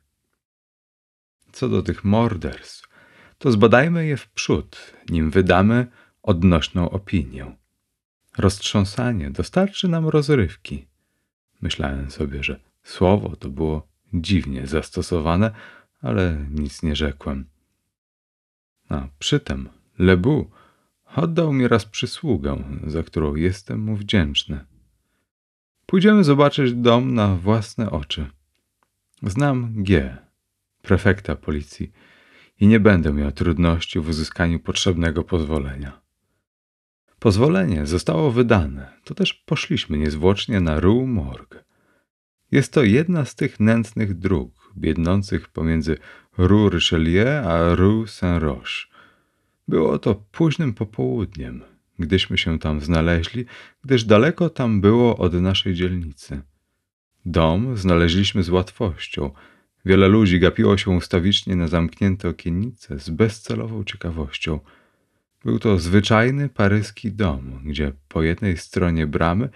Co 1.53 1.69
do 1.69 1.83
tych 1.83 2.05
morderstw, 2.05 2.86
to 3.39 3.53
zbadajmy 3.53 4.07
je 4.07 4.17
w 4.17 4.29
przód, 4.29 4.93
nim 5.09 5.31
wydamy 5.31 5.87
odnośną 6.23 6.91
opinię. 6.91 7.57
Roztrząsanie 8.39 9.31
dostarczy 9.31 9.89
nam 9.89 10.09
rozrywki. 10.09 10.87
Myślałem 11.61 12.11
sobie, 12.11 12.43
że 12.43 12.61
słowo 12.83 13.37
to 13.37 13.49
było 13.49 13.89
dziwnie 14.15 14.67
zastosowane, 14.67 15.51
ale 16.01 16.47
nic 16.51 16.83
nie 16.83 16.97
rzekłem. 16.97 17.47
A 18.89 19.09
przytem 19.19 19.69
Lebu 19.99 20.51
oddał 21.17 21.53
mi 21.53 21.69
raz 21.69 21.85
przysługę, 21.85 22.65
za 22.87 23.03
którą 23.03 23.35
jestem 23.35 23.81
mu 23.81 23.97
wdzięczny. 23.97 24.65
Pójdziemy 25.87 26.25
zobaczyć 26.25 26.75
dom 26.75 27.15
na 27.15 27.37
własne 27.37 27.91
oczy. 27.91 28.27
Znam 29.23 29.83
G, 29.83 30.17
prefekta 30.83 31.37
policji, 31.37 31.93
i 32.61 32.67
nie 32.67 32.81
będę 32.81 33.13
miał 33.13 33.33
trudności 33.33 34.01
w 34.01 34.09
uzyskaniu 34.09 34.61
potrzebnego 34.61 35.25
pozwolenia. 35.25 36.01
Pozwolenie 37.19 37.87
zostało 37.87 38.31
wydane, 38.31 38.93
to 39.05 39.15
też 39.15 39.35
poszliśmy 39.35 39.99
niezwłocznie 39.99 40.61
na 40.61 40.81
Rue 40.81 41.07
Morgue. 41.07 41.57
Jest 42.51 42.73
to 42.73 42.83
jedna 42.83 43.25
z 43.25 43.35
tych 43.35 43.61
nędznych 43.61 44.19
dróg, 44.19 44.73
biednących 44.77 45.49
pomiędzy 45.49 45.99
Rue 46.39 46.71
Richelieu 46.71 47.49
a 47.49 47.75
Rue 47.75 48.07
Saint-Roch. 48.07 48.87
Było 49.69 49.99
to 49.99 50.15
późnym 50.15 50.75
popołudniem, 50.75 51.63
gdyśmy 51.99 52.39
się 52.39 52.59
tam 52.59 52.81
znaleźli, 52.81 53.45
gdyż 53.85 54.05
daleko 54.05 54.51
tam 54.51 54.81
było 54.81 55.17
od 55.17 55.33
naszej 55.33 55.75
dzielnicy. 55.75 56.43
Dom 57.27 57.77
znaleźliśmy 57.77 58.43
z 58.43 58.49
łatwością. 58.49 59.31
Wiele 59.87 60.09
ludzi 60.09 60.41
gapiło 60.41 60.77
się 60.77 60.91
ustawicznie 60.91 61.57
na 61.57 61.69
zamknięte 61.69 62.29
okiennice 62.29 62.99
z 62.99 63.11
bezcelową 63.11 63.85
ciekawością. 63.85 64.61
Był 65.45 65.59
to 65.59 65.79
zwyczajny 65.79 66.49
paryski 66.49 67.13
dom, 67.13 67.61
gdzie 67.65 67.93
po 68.09 68.23
jednej 68.23 68.57
stronie 68.57 69.07
bramy 69.07 69.49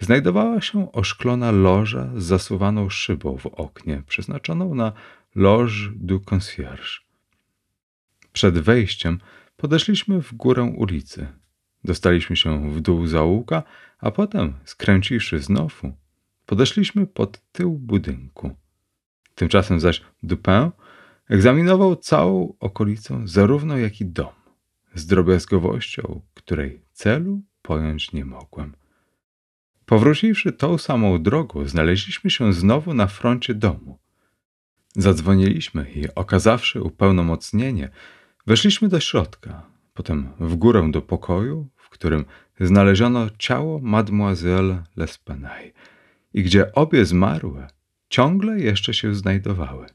znajdowała 0.00 0.60
się 0.60 0.92
oszklona 0.92 1.50
loża 1.50 2.10
z 2.16 2.22
zasuwaną 2.24 2.90
szybą 2.90 3.38
w 3.38 3.46
oknie, 3.46 4.02
przeznaczoną 4.06 4.74
na 4.74 4.92
loge 5.34 5.90
du 5.96 6.20
concierge. 6.20 7.00
Przed 8.32 8.58
wejściem 8.58 9.18
podeszliśmy 9.56 10.22
w 10.22 10.34
górę 10.34 10.62
ulicy. 10.62 11.26
Dostaliśmy 11.84 12.36
się 12.36 12.70
w 12.70 12.80
dół 12.80 13.06
zaułka, 13.06 13.62
a 13.98 14.10
potem, 14.10 14.54
skręciwszy 14.64 15.38
znowu, 15.38 15.92
podeszliśmy 16.46 17.06
pod 17.06 17.40
tył 17.52 17.72
budynku. 17.72 18.56
Tymczasem 19.40 19.80
zaś 19.80 20.02
Dupin 20.22 20.70
egzaminował 21.28 21.96
całą 21.96 22.54
okolicę, 22.60 23.20
zarówno 23.24 23.76
jak 23.78 24.00
i 24.00 24.06
dom, 24.06 24.32
z 24.94 25.06
drobiazgowością, 25.06 26.20
której 26.34 26.82
celu 26.92 27.42
pojąć 27.62 28.12
nie 28.12 28.24
mogłem. 28.24 28.74
Powróciwszy 29.86 30.52
tą 30.52 30.78
samą 30.78 31.22
drogą, 31.22 31.68
znaleźliśmy 31.68 32.30
się 32.30 32.52
znowu 32.52 32.94
na 32.94 33.06
froncie 33.06 33.54
domu. 33.54 33.98
Zadzwoniliśmy 34.96 35.90
i 35.94 36.14
okazawszy 36.14 36.82
upełnomocnienie, 36.82 37.88
weszliśmy 38.46 38.88
do 38.88 39.00
środka, 39.00 39.66
potem 39.94 40.32
w 40.40 40.56
górę 40.56 40.88
do 40.90 41.02
pokoju, 41.02 41.68
w 41.76 41.88
którym 41.88 42.24
znaleziono 42.60 43.30
ciało 43.38 43.78
mademoiselle 43.78 44.82
L'Espanaye 44.96 45.72
i 46.34 46.42
gdzie 46.42 46.72
obie 46.72 47.04
zmarłe 47.04 47.79
ciągle 48.10 48.60
jeszcze 48.60 48.94
się 48.94 49.14
znajdowały. 49.14 49.86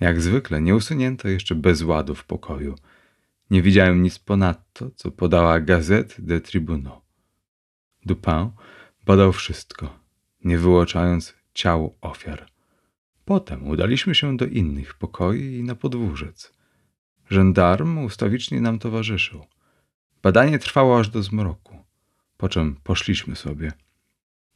Jak 0.00 0.20
zwykle 0.20 0.62
nie 0.62 0.74
usunięto 0.74 1.28
jeszcze 1.28 1.54
bezładu 1.54 2.14
w 2.14 2.24
pokoju. 2.24 2.74
Nie 3.50 3.62
widziałem 3.62 4.02
nic 4.02 4.18
ponadto, 4.18 4.90
co 4.90 5.10
podała 5.10 5.60
Gazette 5.60 6.14
de 6.18 6.40
Tribunaux. 6.40 7.02
Dupin 8.06 8.50
badał 9.04 9.32
wszystko, 9.32 9.98
nie 10.44 10.58
wyłaczając 10.58 11.34
ciał 11.54 11.96
ofiar. 12.00 12.46
Potem 13.24 13.68
udaliśmy 13.68 14.14
się 14.14 14.36
do 14.36 14.46
innych 14.46 14.94
pokoi 14.94 15.42
i 15.42 15.62
na 15.62 15.74
podwórzec. 15.74 16.52
Żendarm 17.30 17.98
ustawicznie 17.98 18.60
nam 18.60 18.78
towarzyszył. 18.78 19.46
Badanie 20.22 20.58
trwało 20.58 20.98
aż 20.98 21.08
do 21.08 21.22
zmroku, 21.22 21.84
po 22.36 22.48
czym 22.48 22.76
poszliśmy 22.84 23.36
sobie. 23.36 23.72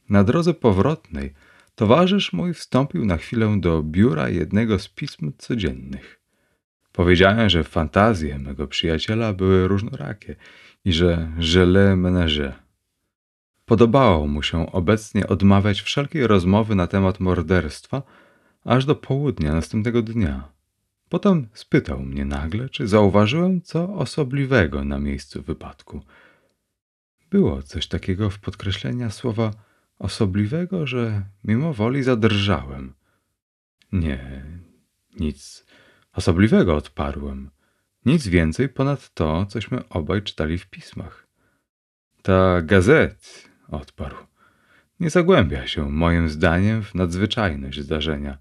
Na 0.09 0.23
drodze 0.23 0.53
powrotnej 0.53 1.33
towarzysz 1.81 2.33
mój 2.33 2.53
wstąpił 2.53 3.05
na 3.05 3.17
chwilę 3.17 3.57
do 3.59 3.83
biura 3.83 4.29
jednego 4.29 4.79
z 4.79 4.87
pism 4.87 5.31
codziennych. 5.37 6.19
Powiedziałem, 6.91 7.49
że 7.49 7.63
fantazje 7.63 8.39
mego 8.39 8.67
przyjaciela 8.67 9.33
były 9.33 9.67
różnorakie 9.67 10.35
i 10.85 10.93
że 10.93 11.31
żele 11.39 11.95
menaże. 11.95 12.53
Podobało 13.65 14.27
mu 14.27 14.43
się 14.43 14.71
obecnie 14.71 15.27
odmawiać 15.27 15.81
wszelkiej 15.81 16.27
rozmowy 16.27 16.75
na 16.75 16.87
temat 16.87 17.19
morderstwa, 17.19 18.03
aż 18.65 18.85
do 18.85 18.95
południa 18.95 19.53
następnego 19.53 20.01
dnia. 20.01 20.49
Potem 21.09 21.47
spytał 21.53 21.99
mnie 21.99 22.25
nagle, 22.25 22.69
czy 22.69 22.87
zauważyłem 22.87 23.61
co 23.61 23.93
osobliwego 23.93 24.85
na 24.85 24.99
miejscu 24.99 25.41
wypadku. 25.41 26.01
Było 27.29 27.63
coś 27.63 27.87
takiego 27.87 28.29
w 28.29 28.39
podkreślenia 28.39 29.09
słowa 29.09 29.70
osobliwego, 30.01 30.87
że 30.87 31.23
mimo 31.43 31.73
woli 31.73 32.03
zadrżałem. 32.03 32.93
Nie, 33.91 34.45
nic 35.19 35.65
osobliwego 36.13 36.75
odparłem. 36.75 37.49
Nic 38.05 38.27
więcej 38.27 38.69
ponad 38.69 39.13
to, 39.13 39.45
cośmy 39.45 39.89
obaj 39.89 40.21
czytali 40.21 40.57
w 40.57 40.67
pismach. 40.67 41.27
Ta 42.21 42.61
gazet, 42.61 43.49
odparł, 43.67 44.17
nie 44.99 45.09
zagłębia 45.09 45.67
się, 45.67 45.89
moim 45.89 46.29
zdaniem, 46.29 46.83
w 46.83 46.95
nadzwyczajność 46.95 47.79
zdarzenia. 47.79 48.37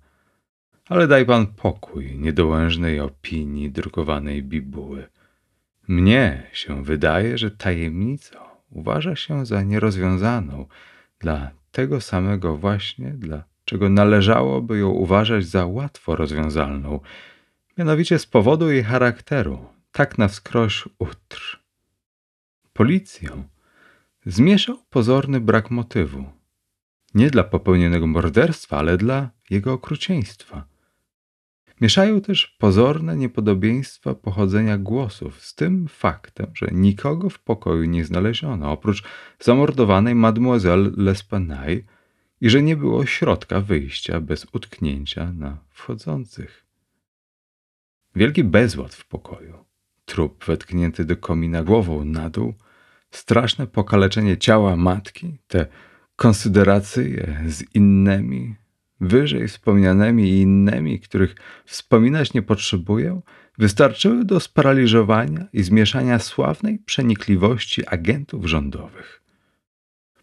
Ale 0.89 1.09
daj 1.09 1.27
pan 1.27 1.47
pokój 1.47 2.19
niedołężnej 2.19 3.01
opinii 3.01 3.71
drukowanej 3.71 4.43
bibuły. 4.43 5.07
Mnie 5.89 6.51
się 6.53 6.85
wydaje, 6.85 7.39
że 7.39 7.51
tajemnicą 7.51 8.39
uważa 8.71 9.17
się 9.17 9.47
za 9.47 9.63
nierozwiązaną 9.63 10.67
dla 11.21 11.51
tego 11.73 12.01
samego 12.01 12.57
właśnie, 12.57 13.11
dla 13.11 13.45
czego 13.65 13.89
należałoby 13.89 14.79
ją 14.79 14.89
uważać 14.89 15.47
za 15.47 15.67
łatwo 15.67 16.17
rozwiązalną, 16.17 17.01
mianowicie 17.79 18.19
z 18.19 18.27
powodu 18.27 18.71
jej 18.71 18.85
charakteru, 18.85 19.67
tak 19.93 20.19
na 20.19 20.29
wskroś 20.29 20.89
utr. 20.99 21.61
Policją 22.73 23.45
zmieszał 24.27 24.79
pozorny 24.91 25.41
brak 25.41 25.71
motywu. 25.71 26.25
Nie 27.15 27.31
dla 27.31 27.45
popełnionego 27.45 28.07
morderstwa, 28.07 28.79
ale 28.79 28.97
dla 28.97 29.31
jego 29.51 29.73
okrucieństwa. 29.73 30.70
Mieszają 31.81 32.21
też 32.21 32.47
pozorne 32.47 33.17
niepodobieństwa 33.17 34.15
pochodzenia 34.15 34.79
głosów 34.79 35.45
z 35.45 35.55
tym 35.55 35.89
faktem, 35.89 36.47
że 36.55 36.69
nikogo 36.73 37.31
w 37.31 37.39
pokoju 37.39 37.85
nie 37.85 38.05
znaleziono, 38.05 38.73
oprócz 38.73 39.03
zamordowanej 39.39 40.15
mademoiselle 40.15 40.91
L'Espanaye 40.91 41.83
i 42.41 42.51
że 42.51 42.63
nie 42.63 42.77
było 42.77 43.07
środka 43.07 43.61
wyjścia 43.61 44.21
bez 44.21 44.47
utknięcia 44.53 45.33
na 45.33 45.59
wchodzących. 45.69 46.67
Wielki 48.17 48.45
bezład 48.45 48.95
w 48.95 49.07
pokoju, 49.07 49.65
trup 50.05 50.45
wetknięty 50.45 51.05
do 51.05 51.17
komina 51.17 51.63
głową 51.63 52.05
na 52.05 52.31
dół, 52.31 52.55
straszne 53.11 53.67
pokaleczenie 53.67 54.39
ciała 54.39 54.77
matki, 54.77 55.39
te 55.49 55.67
konsyderacje 56.17 57.45
z 57.47 57.75
innymi, 57.75 58.55
wyżej 59.01 59.49
wspomnianymi 59.49 60.29
i 60.31 60.41
innymi, 60.41 61.01
których 61.01 61.35
wspominać 61.65 62.35
nie 62.35 62.43
potrzebuję, 62.43 63.21
wystarczyły 63.59 64.25
do 64.25 64.41
sparaliżowania 64.41 65.47
i 65.53 65.63
zmieszania 65.63 66.19
sławnej 66.19 66.79
przenikliwości 66.79 67.87
agentów 67.87 68.47
rządowych. 68.47 69.23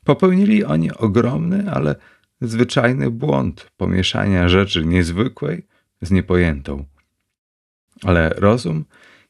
Popełnili 0.03 0.63
oni 0.63 0.91
ogromny, 0.91 1.71
ale 1.71 1.95
zwyczajny 2.41 3.11
błąd 3.11 3.71
pomieszania 3.78 4.49
rzeczy 4.49 4.86
niezwykłej 4.86 5.67
z 6.01 6.11
niepojętą. 6.11 6.86
Ale 8.03 8.30
rozum 8.30 8.86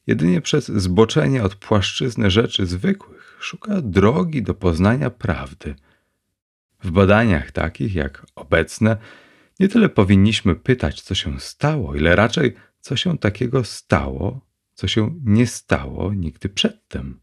jedynie 0.06 0.40
przez 0.40 0.68
zboczenie 0.68 1.42
od 1.42 1.54
płaszczyzny 1.54 2.30
rzeczy 2.30 2.66
zwykłych 2.66 3.36
szuka 3.40 3.80
drogi 3.80 4.42
do 4.42 4.54
poznania 4.54 5.10
prawdy. 5.10 5.74
W 6.84 6.90
badaniach 6.90 7.52
takich 7.52 7.94
jak 7.94 8.26
obecne 8.34 8.96
nie 9.58 9.68
tyle 9.68 9.88
powinniśmy 9.88 10.54
pytać, 10.54 11.02
co 11.02 11.14
się 11.14 11.40
stało, 11.40 11.94
ile 11.94 12.16
raczej, 12.16 12.54
co 12.80 12.96
się 12.96 13.18
takiego 13.18 13.64
stało, 13.64 14.46
co 14.74 14.88
się 14.88 15.14
nie 15.24 15.46
stało 15.46 16.14
nigdy 16.14 16.48
przedtem. 16.48 17.20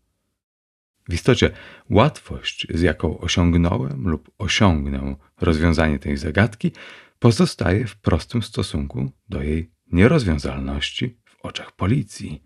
W 1.09 1.13
istocie 1.13 1.51
łatwość, 1.89 2.67
z 2.73 2.81
jaką 2.81 3.17
osiągnąłem 3.17 4.07
lub 4.07 4.31
osiągnę 4.37 5.15
rozwiązanie 5.41 5.99
tej 5.99 6.17
zagadki, 6.17 6.71
pozostaje 7.19 7.87
w 7.87 7.97
prostym 7.97 8.41
stosunku 8.41 9.11
do 9.29 9.41
jej 9.41 9.71
nierozwiązalności 9.91 11.17
w 11.25 11.45
oczach 11.45 11.71
policji. 11.71 12.43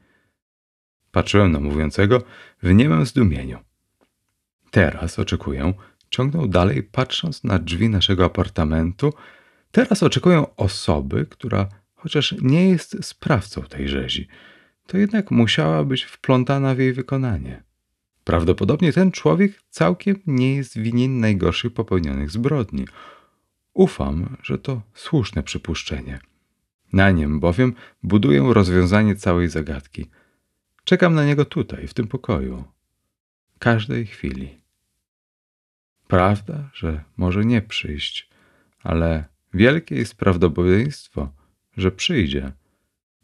Patrzyłem 1.11 1.51
na 1.51 1.59
mówiącego 1.59 2.23
w 2.63 2.73
niemym 2.73 3.05
zdumieniu. 3.05 3.59
Teraz 4.71 5.19
oczekuję, 5.19 5.73
ciągnął 6.09 6.47
dalej, 6.47 6.83
patrząc 6.83 7.43
na 7.43 7.59
drzwi 7.59 7.89
naszego 7.89 8.25
apartamentu, 8.25 9.13
Teraz 9.71 10.03
oczekują 10.03 10.55
osoby, 10.55 11.25
która 11.29 11.69
chociaż 11.95 12.35
nie 12.41 12.69
jest 12.69 13.05
sprawcą 13.05 13.61
tej 13.61 13.87
rzezi, 13.87 14.27
to 14.87 14.97
jednak 14.97 15.31
musiała 15.31 15.83
być 15.83 16.03
wplątana 16.03 16.75
w 16.75 16.79
jej 16.79 16.93
wykonanie. 16.93 17.63
Prawdopodobnie 18.23 18.93
ten 18.93 19.11
człowiek 19.11 19.61
całkiem 19.69 20.19
nie 20.27 20.55
jest 20.55 20.77
winien 20.77 21.19
najgorszych 21.19 21.73
popełnionych 21.73 22.31
zbrodni. 22.31 22.85
Ufam, 23.73 24.37
że 24.43 24.57
to 24.57 24.81
słuszne 24.93 25.43
przypuszczenie. 25.43 26.19
Na 26.93 27.11
nim 27.11 27.39
bowiem 27.39 27.73
buduję 28.03 28.53
rozwiązanie 28.53 29.15
całej 29.15 29.49
zagadki. 29.49 30.09
Czekam 30.83 31.13
na 31.13 31.25
niego 31.25 31.45
tutaj, 31.45 31.87
w 31.87 31.93
tym 31.93 32.07
pokoju. 32.07 32.63
Każdej 33.59 34.05
chwili. 34.05 34.57
Prawda, 36.07 36.69
że 36.73 37.03
może 37.17 37.45
nie 37.45 37.61
przyjść, 37.61 38.29
ale 38.83 39.25
Wielkie 39.53 39.95
jest 39.95 40.15
prawdopodobieństwo, 40.15 41.31
że 41.77 41.91
przyjdzie. 41.91 42.51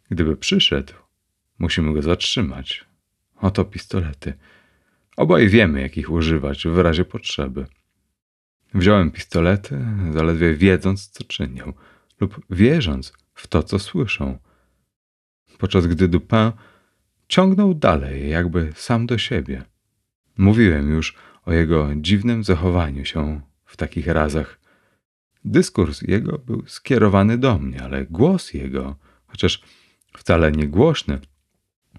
Gdyby 0.10 0.38
przyszedł, 0.38 0.94
musimy 1.60 1.94
go 1.94 2.02
zatrzymać. 2.02 2.86
Oto 3.36 3.66
pistolety. 3.66 4.34
Obaj 5.18 5.50
wiemy, 5.50 5.82
jak 5.82 5.98
ich 5.98 6.12
używać 6.12 6.68
w 6.68 6.78
razie 6.78 7.06
potrzeby. 7.06 7.66
Wziąłem 8.74 9.12
pistolety, 9.12 9.86
zaledwie 10.14 10.54
wiedząc, 10.54 11.08
co 11.08 11.24
czynią, 11.24 11.74
lub 12.20 12.46
wierząc 12.50 13.14
w 13.34 13.48
to, 13.48 13.64
co 13.64 13.80
słyszą. 13.80 14.38
Podczas 15.58 15.88
gdy 15.88 16.08
Dupin 16.08 16.52
ciągnął 17.28 17.74
dalej, 17.74 18.30
jakby 18.30 18.74
sam 18.76 19.06
do 19.06 19.18
siebie. 19.18 19.64
Mówiłem 20.38 20.90
już 20.90 21.16
o 21.46 21.54
jego 21.54 21.90
dziwnym 21.96 22.44
zachowaniu 22.44 23.06
się 23.06 23.42
w 23.66 23.78
takich 23.78 24.08
razach. 24.08 24.65
Dyskurs 25.46 26.02
jego 26.02 26.38
był 26.38 26.64
skierowany 26.68 27.38
do 27.38 27.60
mnie, 27.60 27.84
ale 27.84 28.06
głos 28.06 28.54
jego, 28.54 28.96
chociaż 29.28 29.62
wcale 30.18 30.52
nie 30.52 30.68
głośny, 30.68 31.20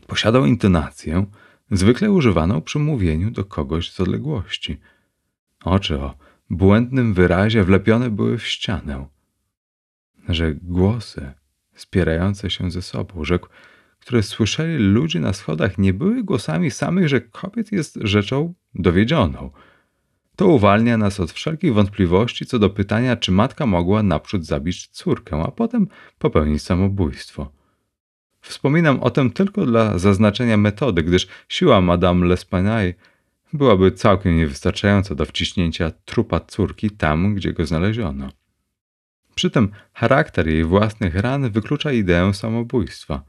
Posiadał 0.07 0.47
intonację, 0.47 1.27
zwykle 1.71 2.11
używaną 2.11 2.63
przy 2.63 2.79
mówieniu 2.79 3.31
do 3.31 3.45
kogoś 3.45 3.91
z 3.91 4.01
odległości. 4.01 4.81
Oczy 5.65 6.01
o 6.01 6.15
błędnym 6.51 7.15
wyrazie 7.15 7.65
wlepione 7.65 8.11
były 8.11 8.39
w 8.39 8.47
ścianę. 8.47 9.07
Że 10.29 10.55
głosy 10.55 11.33
spierające 11.75 12.51
się 12.51 12.71
ze 12.71 12.83
sobą, 12.83 13.25
rzekł, 13.25 13.49
które 13.99 14.23
słyszeli 14.23 14.79
ludzie 14.79 15.21
na 15.21 15.33
schodach, 15.33 15.79
nie 15.79 15.95
były 15.95 16.25
głosami 16.25 16.71
samych, 16.71 17.09
że 17.09 17.21
kobiet 17.21 17.73
jest 17.73 17.99
rzeczą 18.03 18.55
dowiedzioną. 18.75 19.51
To 20.37 20.47
uwalnia 20.47 20.97
nas 20.97 21.21
od 21.21 21.33
wszelkich 21.33 21.75
wątpliwości 21.75 22.47
co 22.47 22.59
do 22.59 22.71
pytania, 22.71 23.17
czy 23.17 23.33
matka 23.33 23.67
mogła 23.67 24.03
naprzód 24.03 24.47
zabić 24.47 24.87
córkę, 24.87 25.43
a 25.47 25.51
potem 25.51 25.89
popełnić 26.19 26.63
samobójstwo. 26.63 27.53
Wspominam 28.41 29.01
o 29.01 29.11
tym 29.11 29.31
tylko 29.31 29.67
dla 29.67 29.99
zaznaczenia 29.99 30.57
metody, 30.57 31.03
gdyż 31.03 31.29
siła 31.49 31.81
Madame 31.81 32.27
L'Espanaye 32.27 32.93
byłaby 33.53 33.93
całkiem 33.93 34.37
niewystarczająca 34.37 35.15
do 35.15 35.25
wciśnięcia 35.25 35.91
trupa 36.05 36.41
córki 36.41 36.91
tam, 36.91 37.35
gdzie 37.35 37.53
go 37.53 37.67
znaleziono. 37.67 38.29
Przy 39.35 39.51
tym 39.51 39.71
charakter 39.93 40.49
jej 40.49 40.65
własnych 40.65 41.15
ran 41.15 41.51
wyklucza 41.51 41.93
ideę 41.93 42.35
samobójstwa. 42.35 43.23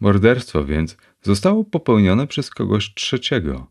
Morderstwo 0.00 0.64
więc 0.64 0.96
zostało 1.22 1.64
popełnione 1.64 2.26
przez 2.26 2.50
kogoś 2.50 2.94
trzeciego, 2.94 3.66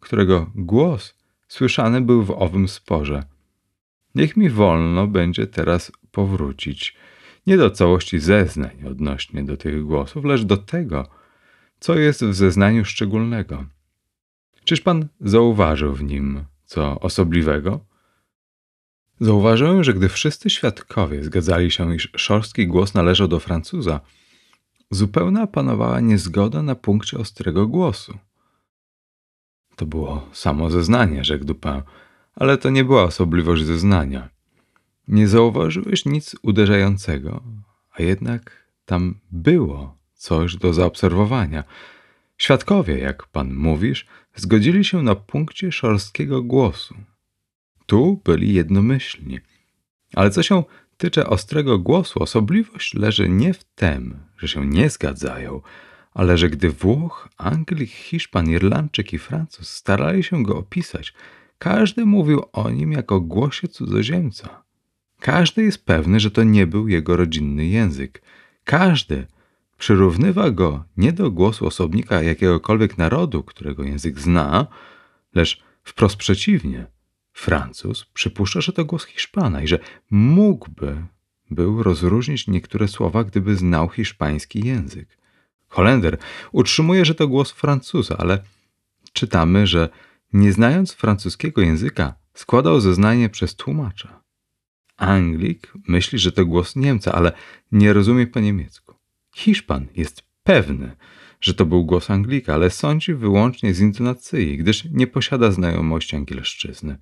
którego 0.00 0.50
głos 0.54 1.23
słyszany 1.54 2.00
był 2.00 2.24
w 2.24 2.30
owym 2.30 2.68
sporze. 2.68 3.22
Niech 4.14 4.36
mi 4.36 4.50
wolno 4.50 5.06
będzie 5.06 5.46
teraz 5.46 5.92
powrócić 6.10 6.96
nie 7.46 7.56
do 7.56 7.70
całości 7.70 8.18
zeznań 8.18 8.76
odnośnie 8.86 9.44
do 9.44 9.56
tych 9.56 9.84
głosów, 9.84 10.24
lecz 10.24 10.42
do 10.42 10.56
tego, 10.56 11.08
co 11.80 11.98
jest 11.98 12.24
w 12.24 12.34
zeznaniu 12.34 12.84
szczególnego. 12.84 13.64
Czyż 14.64 14.80
pan 14.80 15.08
zauważył 15.20 15.92
w 15.94 16.02
nim 16.02 16.44
co 16.64 17.00
osobliwego? 17.00 17.80
Zauważyłem, 19.20 19.84
że 19.84 19.94
gdy 19.94 20.08
wszyscy 20.08 20.50
świadkowie 20.50 21.24
zgadzali 21.24 21.70
się, 21.70 21.94
iż 21.94 22.08
szorstki 22.16 22.66
głos 22.66 22.94
należał 22.94 23.28
do 23.28 23.40
Francuza, 23.40 24.00
zupełna 24.90 25.46
panowała 25.46 26.00
niezgoda 26.00 26.62
na 26.62 26.74
punkcie 26.74 27.18
ostrego 27.18 27.66
głosu. 27.66 28.18
To 29.76 29.86
było 29.86 30.28
samo 30.32 30.70
zeznanie, 30.70 31.24
rzekł 31.24 31.44
Dupin, 31.44 31.82
ale 32.36 32.58
to 32.58 32.70
nie 32.70 32.84
była 32.84 33.02
osobliwość 33.02 33.64
zeznania. 33.64 34.28
Nie 35.08 35.28
zauważyłeś 35.28 36.04
nic 36.04 36.36
uderzającego, 36.42 37.42
a 37.92 38.02
jednak 38.02 38.68
tam 38.84 39.14
było 39.32 39.96
coś 40.14 40.56
do 40.56 40.72
zaobserwowania. 40.72 41.64
Świadkowie, 42.38 42.98
jak 42.98 43.26
pan 43.26 43.54
mówisz, 43.54 44.06
zgodzili 44.34 44.84
się 44.84 45.02
na 45.02 45.14
punkcie 45.14 45.72
szorstkiego 45.72 46.42
głosu. 46.42 46.94
Tu 47.86 48.20
byli 48.24 48.54
jednomyślni. 48.54 49.40
Ale 50.14 50.30
co 50.30 50.42
się 50.42 50.64
tycze 50.96 51.26
ostrego 51.26 51.78
głosu, 51.78 52.22
osobliwość 52.22 52.94
leży 52.94 53.28
nie 53.28 53.54
w 53.54 53.64
tym, 53.64 54.16
że 54.38 54.48
się 54.48 54.66
nie 54.66 54.90
zgadzają, 54.90 55.60
ale 56.14 56.38
że 56.38 56.50
gdy 56.50 56.70
Włoch, 56.70 57.28
Anglik, 57.36 57.90
Hiszpan, 57.90 58.50
Irlandczyk 58.50 59.12
i 59.12 59.18
Francuz 59.18 59.68
starali 59.68 60.22
się 60.22 60.42
go 60.42 60.56
opisać, 60.56 61.14
każdy 61.58 62.06
mówił 62.06 62.42
o 62.52 62.70
nim 62.70 62.92
jako 62.92 63.20
głosie 63.20 63.68
cudzoziemca. 63.68 64.62
Każdy 65.20 65.62
jest 65.62 65.84
pewny, 65.84 66.20
że 66.20 66.30
to 66.30 66.42
nie 66.42 66.66
był 66.66 66.88
jego 66.88 67.16
rodzinny 67.16 67.66
język. 67.66 68.22
Każdy 68.64 69.26
przyrównywa 69.78 70.50
go 70.50 70.84
nie 70.96 71.12
do 71.12 71.30
głosu 71.30 71.66
osobnika 71.66 72.22
jakiegokolwiek 72.22 72.98
narodu, 72.98 73.42
którego 73.42 73.84
język 73.84 74.20
zna, 74.20 74.66
lecz 75.34 75.64
wprost 75.82 76.16
przeciwnie. 76.16 76.86
Francuz 77.32 78.04
przypuszcza, 78.04 78.60
że 78.60 78.72
to 78.72 78.84
głos 78.84 79.04
Hiszpana 79.04 79.62
i 79.62 79.68
że 79.68 79.78
mógłby 80.10 80.96
był 81.50 81.82
rozróżnić 81.82 82.46
niektóre 82.46 82.88
słowa, 82.88 83.24
gdyby 83.24 83.56
znał 83.56 83.88
hiszpański 83.88 84.66
język. 84.66 85.18
Holender 85.74 86.18
utrzymuje, 86.52 87.04
że 87.04 87.14
to 87.14 87.28
głos 87.28 87.50
Francuza, 87.50 88.16
ale 88.18 88.42
czytamy, 89.12 89.66
że 89.66 89.88
nie 90.32 90.52
znając 90.52 90.92
francuskiego 90.92 91.62
języka, 91.62 92.14
składał 92.34 92.80
zeznanie 92.80 93.28
przez 93.28 93.56
tłumacza. 93.56 94.20
Anglik 94.96 95.72
myśli, 95.88 96.18
że 96.18 96.32
to 96.32 96.46
głos 96.46 96.76
Niemca, 96.76 97.12
ale 97.12 97.32
nie 97.72 97.92
rozumie 97.92 98.26
po 98.26 98.40
niemiecku. 98.40 98.94
Hiszpan 99.34 99.86
jest 99.96 100.22
pewny, 100.42 100.96
że 101.40 101.54
to 101.54 101.66
był 101.66 101.84
głos 101.84 102.10
Anglika, 102.10 102.54
ale 102.54 102.70
sądzi 102.70 103.14
wyłącznie 103.14 103.74
z 103.74 103.80
intonacji, 103.80 104.58
gdyż 104.58 104.84
nie 104.84 105.06
posiada 105.06 105.50
znajomości 105.50 106.16
angielszczyzny. 106.16 106.98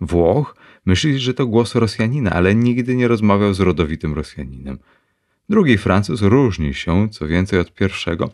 Włoch 0.00 0.56
myśli, 0.86 1.18
że 1.18 1.34
to 1.34 1.46
głos 1.46 1.74
Rosjanina, 1.74 2.30
ale 2.30 2.54
nigdy 2.54 2.96
nie 2.96 3.08
rozmawiał 3.08 3.54
z 3.54 3.60
rodowitym 3.60 4.14
Rosjaninem. 4.14 4.78
Drugi 5.48 5.78
Francuz 5.78 6.22
różni 6.22 6.74
się 6.74 7.08
co 7.08 7.26
więcej 7.26 7.58
od 7.58 7.74
pierwszego 7.74 8.30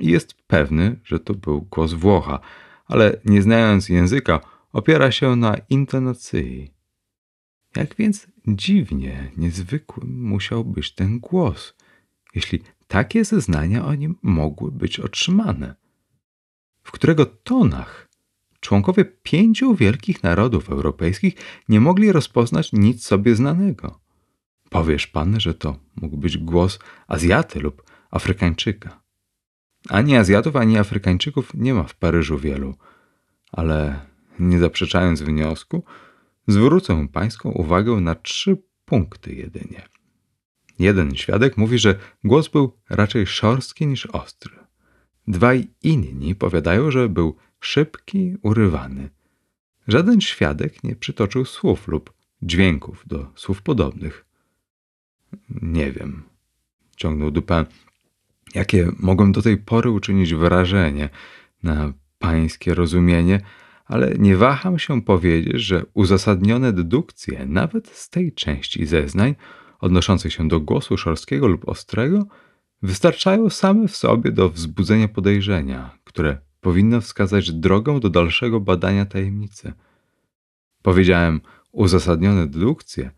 i 0.00 0.06
jest 0.06 0.34
pewny, 0.46 1.00
że 1.04 1.20
to 1.20 1.34
był 1.34 1.62
głos 1.62 1.92
Włocha, 1.92 2.40
ale 2.86 3.20
nie 3.24 3.42
znając 3.42 3.88
języka, 3.88 4.40
opiera 4.72 5.10
się 5.10 5.36
na 5.36 5.56
intonacji. 5.70 6.70
Jak 7.76 7.96
więc 7.96 8.26
dziwnie 8.48 9.32
niezwykłym 9.36 10.22
musiał 10.22 10.64
być 10.64 10.94
ten 10.94 11.18
głos, 11.18 11.74
jeśli 12.34 12.62
takie 12.88 13.24
zeznania 13.24 13.84
o 13.84 13.94
nim 13.94 14.16
mogły 14.22 14.72
być 14.72 15.00
otrzymane. 15.00 15.74
W 16.82 16.92
którego 16.92 17.26
tonach 17.26 18.08
członkowie 18.60 19.04
pięciu 19.04 19.74
wielkich 19.74 20.22
narodów 20.22 20.70
europejskich 20.70 21.34
nie 21.68 21.80
mogli 21.80 22.12
rozpoznać 22.12 22.72
nic 22.72 23.04
sobie 23.04 23.36
znanego. 23.36 24.00
Powiesz 24.70 25.06
pan, 25.06 25.40
że 25.40 25.54
to 25.54 25.78
mógł 25.96 26.16
być 26.16 26.38
głos 26.38 26.78
Azjaty 27.08 27.60
lub 27.60 27.82
Afrykańczyka. 28.10 29.02
Ani 29.88 30.16
Azjatów, 30.16 30.56
ani 30.56 30.78
Afrykańczyków 30.78 31.54
nie 31.54 31.74
ma 31.74 31.82
w 31.82 31.94
Paryżu 31.94 32.38
wielu, 32.38 32.74
ale 33.52 34.00
nie 34.38 34.58
zaprzeczając 34.58 35.22
wniosku, 35.22 35.84
zwrócę 36.46 37.08
pańską 37.12 37.50
uwagę 37.50 37.92
na 37.92 38.14
trzy 38.14 38.62
punkty 38.84 39.34
jedynie. 39.34 39.88
Jeden 40.78 41.16
świadek 41.16 41.56
mówi, 41.56 41.78
że 41.78 41.98
głos 42.24 42.48
był 42.48 42.72
raczej 42.90 43.26
szorstki 43.26 43.86
niż 43.86 44.06
ostry. 44.06 44.56
Dwaj 45.28 45.68
inni 45.82 46.34
powiadają, 46.34 46.90
że 46.90 47.08
był 47.08 47.36
szybki, 47.60 48.36
urywany. 48.42 49.10
Żaden 49.88 50.20
świadek 50.20 50.84
nie 50.84 50.96
przytoczył 50.96 51.44
słów 51.44 51.88
lub 51.88 52.12
dźwięków 52.42 53.02
do 53.06 53.32
słów 53.34 53.62
podobnych. 53.62 54.27
Nie 55.62 55.92
wiem, 55.92 56.22
ciągnął 56.96 57.30
Dupin, 57.30 57.64
jakie 58.54 58.92
mogłem 58.98 59.32
do 59.32 59.42
tej 59.42 59.56
pory 59.56 59.90
uczynić 59.90 60.34
wrażenie 60.34 61.08
na 61.62 61.92
pańskie 62.18 62.74
rozumienie, 62.74 63.40
ale 63.84 64.14
nie 64.18 64.36
waham 64.36 64.78
się 64.78 65.02
powiedzieć, 65.02 65.60
że 65.60 65.84
uzasadnione 65.94 66.72
dedukcje, 66.72 67.46
nawet 67.46 67.88
z 67.88 68.10
tej 68.10 68.32
części 68.32 68.86
zeznań, 68.86 69.34
odnoszących 69.80 70.32
się 70.32 70.48
do 70.48 70.60
głosu 70.60 70.96
szorstkiego 70.96 71.46
lub 71.46 71.68
ostrego, 71.68 72.26
wystarczają 72.82 73.50
same 73.50 73.88
w 73.88 73.96
sobie 73.96 74.32
do 74.32 74.48
wzbudzenia 74.48 75.08
podejrzenia, 75.08 75.98
które 76.04 76.38
powinno 76.60 77.00
wskazać 77.00 77.52
drogę 77.52 78.00
do 78.00 78.10
dalszego 78.10 78.60
badania 78.60 79.06
tajemnicy. 79.06 79.72
Powiedziałem 80.82 81.40
uzasadnione 81.72 82.46
dedukcje, 82.46 83.10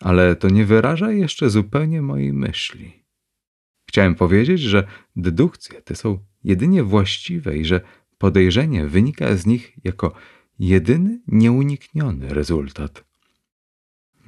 ale 0.00 0.36
to 0.36 0.48
nie 0.48 0.66
wyraża 0.66 1.12
jeszcze 1.12 1.50
zupełnie 1.50 2.02
mojej 2.02 2.32
myśli. 2.32 3.04
Chciałem 3.88 4.14
powiedzieć, 4.14 4.60
że 4.60 4.86
dedukcje 5.16 5.82
te 5.82 5.96
są 5.96 6.18
jedynie 6.44 6.82
właściwe 6.82 7.58
i 7.58 7.64
że 7.64 7.80
podejrzenie 8.18 8.86
wynika 8.86 9.36
z 9.36 9.46
nich 9.46 9.72
jako 9.84 10.12
jedyny 10.58 11.20
nieunikniony 11.26 12.34
rezultat. 12.34 13.04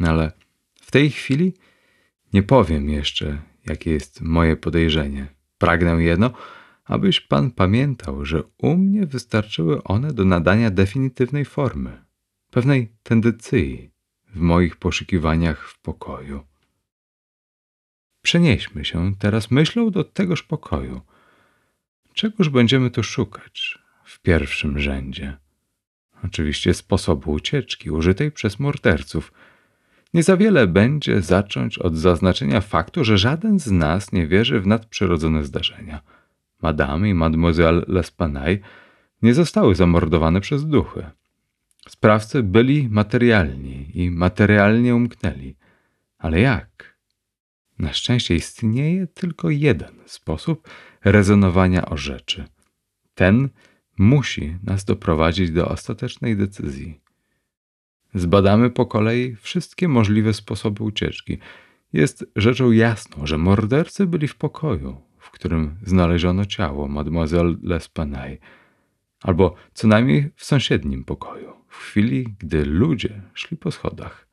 Ale 0.01 0.33
w 0.81 0.91
tej 0.91 1.11
chwili 1.11 1.55
nie 2.33 2.43
powiem 2.43 2.91
jeszcze, 2.91 3.43
jakie 3.67 3.91
jest 3.91 4.21
moje 4.21 4.57
podejrzenie. 4.57 5.27
Pragnę 5.59 6.03
jedno, 6.03 6.31
abyś 6.85 7.21
pan 7.21 7.51
pamiętał, 7.51 8.25
że 8.25 8.43
u 8.59 8.77
mnie 8.77 9.07
wystarczyły 9.07 9.83
one 9.83 10.13
do 10.13 10.25
nadania 10.25 10.71
definitywnej 10.71 11.45
formy, 11.45 12.05
pewnej 12.51 12.93
tendencji 13.03 13.92
w 14.33 14.41
moich 14.41 14.77
poszukiwaniach 14.77 15.69
w 15.69 15.81
pokoju. 15.81 16.47
Przenieśmy 18.23 18.85
się 18.85 19.15
teraz 19.19 19.51
myślą 19.51 19.91
do 19.91 20.05
tegoż 20.05 20.43
pokoju. 20.43 21.01
Czegoż 22.15 22.49
będziemy 22.49 22.91
tu 22.91 23.03
szukać 23.03 23.79
w 24.05 24.21
pierwszym 24.21 24.79
rzędzie? 24.79 25.37
Oczywiście 26.25 26.75
sposobu 26.75 27.33
ucieczki 27.33 27.91
użytej 27.91 28.33
przez 28.33 28.59
morderców– 28.59 29.33
nie 30.15 30.23
za 30.23 30.37
wiele 30.37 30.67
będzie 30.67 31.23
zacząć 31.23 31.79
od 31.79 31.97
zaznaczenia 31.97 32.61
faktu, 32.61 33.05
że 33.05 33.19
żaden 33.19 33.59
z 33.59 33.71
nas 33.71 34.13
nie 34.13 34.27
wierzy 34.27 34.61
w 34.61 34.67
nadprzyrodzone 34.67 35.45
zdarzenia. 35.45 36.01
Madame 36.63 37.09
i 37.09 37.15
Mademoiselle 37.15 37.81
L'Espanaye 37.81 38.59
nie 39.23 39.35
zostały 39.35 39.75
zamordowane 39.75 40.41
przez 40.41 40.67
duchy. 40.67 41.11
Sprawcy 41.89 42.43
byli 42.43 42.89
materialni 42.89 43.91
i 43.95 44.11
materialnie 44.11 44.95
umknęli. 44.95 45.57
Ale 46.19 46.41
jak? 46.41 46.99
Na 47.79 47.93
szczęście 47.93 48.35
istnieje 48.35 49.07
tylko 49.07 49.51
jeden 49.51 49.95
sposób 50.07 50.69
rezonowania 51.05 51.87
o 51.87 51.97
rzeczy. 51.97 52.45
Ten 53.15 53.49
musi 53.99 54.57
nas 54.63 54.85
doprowadzić 54.85 55.51
do 55.51 55.69
ostatecznej 55.69 56.37
decyzji. 56.37 57.01
Zbadamy 58.15 58.71
po 58.71 58.87
kolei 58.87 59.37
wszystkie 59.37 59.89
możliwe 59.89 60.35
sposoby 60.35 60.85
ucieczki. 60.85 61.39
Jest 61.93 62.27
rzeczą 62.37 62.71
jasną, 62.71 63.27
że 63.27 63.39
mordercy 63.39 64.07
byli 64.07 64.29
w 64.29 64.37
pokoju, 64.37 65.01
w 65.19 65.31
którym 65.31 65.77
znaleziono 65.83 66.45
ciało 66.45 66.89
mademoiselle 66.89 67.55
L'Espanaye, 67.63 68.37
albo 69.23 69.55
co 69.75 69.89
najmniej 69.89 70.31
w 70.37 70.45
sąsiednim 70.45 71.05
pokoju, 71.05 71.52
w 71.73 71.77
chwili, 71.77 72.27
gdy 72.39 72.65
ludzie 72.65 73.23
szli 73.35 73.57
po 73.57 73.71
schodach. 73.71 74.29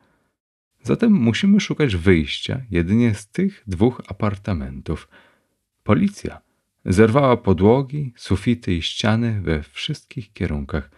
Zatem 0.84 1.14
musimy 1.14 1.60
szukać 1.60 1.96
wyjścia 1.96 2.62
jedynie 2.70 3.16
z 3.16 3.28
tych 3.28 3.64
dwóch 3.68 4.02
apartamentów. 4.08 5.10
Policja 5.84 6.42
zerwała 6.86 7.38
podłogi, 7.38 8.14
sufity 8.18 8.74
i 8.74 8.82
ściany 8.82 9.42
we 9.42 9.64
wszystkich 9.64 10.34
kierunkach. 10.34 10.92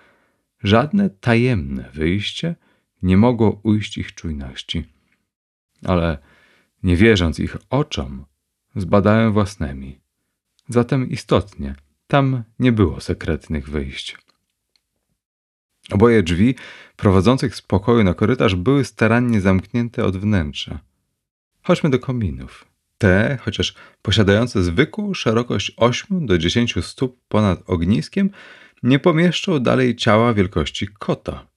Żadne 0.63 1.09
tajemne 1.09 1.89
wyjście 1.93 2.55
nie 3.01 3.17
mogło 3.17 3.59
ujść 3.63 3.97
ich 3.97 4.15
czujności. 4.15 4.83
Ale 5.85 6.17
nie 6.83 6.95
wierząc 6.95 7.39
ich 7.39 7.57
oczom, 7.69 8.25
zbadałem 8.75 9.33
własnymi. 9.33 10.01
Zatem 10.69 11.09
istotnie, 11.09 11.75
tam 12.07 12.43
nie 12.59 12.71
było 12.71 13.01
sekretnych 13.01 13.69
wyjść. 13.69 14.17
Oboje 15.89 16.23
drzwi 16.23 16.55
prowadzących 16.95 17.55
z 17.55 17.61
pokoju 17.61 18.03
na 18.03 18.13
korytarz 18.13 18.55
były 18.55 18.85
starannie 18.85 19.41
zamknięte 19.41 20.05
od 20.05 20.17
wnętrza. 20.17 20.79
Chodźmy 21.63 21.89
do 21.89 21.99
kominów. 21.99 22.65
Te, 22.97 23.37
chociaż 23.41 23.75
posiadające 24.01 24.63
zwykłą 24.63 25.13
szerokość 25.13 25.73
8 25.77 26.25
do 26.25 26.37
10 26.37 26.75
stóp 26.81 27.19
ponad 27.27 27.59
ogniskiem, 27.67 28.29
nie 28.83 28.99
pomieszczą 28.99 29.59
dalej 29.59 29.95
ciała 29.95 30.33
wielkości 30.33 30.87
kota. 30.87 31.47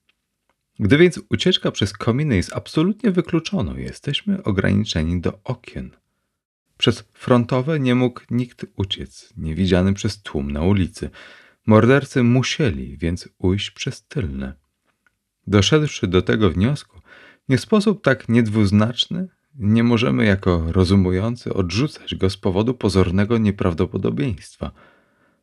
Gdy 0.79 0.99
więc 0.99 1.21
ucieczka 1.31 1.71
przez 1.71 1.93
kominy 1.93 2.37
jest 2.37 2.53
absolutnie 2.53 3.11
wykluczoną, 3.11 3.77
jesteśmy 3.77 4.43
ograniczeni 4.43 5.21
do 5.21 5.39
okien. 5.45 5.91
Przez 6.79 7.05
frontowe 7.13 7.81
nie 7.81 7.95
mógł 7.95 8.21
nikt 8.31 8.67
uciec, 8.77 9.33
niewidziany 9.37 9.95
przez 9.95 10.23
tłum 10.23 10.51
na 10.51 10.63
ulicy. 10.63 11.11
Mordercy 11.67 12.23
musieli 12.23 12.99
więc 12.99 13.29
ujść 13.39 13.71
przez 13.71 14.07
tylne. 14.07 14.55
Doszedłszy 15.47 16.07
do 16.07 16.23
tego 16.23 16.51
wniosku, 16.51 17.01
nie 17.49 17.59
sposób 17.59 18.05
tak 18.05 18.29
niedwuznaczny 18.29 19.29
nie 19.55 19.83
możemy 19.83 20.25
jako 20.25 20.73
rozumujący 20.73 21.55
odrzucać 21.55 22.15
go 22.15 22.31
z 22.31 22.37
powodu 22.37 22.75
pozornego 22.75 23.39
nieprawdopodobieństwa. 23.39 24.71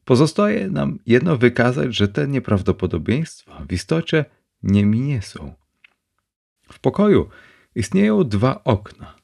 Pozostaje 0.05 0.69
nam 0.69 0.99
jedno 1.05 1.37
wykazać, 1.37 1.95
że 1.95 2.07
te 2.07 2.27
nieprawdopodobieństwa 2.27 3.65
w 3.69 3.73
istocie 3.73 4.25
niemi 4.63 4.99
nie 4.99 5.21
są. 5.21 5.53
W 6.71 6.79
pokoju 6.79 7.29
istnieją 7.75 8.23
dwa 8.23 8.63
okna. 8.63 9.15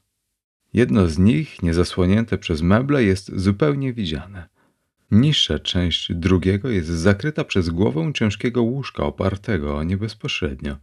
Jedno 0.74 1.08
z 1.08 1.18
nich, 1.18 1.64
niezasłonięte 1.64 2.38
przez 2.38 2.62
meble, 2.62 3.04
jest 3.04 3.40
zupełnie 3.40 3.94
widziane. 3.94 4.57
Niższa 5.12 5.60
część 5.60 6.14
drugiego 6.14 6.70
jest 6.70 6.90
zakryta 6.90 7.44
przez 7.44 7.70
głowę 7.70 8.12
ciężkiego 8.14 8.62
łóżka 8.62 9.04
opartego 9.04 9.78
o 9.78 9.84
nie 9.84 9.98
bezpośrednio. 9.98 10.78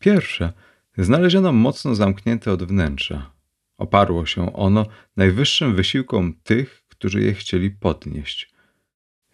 Pierwsze 0.00 0.52
znaleziono 0.98 1.52
mocno 1.52 1.94
zamknięte 1.94 2.52
od 2.52 2.62
wnętrza. 2.62 3.30
Oparło 3.78 4.26
się 4.26 4.52
ono 4.52 4.86
najwyższym 5.16 5.74
wysiłkom 5.74 6.34
tych, 6.42 6.84
którzy 6.88 7.20
je 7.20 7.34
chcieli 7.34 7.70
podnieść. 7.70 8.52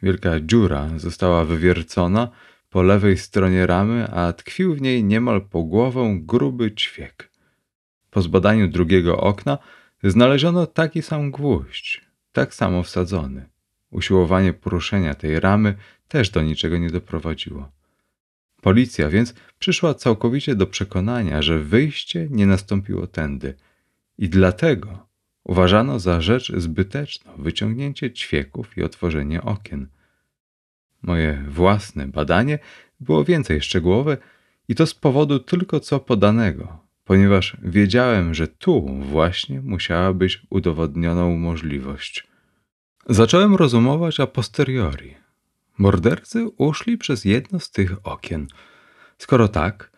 Wielka 0.02 0.40
dziura 0.40 0.88
została 0.96 1.44
wywiercona 1.44 2.30
po 2.70 2.82
lewej 2.82 3.18
stronie 3.18 3.66
ramy, 3.66 4.08
a 4.10 4.32
tkwił 4.32 4.74
w 4.74 4.80
niej 4.80 5.04
niemal 5.04 5.40
po 5.42 5.62
głowę 5.62 6.18
gruby 6.20 6.74
ćwiek. 6.74 7.30
Po 8.10 8.22
zbadaniu 8.22 8.68
drugiego 8.68 9.20
okna 9.20 9.58
znaleziono 10.04 10.66
taki 10.66 11.02
sam 11.02 11.30
gwóźdź, 11.30 12.04
tak 12.32 12.54
samo 12.54 12.82
wsadzony. 12.82 13.57
Usiłowanie 13.90 14.52
poruszenia 14.52 15.14
tej 15.14 15.40
ramy 15.40 15.74
też 16.08 16.30
do 16.30 16.42
niczego 16.42 16.78
nie 16.78 16.90
doprowadziło. 16.90 17.70
Policja 18.62 19.08
więc 19.08 19.34
przyszła 19.58 19.94
całkowicie 19.94 20.54
do 20.54 20.66
przekonania, 20.66 21.42
że 21.42 21.58
wyjście 21.58 22.28
nie 22.30 22.46
nastąpiło 22.46 23.06
tędy 23.06 23.54
i 24.18 24.28
dlatego 24.28 25.06
uważano 25.44 25.98
za 25.98 26.20
rzecz 26.20 26.52
zbyteczną 26.56 27.32
wyciągnięcie 27.38 28.12
ćwieków 28.12 28.78
i 28.78 28.82
otworzenie 28.82 29.42
okien. 29.42 29.88
Moje 31.02 31.44
własne 31.48 32.08
badanie 32.08 32.58
było 33.00 33.24
więcej 33.24 33.60
szczegółowe 33.60 34.16
i 34.68 34.74
to 34.74 34.86
z 34.86 34.94
powodu 34.94 35.38
tylko 35.38 35.80
co 35.80 36.00
podanego, 36.00 36.78
ponieważ 37.04 37.56
wiedziałem, 37.62 38.34
że 38.34 38.48
tu 38.48 38.86
właśnie 39.02 39.60
musiała 39.60 40.12
być 40.12 40.42
udowodnioną 40.50 41.36
możliwość. 41.36 42.27
Zacząłem 43.10 43.54
rozumować 43.54 44.20
a 44.20 44.26
posteriori. 44.26 45.14
Mordercy 45.78 46.48
uszli 46.56 46.98
przez 46.98 47.24
jedno 47.24 47.60
z 47.60 47.70
tych 47.70 48.06
okien. 48.06 48.46
Skoro 49.18 49.48
tak, 49.48 49.92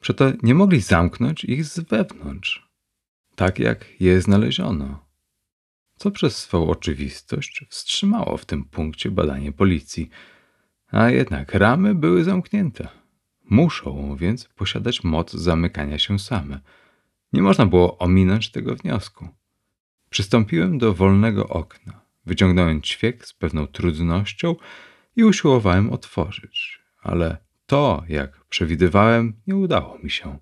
przeto 0.00 0.32
nie 0.42 0.54
mogli 0.54 0.80
zamknąć 0.80 1.44
ich 1.44 1.64
z 1.64 1.80
wewnątrz, 1.80 2.68
tak 3.34 3.58
jak 3.58 4.00
je 4.00 4.20
znaleziono. 4.20 5.04
Co 5.96 6.10
przez 6.10 6.36
swą 6.36 6.68
oczywistość 6.68 7.64
wstrzymało 7.68 8.36
w 8.36 8.44
tym 8.44 8.64
punkcie 8.64 9.10
badanie 9.10 9.52
policji. 9.52 10.10
A 10.90 11.10
jednak 11.10 11.54
ramy 11.54 11.94
były 11.94 12.24
zamknięte. 12.24 12.88
Muszą 13.50 14.16
więc 14.16 14.48
posiadać 14.48 15.04
moc 15.04 15.32
zamykania 15.32 15.98
się 15.98 16.18
same. 16.18 16.60
Nie 17.32 17.42
można 17.42 17.66
było 17.66 17.98
ominąć 17.98 18.50
tego 18.50 18.76
wniosku. 18.76 19.28
Przystąpiłem 20.10 20.78
do 20.78 20.94
wolnego 20.94 21.48
okna. 21.48 22.03
Wyciągnąłem 22.26 22.82
ćwiek 22.82 23.26
z 23.26 23.32
pewną 23.32 23.66
trudnością 23.66 24.56
i 25.16 25.24
usiłowałem 25.24 25.90
otworzyć, 25.90 26.82
ale 27.02 27.36
to, 27.66 28.04
jak 28.08 28.44
przewidywałem, 28.44 29.32
nie 29.46 29.56
udało 29.56 29.98
mi 29.98 30.10
się. 30.10 30.38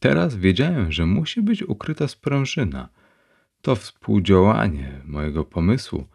Teraz 0.00 0.36
wiedziałem, 0.36 0.92
że 0.92 1.06
musi 1.06 1.42
być 1.42 1.62
ukryta 1.62 2.08
sprężyna. 2.08 2.88
To 3.62 3.76
współdziałanie 3.76 5.00
mojego 5.04 5.44
pomysłu 5.44 6.06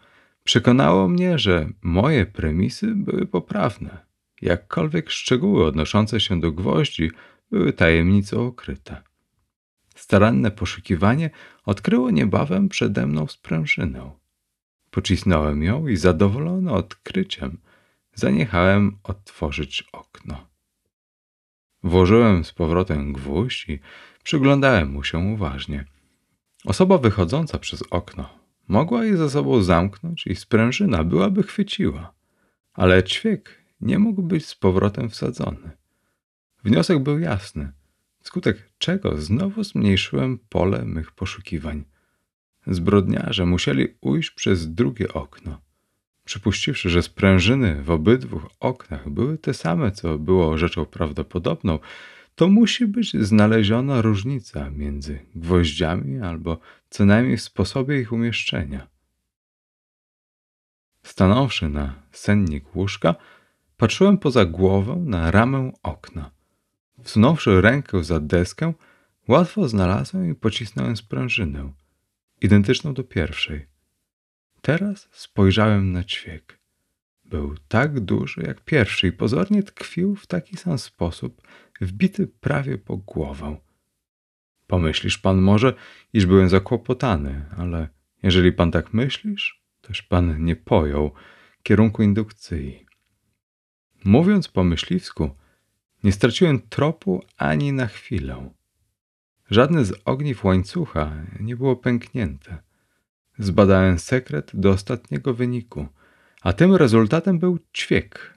przekonało 0.44 1.08
mnie, 1.08 1.40
że 1.40 1.70
moje 1.82 2.26
premisy 2.26 2.96
były 2.96 3.26
poprawne. 3.26 4.06
Jakkolwiek 4.42 5.10
szczegóły 5.10 5.66
odnoszące 5.66 6.20
się 6.20 6.40
do 6.40 6.52
gwoździ 6.52 7.12
były 7.52 7.74
tajemnicą 7.74 8.46
ukryte. 8.46 9.02
Staranne 9.96 10.52
poszukiwanie 10.52 11.30
odkryło 11.66 12.12
niebawem 12.12 12.70
przede 12.70 13.08
mną 13.08 13.28
sprężynę. 13.28 14.12
Pocisnąłem 14.96 15.64
ją 15.64 15.88
i 15.88 15.98
zadowolony 15.98 16.72
odkryciem 16.72 17.58
zaniechałem 18.14 18.98
otworzyć 19.04 19.84
okno. 19.92 20.48
Włożyłem 21.84 22.44
z 22.44 22.52
powrotem 22.52 23.14
gwóźdź 23.14 23.70
i 23.70 23.80
przyglądałem 24.24 24.92
mu 24.92 25.04
się 25.04 25.18
uważnie. 25.18 25.86
Osoba 26.66 26.98
wychodząca 26.98 27.60
przez 27.60 27.84
okno 27.92 28.30
mogła 28.68 29.06
je 29.06 29.18
za 29.18 29.30
sobą 29.30 29.64
zamknąć 29.64 30.28
i 30.28 30.36
sprężyna 30.36 31.04
byłaby 31.04 31.44
chwyciła, 31.44 32.14
ale 32.74 33.04
ćwiek 33.04 33.64
nie 33.82 34.00
mógł 34.00 34.24
być 34.24 34.46
z 34.46 34.56
powrotem 34.56 35.10
wsadzony. 35.10 35.72
Wniosek 36.64 37.00
był 37.00 37.20
jasny, 37.20 37.72
wskutek 38.22 38.72
czego 38.78 39.18
znowu 39.18 39.64
zmniejszyłem 39.64 40.40
pole 40.50 40.86
mych 40.86 41.12
poszukiwań. 41.12 41.95
Zbrodniarze 42.68 43.46
musieli 43.46 43.88
ujść 44.02 44.32
przez 44.32 44.74
drugie 44.74 45.14
okno. 45.14 45.62
Przypuściwszy, 46.26 46.90
że 46.90 47.02
sprężyny 47.02 47.84
w 47.84 47.92
obydwu 47.92 48.42
oknach 48.60 49.10
były 49.10 49.38
te 49.38 49.54
same, 49.54 49.92
co 49.92 50.18
było 50.20 50.58
rzeczą 50.58 50.86
prawdopodobną, 50.86 51.80
to 52.36 52.48
musi 52.48 52.88
być 52.88 53.14
znaleziona 53.14 54.02
różnica 54.02 54.70
między 54.70 55.20
gwoździami 55.36 56.20
albo 56.20 56.60
co 56.90 57.06
najmniej 57.06 57.38
w 57.38 57.42
sposobie 57.42 58.00
ich 58.00 58.12
umieszczenia. 58.12 58.88
Stanąwszy 61.04 61.70
na 61.70 61.96
sennik 62.12 62.76
łóżka, 62.76 63.16
patrzyłem 63.78 64.18
poza 64.18 64.46
głowę 64.46 64.96
na 65.06 65.32
ramę 65.32 65.72
okna. 65.84 66.32
Wsunąwszy 67.04 67.62
rękę 67.62 68.04
za 68.04 68.20
deskę, 68.20 68.74
łatwo 69.28 69.68
znalazłem 69.68 70.32
i 70.32 70.36
pocisnąłem 70.36 70.98
sprężynę 70.98 71.74
identyczną 72.46 72.94
do 72.94 73.04
pierwszej. 73.04 73.66
teraz 74.62 75.10
spojrzałem 75.12 75.92
na 75.92 76.04
ćwiek. 76.04 76.60
Był 77.26 77.56
tak 77.68 78.00
duży 78.00 78.42
jak 78.42 78.62
pierwszy 78.62 79.08
i 79.08 79.12
pozornie 79.12 79.64
tkwił 79.64 80.16
w 80.16 80.28
taki 80.28 80.58
sam 80.58 80.78
sposób, 80.78 81.42
wbity 81.82 82.28
prawie 82.28 82.78
po 82.78 82.98
głowę. 82.98 83.58
Pomyślisz 84.68 85.18
pan 85.18 85.42
może, 85.42 85.74
iż 86.14 86.26
byłem 86.26 86.50
zakłopotany, 86.50 87.46
ale 87.58 87.90
jeżeli 88.24 88.52
pan 88.52 88.72
tak 88.72 88.94
myślisz, 88.94 89.64
toż 89.82 90.02
pan 90.02 90.46
nie 90.46 90.56
pojął 90.56 91.12
kierunku 91.64 92.04
indukcji. 92.04 92.86
Mówiąc 94.06 94.48
po 94.48 94.64
myśliwsku, 94.64 95.36
nie 96.04 96.12
straciłem 96.12 96.60
tropu 96.60 97.24
ani 97.38 97.72
na 97.72 97.88
chwilę. 97.88 98.50
Żadne 99.50 99.86
z 99.86 99.94
ogniw 100.06 100.44
łańcucha 100.44 101.12
nie 101.40 101.56
było 101.56 101.76
pęknięte. 101.76 102.58
Zbadałem 103.40 104.00
sekret 104.00 104.52
do 104.54 104.70
ostatniego 104.70 105.34
wyniku, 105.34 105.88
a 106.42 106.54
tym 106.54 106.76
rezultatem 106.76 107.40
był 107.40 107.60
ćwiek. 107.74 108.34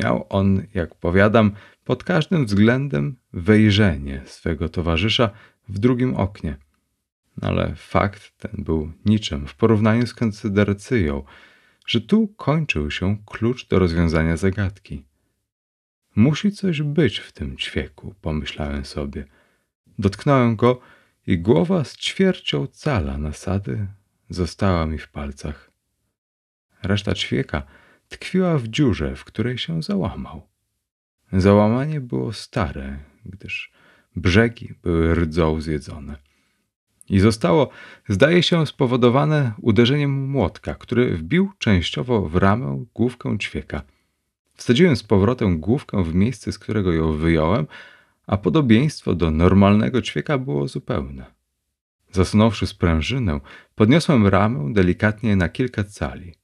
Miał 0.00 0.26
on, 0.28 0.62
jak 0.74 0.94
powiadam, 0.94 1.52
pod 1.84 2.04
każdym 2.04 2.46
względem 2.46 3.16
wejrzenie 3.32 4.22
swego 4.24 4.68
towarzysza 4.68 5.30
w 5.68 5.78
drugim 5.78 6.14
oknie. 6.14 6.56
Ale 7.42 7.74
fakt 7.76 8.38
ten 8.38 8.64
był 8.64 8.92
niczym 9.04 9.46
w 9.46 9.54
porównaniu 9.54 10.06
z 10.06 10.14
koncydercyją, 10.14 11.24
że 11.86 12.00
tu 12.00 12.28
kończył 12.28 12.90
się 12.90 13.16
klucz 13.26 13.68
do 13.68 13.78
rozwiązania 13.78 14.36
zagadki. 14.36 15.04
Musi 16.16 16.52
coś 16.52 16.82
być 16.82 17.18
w 17.18 17.32
tym 17.32 17.56
ćwieku, 17.56 18.14
pomyślałem 18.20 18.84
sobie. 18.84 19.24
Dotknąłem 19.98 20.56
go 20.56 20.80
i 21.26 21.38
głowa 21.38 21.84
z 21.84 21.96
ćwiercią 21.96 22.66
cala 22.66 23.18
nasady 23.18 23.86
została 24.30 24.86
mi 24.86 24.98
w 24.98 25.08
palcach. 25.08 25.70
Reszta 26.82 27.14
ćwieka 27.14 27.62
tkwiła 28.08 28.58
w 28.58 28.68
dziurze, 28.68 29.16
w 29.16 29.24
której 29.24 29.58
się 29.58 29.82
załamał. 29.82 30.42
Załamanie 31.32 32.00
było 32.00 32.32
stare, 32.32 32.98
gdyż 33.24 33.72
brzegi 34.16 34.74
były 34.82 35.14
rdzą 35.14 35.60
zjedzone. 35.60 36.16
I 37.08 37.20
zostało, 37.20 37.70
zdaje 38.08 38.42
się, 38.42 38.66
spowodowane 38.66 39.52
uderzeniem 39.60 40.28
młotka, 40.30 40.74
który 40.74 41.16
wbił 41.16 41.52
częściowo 41.58 42.28
w 42.28 42.36
ramę 42.36 42.84
główkę 42.94 43.38
ćwieka. 43.38 43.82
Wsadziłem 44.54 44.96
z 44.96 45.02
powrotem 45.02 45.60
główkę 45.60 46.04
w 46.04 46.14
miejsce, 46.14 46.52
z 46.52 46.58
którego 46.58 46.92
ją 46.92 47.12
wyjąłem, 47.12 47.66
a 48.26 48.36
podobieństwo 48.36 49.14
do 49.14 49.30
normalnego 49.30 50.02
ćwieka 50.02 50.38
było 50.38 50.68
zupełne. 50.68 51.26
Zasunąwszy 52.12 52.66
sprężynę, 52.66 53.40
podniosłem 53.74 54.26
ramę 54.26 54.72
delikatnie 54.72 55.36
na 55.36 55.48
kilka 55.48 55.84
cali. 55.84 56.34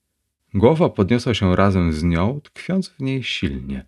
Głowa 0.54 0.88
podniosła 0.88 1.34
się 1.34 1.56
razem 1.56 1.92
z 1.92 2.02
nią, 2.02 2.40
tkwiąc 2.40 2.88
w 2.88 3.00
niej 3.00 3.22
silnie. 3.22 3.86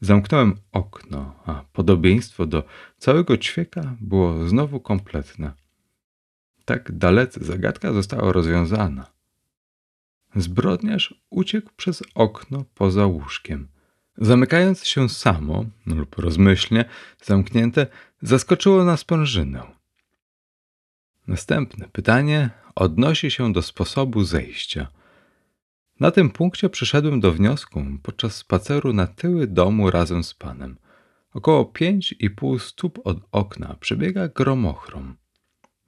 Zamknąłem 0.00 0.54
okno, 0.72 1.34
a 1.46 1.64
podobieństwo 1.72 2.46
do 2.46 2.64
całego 2.98 3.36
ćwieka 3.36 3.96
było 4.00 4.48
znowu 4.48 4.80
kompletne. 4.80 5.52
Tak 6.64 6.92
dalece 6.92 7.44
zagadka 7.44 7.92
została 7.92 8.32
rozwiązana. 8.32 9.06
Zbrodniarz 10.36 11.14
uciekł 11.30 11.70
przez 11.76 12.02
okno 12.14 12.64
poza 12.74 13.06
łóżkiem. 13.06 13.68
Zamykając 14.18 14.86
się 14.86 15.08
samo 15.08 15.64
lub 15.86 16.18
rozmyślnie 16.18 16.84
zamknięte, 17.22 17.86
zaskoczyło 18.22 18.84
nas 18.84 19.00
sprężynę. 19.00 19.62
Następne 21.26 21.88
pytanie 21.92 22.50
odnosi 22.74 23.30
się 23.30 23.52
do 23.52 23.62
sposobu 23.62 24.24
zejścia. 24.24 24.88
Na 26.00 26.10
tym 26.10 26.30
punkcie 26.30 26.68
przyszedłem 26.68 27.20
do 27.20 27.32
wniosku 27.32 27.84
podczas 28.02 28.36
spaceru 28.36 28.92
na 28.92 29.06
tyły 29.06 29.46
domu 29.46 29.90
razem 29.90 30.24
z 30.24 30.34
panem. 30.34 30.76
Około 31.34 31.64
pięć 31.64 32.14
i 32.18 32.30
pół 32.30 32.58
stóp 32.58 33.00
od 33.04 33.18
okna 33.32 33.76
przebiega 33.80 34.28
gromochrom. 34.28 35.16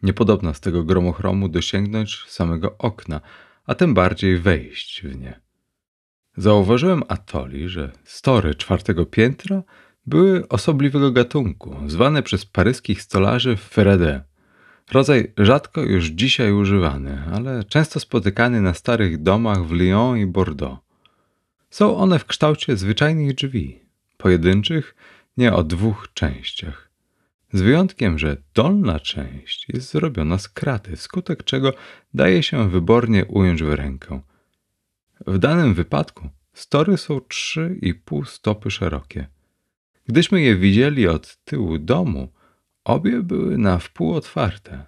Niepodobna 0.03 0.55
z 0.55 0.61
tego 0.61 0.85
gromochromu 0.85 1.49
dosięgnąć 1.49 2.25
samego 2.29 2.79
okna, 2.79 3.21
a 3.67 3.75
tym 3.75 3.95
bardziej 3.95 4.39
wejść 4.39 5.03
w 5.03 5.17
nie. 5.21 5.46
Zauważyłem 6.37 7.03
atoli, 7.09 7.69
że 7.69 7.93
story 8.05 8.55
czwartego 8.55 9.07
piętra 9.07 9.63
były 10.07 10.49
osobliwego 10.49 11.13
gatunku, 11.13 11.77
zwane 11.87 12.23
przez 12.23 12.47
paryskich 12.47 13.03
stolarzy 13.03 13.57
Ferede. 13.57 14.23
Rodzaj 14.93 15.33
rzadko 15.39 15.83
już 15.83 16.07
dzisiaj 16.07 16.53
używany, 16.53 17.23
ale 17.35 17.65
często 17.65 18.01
spotykany 18.01 18.61
na 18.61 18.75
starych 18.75 19.23
domach 19.23 19.67
w 19.67 19.73
Lyon 19.73 20.19
i 20.19 20.27
Bordeaux. 20.27 20.79
Są 21.71 21.97
one 21.97 22.19
w 22.19 22.25
kształcie 22.25 22.77
zwyczajnych 22.77 23.35
drzwi, 23.35 23.81
pojedynczych, 24.17 24.95
nie 25.37 25.53
o 25.53 25.63
dwóch 25.63 26.09
częściach. 26.15 26.91
Z 27.53 27.61
wyjątkiem, 27.61 28.19
że 28.19 28.37
dolna 28.55 29.01
część 29.01 29.69
jest 29.69 29.93
zrobiona 29.93 30.39
z 30.39 30.49
kraty, 30.49 30.97
wskutek 30.97 31.45
czego 31.45 31.73
daje 32.15 32.43
się 32.43 32.71
wybornie 32.71 33.25
ująć 33.25 33.63
w 33.63 33.73
rękę. 33.73 34.21
W 35.27 35.39
danym 35.39 35.75
wypadku 35.75 36.29
story 36.53 36.97
są 36.97 37.19
3,5 37.19 38.27
stopy 38.27 38.71
szerokie. 38.71 39.27
Gdyśmy 40.07 40.41
je 40.41 40.57
widzieli 40.57 41.09
od 41.09 41.37
tyłu 41.45 41.79
domu, 41.79 42.33
obie 42.85 43.23
były 43.23 43.59
na 43.59 43.79
wpół 43.79 44.15
otwarte, 44.15 44.85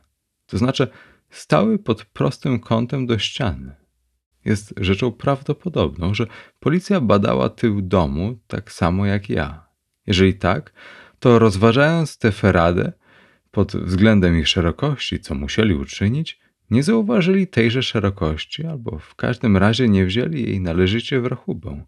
to 0.46 0.58
znaczy 0.58 0.88
stały 1.30 1.78
pod 1.78 2.04
prostym 2.04 2.60
kątem 2.60 3.06
do 3.06 3.18
ściany. 3.18 3.76
Jest 4.44 4.74
rzeczą 4.76 5.12
prawdopodobną, 5.12 6.14
że 6.14 6.26
policja 6.60 7.00
badała 7.00 7.48
tył 7.48 7.82
domu 7.82 8.38
tak 8.46 8.72
samo 8.72 9.06
jak 9.06 9.30
ja. 9.30 9.66
Jeżeli 10.06 10.34
tak, 10.34 10.72
to 11.18 11.38
rozważając 11.38 12.18
tę 12.18 12.32
feradę 12.32 12.92
pod 13.50 13.72
względem 13.72 14.38
ich 14.38 14.48
szerokości, 14.48 15.20
co 15.20 15.34
musieli 15.34 15.74
uczynić, 15.74 16.40
nie 16.70 16.82
zauważyli 16.82 17.46
tejże 17.46 17.82
szerokości, 17.82 18.66
albo 18.66 18.98
w 18.98 19.14
każdym 19.14 19.56
razie 19.56 19.88
nie 19.88 20.04
wzięli 20.04 20.42
jej 20.42 20.60
należycie 20.60 21.20
w 21.20 21.26
rachubę. 21.26 21.84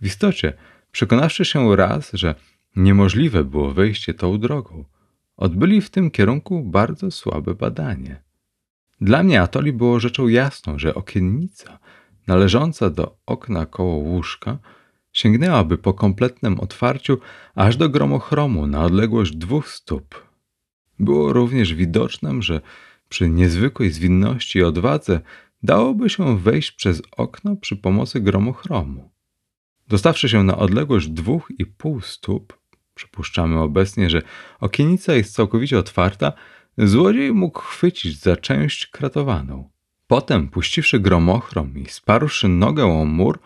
W 0.00 0.06
istocie, 0.06 0.52
przekonawszy 0.92 1.44
się 1.44 1.76
raz, 1.76 2.10
że 2.12 2.34
niemożliwe 2.76 3.44
było 3.44 3.70
wejście 3.70 4.14
tą 4.14 4.38
drogą, 4.38 4.84
odbyli 5.36 5.80
w 5.80 5.90
tym 5.90 6.10
kierunku 6.10 6.62
bardzo 6.64 7.10
słabe 7.10 7.54
badanie. 7.54 8.22
Dla 9.00 9.22
mnie 9.22 9.42
Atoli 9.42 9.72
było 9.72 10.00
rzeczą 10.00 10.28
jasną, 10.28 10.78
że 10.78 10.94
okiennica 10.94 11.78
należąca 12.26 12.90
do 12.90 13.16
okna 13.26 13.66
koło 13.66 13.94
łóżka 13.94 14.58
sięgnęłaby 15.12 15.78
po 15.78 15.94
kompletnym 15.94 16.60
otwarciu 16.60 17.18
aż 17.54 17.76
do 17.76 17.88
gromochromu 17.88 18.66
na 18.66 18.84
odległość 18.84 19.36
dwóch 19.36 19.68
stóp. 19.68 20.26
Było 20.98 21.32
również 21.32 21.74
widocznym, 21.74 22.42
że 22.42 22.60
przy 23.08 23.28
niezwykłej 23.28 23.90
zwinności 23.90 24.58
i 24.58 24.62
odwadze 24.62 25.20
dałoby 25.62 26.10
się 26.10 26.38
wejść 26.38 26.72
przez 26.72 27.02
okno 27.16 27.56
przy 27.56 27.76
pomocy 27.76 28.20
gromochromu. 28.20 29.10
Dostawszy 29.88 30.28
się 30.28 30.44
na 30.44 30.56
odległość 30.58 31.08
dwóch 31.08 31.52
i 31.58 31.66
pół 31.66 32.00
stóp, 32.00 32.58
przypuszczamy 32.94 33.60
obecnie, 33.60 34.10
że 34.10 34.22
okienica 34.60 35.14
jest 35.14 35.34
całkowicie 35.34 35.78
otwarta, 35.78 36.32
złodziej 36.78 37.32
mógł 37.32 37.60
chwycić 37.60 38.20
za 38.20 38.36
część 38.36 38.86
kratowaną. 38.86 39.70
Potem, 40.06 40.48
puściwszy 40.48 41.00
gromochrom 41.00 41.78
i 41.78 41.86
sparłszy 41.86 42.48
nogę 42.48 42.84
o 42.84 43.04
mur, 43.04 43.38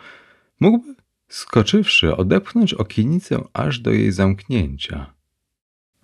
mógłby, 0.60 0.94
skoczywszy, 1.28 2.16
odepchnąć 2.16 2.74
okienicę 2.74 3.44
aż 3.52 3.78
do 3.78 3.90
jej 3.90 4.12
zamknięcia. 4.12 5.14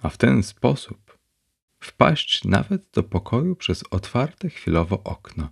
A 0.03 0.09
w 0.09 0.17
ten 0.17 0.43
sposób 0.43 1.08
wpaść 1.81 2.45
nawet 2.45 2.91
do 2.93 3.03
pokoju 3.03 3.57
przez 3.57 3.85
otwarte 3.91 4.49
chwilowo 4.51 5.03
okno. 5.05 5.49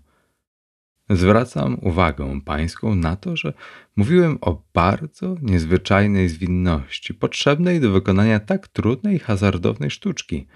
Zwracam 1.10 1.78
uwagę 1.82 2.40
pańską 2.44 2.94
na 2.94 3.16
to, 3.16 3.36
że 3.36 3.52
mówiłem 3.96 4.38
o 4.40 4.62
bardzo 4.74 5.36
niezwyczajnej 5.42 6.28
zwinności, 6.28 7.14
potrzebnej 7.14 7.80
do 7.80 7.90
wykonania 7.90 8.40
tak 8.40 8.68
trudnej 8.68 9.16
i 9.16 9.18
hazardownej 9.18 9.90
sztuczki. 9.90 10.46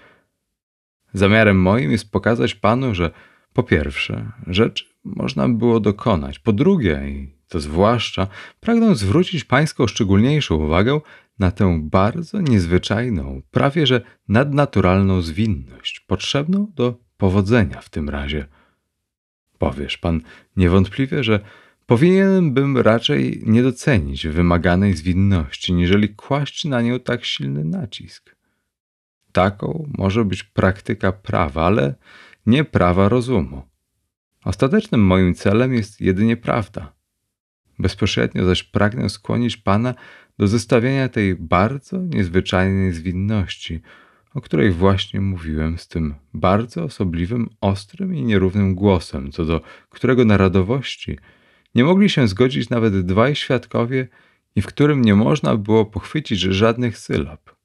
Zamiarem 1.13 1.61
moim 1.61 1.91
jest 1.91 2.11
pokazać 2.11 2.55
panu, 2.55 2.95
że 2.95 3.11
po 3.53 3.63
pierwsze, 3.63 4.31
rzecz 4.47 4.89
można 5.03 5.49
było 5.49 5.79
dokonać, 5.79 6.39
po 6.39 6.53
drugie, 6.53 7.01
i 7.07 7.35
to 7.47 7.59
zwłaszcza, 7.59 8.27
pragnę 8.59 8.95
zwrócić 8.95 9.43
pańską 9.43 9.87
szczególniejszą 9.87 10.55
uwagę 10.55 11.01
na 11.41 11.51
tę 11.51 11.79
bardzo 11.83 12.41
niezwyczajną, 12.41 13.41
prawie 13.51 13.87
że 13.87 14.01
nadnaturalną 14.27 15.21
zwinność, 15.21 15.99
potrzebną 15.99 16.71
do 16.75 16.99
powodzenia 17.17 17.81
w 17.81 17.89
tym 17.89 18.09
razie. 18.09 18.45
Powiesz 19.57 19.97
pan 19.97 20.21
niewątpliwie, 20.57 21.23
że 21.23 21.39
powinienem 21.85 22.53
bym 22.53 22.77
raczej 22.77 23.43
nie 23.45 23.63
docenić 23.63 24.27
wymaganej 24.27 24.93
zwinności, 24.93 25.73
niżeli 25.73 26.09
kłaść 26.09 26.65
na 26.65 26.81
nią 26.81 26.99
tak 26.99 27.25
silny 27.25 27.63
nacisk. 27.63 28.35
Taką 29.31 29.89
może 29.97 30.25
być 30.25 30.43
praktyka 30.43 31.11
prawa, 31.11 31.65
ale 31.65 31.95
nie 32.45 32.63
prawa 32.63 33.09
rozumu. 33.09 33.61
Ostatecznym 34.45 35.05
moim 35.05 35.33
celem 35.35 35.73
jest 35.73 36.01
jedynie 36.01 36.37
prawda. 36.37 36.93
Bezpośrednio 37.79 38.45
zaś 38.45 38.63
pragnę 38.63 39.09
skłonić 39.09 39.57
Pana 39.57 39.93
do 40.39 40.47
zestawienia 40.47 41.09
tej 41.09 41.35
bardzo 41.35 41.97
niezwyczajnej 41.97 42.93
zwinności, 42.93 43.81
o 44.33 44.41
której 44.41 44.71
właśnie 44.71 45.21
mówiłem, 45.21 45.77
z 45.77 45.87
tym 45.87 46.15
bardzo 46.33 46.83
osobliwym, 46.83 47.49
ostrym 47.61 48.15
i 48.15 48.23
nierównym 48.23 48.75
głosem, 48.75 49.31
co 49.31 49.45
do 49.45 49.61
którego 49.89 50.25
narodowości 50.25 51.17
nie 51.75 51.83
mogli 51.83 52.09
się 52.09 52.27
zgodzić 52.27 52.69
nawet 52.69 53.05
dwaj 53.05 53.35
świadkowie 53.35 54.07
i 54.55 54.61
w 54.61 54.65
którym 54.65 55.01
nie 55.01 55.15
można 55.15 55.57
było 55.57 55.85
pochwycić 55.85 56.39
żadnych 56.39 56.97
sylab. 56.97 57.55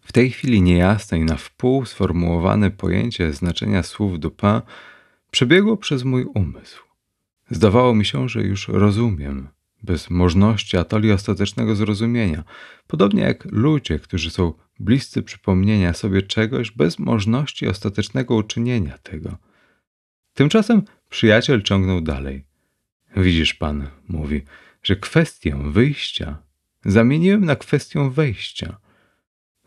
W 0.00 0.12
tej 0.12 0.30
chwili 0.30 0.62
niejasne 0.62 1.18
i 1.18 1.24
na 1.24 1.36
wpół 1.36 1.84
sformułowane 1.84 2.70
pojęcie 2.70 3.32
znaczenia 3.32 3.82
słów 3.82 4.20
Dupin 4.20 4.60
przebiegło 5.30 5.76
przez 5.76 6.04
mój 6.04 6.24
umysł. 6.24 6.82
Zdawało 7.50 7.94
mi 7.94 8.04
się, 8.04 8.28
że 8.28 8.42
już 8.42 8.68
rozumiem, 8.68 9.48
bez 9.82 10.10
możności 10.10 10.76
atoli 10.76 11.12
ostatecznego 11.12 11.74
zrozumienia, 11.74 12.44
podobnie 12.86 13.22
jak 13.22 13.44
ludzie, 13.44 13.98
którzy 13.98 14.30
są 14.30 14.52
bliscy 14.80 15.22
przypomnienia 15.22 15.92
sobie 15.92 16.22
czegoś 16.22 16.70
bez 16.70 16.98
możliwości 16.98 17.68
ostatecznego 17.68 18.34
uczynienia 18.34 18.98
tego. 18.98 19.36
Tymczasem 20.34 20.82
przyjaciel 21.10 21.62
ciągnął 21.62 22.00
dalej. 22.00 22.44
Widzisz 23.16 23.54
pan, 23.54 23.88
mówi, 24.08 24.42
że 24.82 24.96
kwestię 24.96 25.58
wyjścia 25.64 26.38
zamieniłem 26.84 27.44
na 27.44 27.56
kwestię 27.56 28.10
wejścia. 28.10 28.80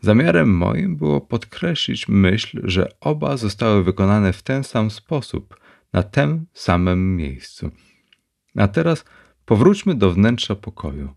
Zamiarem 0.00 0.56
moim 0.56 0.96
było 0.96 1.20
podkreślić 1.20 2.08
myśl, 2.08 2.60
że 2.64 2.88
oba 3.00 3.36
zostały 3.36 3.84
wykonane 3.84 4.32
w 4.32 4.42
ten 4.42 4.64
sam 4.64 4.90
sposób, 4.90 5.60
na 5.92 6.02
tym 6.02 6.46
samym 6.52 7.16
miejscu. 7.16 7.70
A 8.56 8.68
teraz 8.68 9.04
powróćmy 9.44 9.94
do 9.94 10.12
wnętrza 10.12 10.56
pokoju. 10.56 11.14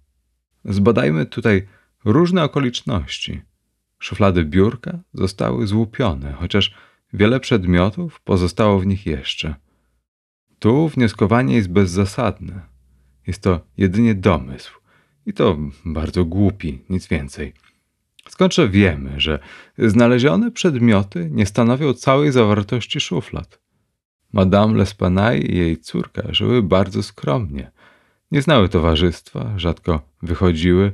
Zbadajmy 0.65 1.25
tutaj 1.25 1.67
różne 2.05 2.43
okoliczności. 2.43 3.41
Szuflady 3.99 4.45
biurka 4.45 4.99
zostały 5.13 5.67
złupione, 5.67 6.33
chociaż 6.33 6.73
wiele 7.13 7.39
przedmiotów 7.39 8.21
pozostało 8.21 8.79
w 8.79 8.85
nich 8.85 9.05
jeszcze. 9.05 9.55
Tu 10.59 10.89
wnioskowanie 10.89 11.55
jest 11.55 11.69
bezzasadne. 11.69 12.61
Jest 13.27 13.41
to 13.41 13.61
jedynie 13.77 14.15
domysł. 14.15 14.71
I 15.25 15.33
to 15.33 15.57
bardzo 15.85 16.25
głupi, 16.25 16.81
nic 16.89 17.07
więcej. 17.07 17.53
Skądże 18.29 18.69
wiemy, 18.69 19.19
że 19.19 19.39
znalezione 19.77 20.51
przedmioty 20.51 21.29
nie 21.31 21.45
stanowią 21.45 21.93
całej 21.93 22.31
zawartości 22.31 22.99
szuflad? 22.99 23.59
Madame 24.33 24.73
L'Espanaye 24.73 25.49
i 25.49 25.57
jej 25.57 25.77
córka 25.77 26.33
żyły 26.33 26.63
bardzo 26.63 27.03
skromnie. 27.03 27.71
Nie 28.31 28.41
znały 28.41 28.69
towarzystwa, 28.69 29.53
rzadko 29.57 30.01
wychodziły, 30.21 30.91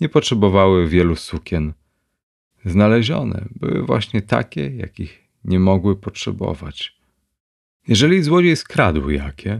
nie 0.00 0.08
potrzebowały 0.08 0.88
wielu 0.88 1.16
sukien. 1.16 1.72
Znalezione 2.64 3.44
były 3.50 3.82
właśnie 3.82 4.22
takie, 4.22 4.76
jakich 4.76 5.24
nie 5.44 5.60
mogły 5.60 5.96
potrzebować. 5.96 6.96
Jeżeli 7.88 8.22
złodziej 8.22 8.56
skradł 8.56 9.10
jakie, 9.10 9.58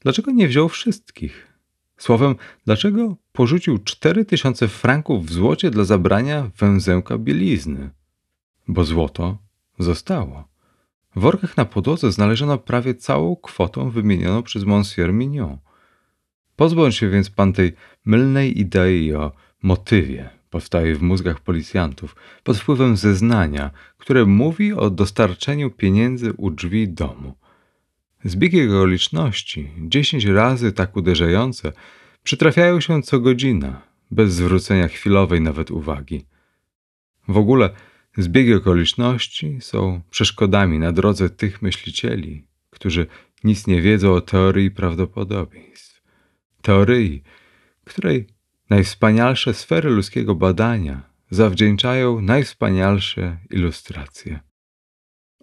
dlaczego 0.00 0.30
nie 0.30 0.48
wziął 0.48 0.68
wszystkich? 0.68 1.54
Słowem, 1.96 2.34
dlaczego 2.64 3.16
porzucił 3.32 3.78
cztery 3.78 4.24
tysiące 4.24 4.68
franków 4.68 5.26
w 5.26 5.32
złocie 5.32 5.70
dla 5.70 5.84
zabrania 5.84 6.50
węzełka 6.58 7.18
bielizny? 7.18 7.90
Bo 8.68 8.84
złoto 8.84 9.38
zostało. 9.78 10.48
W 11.16 11.20
workach 11.20 11.56
na 11.56 11.64
podłodze 11.64 12.12
znaleziono 12.12 12.58
prawie 12.58 12.94
całą 12.94 13.36
kwotę 13.36 13.90
wymienioną 13.90 14.42
przez 14.42 14.64
Monsieur 14.64 15.12
Mignon. 15.12 15.58
Pozbądź 16.56 16.96
się 16.96 17.10
więc 17.10 17.30
pan 17.30 17.52
tej 17.52 17.72
mylnej 18.04 18.60
idei 18.60 19.14
o 19.14 19.32
motywie, 19.62 20.30
powstaje 20.50 20.94
w 20.94 21.02
mózgach 21.02 21.40
policjantów, 21.40 22.16
pod 22.42 22.58
wpływem 22.58 22.96
zeznania, 22.96 23.70
które 23.98 24.26
mówi 24.26 24.72
o 24.72 24.90
dostarczeniu 24.90 25.70
pieniędzy 25.70 26.32
u 26.32 26.50
drzwi 26.50 26.88
domu. 26.88 27.34
Zbieg 28.24 28.52
jego 28.52 28.78
okoliczności, 28.78 29.70
dziesięć 29.78 30.24
razy 30.24 30.72
tak 30.72 30.96
uderzające, 30.96 31.72
przytrafiają 32.22 32.80
się 32.80 33.02
co 33.02 33.20
godzina, 33.20 33.82
bez 34.10 34.32
zwrócenia 34.32 34.88
chwilowej 34.88 35.40
nawet 35.40 35.70
uwagi. 35.70 36.24
W 37.28 37.36
ogóle 37.36 37.70
zbiegi 38.16 38.54
okoliczności 38.54 39.58
są 39.60 40.00
przeszkodami 40.10 40.78
na 40.78 40.92
drodze 40.92 41.30
tych 41.30 41.62
myślicieli, 41.62 42.46
którzy 42.70 43.06
nic 43.44 43.66
nie 43.66 43.82
wiedzą 43.82 44.12
o 44.12 44.20
teorii 44.20 44.70
prawdopodobieństw. 44.70 45.93
Teorii, 46.64 47.22
której 47.84 48.26
najwspanialsze 48.70 49.54
sfery 49.54 49.90
ludzkiego 49.90 50.34
badania 50.34 51.02
zawdzięczają 51.30 52.20
najwspanialsze 52.20 53.38
ilustracje. 53.50 54.40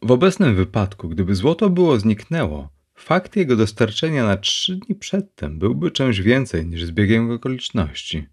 W 0.01 0.11
obecnym 0.11 0.55
wypadku, 0.55 1.09
gdyby 1.09 1.35
złoto 1.35 1.69
było 1.69 1.99
zniknęło, 1.99 2.69
fakt 2.95 3.35
jego 3.35 3.55
dostarczenia 3.55 4.25
na 4.25 4.37
trzy 4.37 4.75
dni 4.75 4.95
przedtem 4.95 5.59
byłby 5.59 5.91
czymś 5.91 6.21
więcej 6.21 6.65
niż 6.65 6.85
zbiegiem 6.85 7.31
okoliczności. 7.31 8.27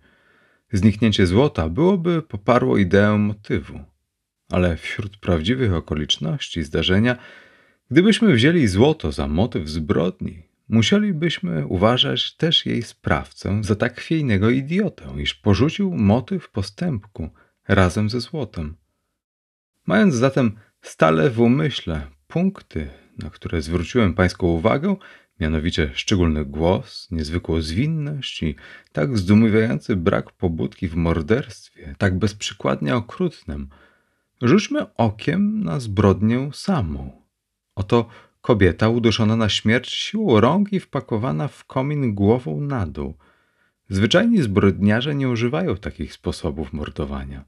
Zniknięcie 0.73 1.27
złota 1.27 1.69
byłoby 1.69 2.23
poparło 2.23 2.79
ideę 2.79 3.19
motywu. 3.19 3.81
Ale 4.51 4.77
wśród 4.77 5.17
prawdziwych 5.17 5.75
okoliczności 5.75 6.63
zdarzenia, 6.63 7.17
gdybyśmy 7.91 8.33
wzięli 8.33 8.67
złoto 8.67 9.13
za 9.13 9.29
motyw 9.29 9.69
zbrodni, 9.69 10.48
musielibyśmy 10.69 11.67
uważać 11.67 12.37
też 12.37 12.67
jej 12.67 12.83
sprawcę 12.83 13.61
za 13.65 13.77
tak 13.77 14.01
chwiejnego 14.01 14.51
idiotę, 14.51 15.15
iż 15.19 15.35
porzucił 15.35 15.95
motyw 15.95 16.51
postępku 16.51 17.31
razem 17.69 18.11
ze 18.11 18.21
złotem. 18.21 18.77
Mając 19.87 20.15
zatem 20.15 20.59
stale 20.83 21.31
w 21.31 21.41
umyśle 21.41 22.07
punkty, 22.27 22.89
na 23.19 23.31
które 23.31 23.63
zwróciłem 23.63 24.15
Pańską 24.15 24.47
uwagę, 24.47 24.97
mianowicie 25.41 25.91
szczególny 25.95 26.45
głos, 26.45 27.09
niezwykłą 27.11 27.61
zwinność 27.61 28.43
i 28.43 28.55
tak 28.93 29.19
zdumiewający 29.19 29.97
brak 29.97 30.33
pobudki 30.33 30.89
w 30.89 30.95
morderstwie, 30.95 31.95
tak 31.99 32.19
bezprzykładnie 32.19 32.97
okrutnym, 32.97 33.69
rzućmy 34.43 34.95
okiem 34.95 35.65
na 35.65 35.81
zbrodnię 35.81 36.51
samą. 36.53 37.23
Oto 37.75 38.09
kobieta 38.41 38.89
uduszona 38.89 39.37
na 39.37 39.49
śmierć 39.49 39.91
siłą 39.91 40.41
rąk 40.41 40.73
i 40.73 40.81
wpakowana 40.81 41.49
w 41.49 41.65
komin 41.65 42.15
głową 42.15 42.61
na 42.61 42.87
dół. 42.87 43.19
Zwyczajni 43.89 44.43
zbrodniarze 44.43 45.15
nie 45.15 45.29
używają 45.29 45.77
takich 45.77 46.13
sposobów 46.13 46.73
mordowania. 46.73 47.45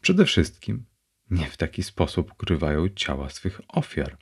Przede 0.00 0.24
wszystkim 0.24 0.84
nie 1.30 1.46
w 1.46 1.56
taki 1.56 1.82
sposób 1.82 2.32
ukrywają 2.32 2.88
ciała 2.88 3.30
swych 3.30 3.60
ofiar. 3.68 4.18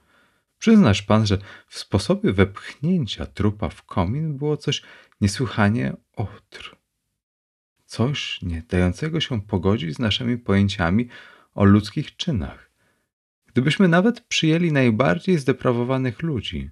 Przyznasz 0.59 1.03
pan, 1.03 1.27
że 1.27 1.39
w 1.67 1.79
sposobie 1.79 2.33
wepchnięcia 2.33 3.27
trupa 3.27 3.69
w 3.69 3.83
komin 3.83 4.37
było 4.37 4.57
coś 4.57 4.83
niesłychanie 5.21 5.97
otr. 6.13 6.77
Coś 7.85 8.43
nie 8.43 8.63
dającego 8.69 9.21
się 9.21 9.43
pogodzić 9.43 9.95
z 9.95 9.99
naszymi 9.99 10.39
pojęciami 10.39 11.09
o 11.55 11.65
ludzkich 11.65 12.17
czynach. 12.17 12.71
Gdybyśmy 13.55 13.89
nawet 13.89 14.21
przyjęli 14.21 14.73
najbardziej 14.73 15.39
zdeprawowanych 15.39 16.23
ludzi. 16.23 16.71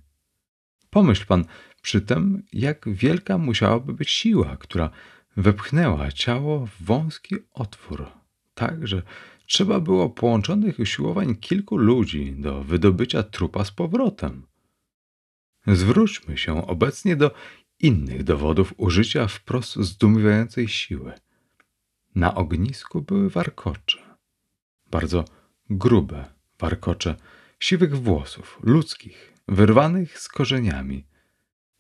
Pomyśl 0.90 1.26
pan 1.26 1.44
przy 1.82 2.00
tym, 2.00 2.42
jak 2.52 2.88
wielka 2.88 3.38
musiałaby 3.38 3.92
być 3.92 4.10
siła, 4.10 4.56
która 4.56 4.90
wepchnęła 5.36 6.12
ciało 6.12 6.66
w 6.66 6.84
wąski 6.84 7.36
otwór, 7.52 8.06
tak 8.54 8.86
że 8.88 9.02
trzeba 9.46 9.80
było 9.80 10.10
połączonych 10.10 10.78
usiłowań 10.78 11.36
kilku 11.36 11.76
ludzi 11.76 12.34
do 12.38 12.64
wydobycia 12.64 13.22
trupa 13.22 13.64
z 13.64 13.70
powrotem. 13.70 14.46
Zwróćmy 15.66 16.38
się 16.38 16.66
obecnie 16.66 17.16
do 17.16 17.34
innych 17.80 18.24
dowodów 18.24 18.74
użycia 18.76 19.26
wprost 19.26 19.76
zdumiewającej 19.76 20.68
siły. 20.68 21.12
Na 22.14 22.34
ognisku 22.34 23.02
były 23.02 23.30
warkocze, 23.30 23.98
bardzo 24.90 25.24
grube 25.70 26.41
warkocze 26.62 27.14
siwych 27.60 27.94
włosów, 27.96 28.58
ludzkich, 28.62 29.32
wyrwanych 29.48 30.18
z 30.18 30.28
korzeniami. 30.28 31.04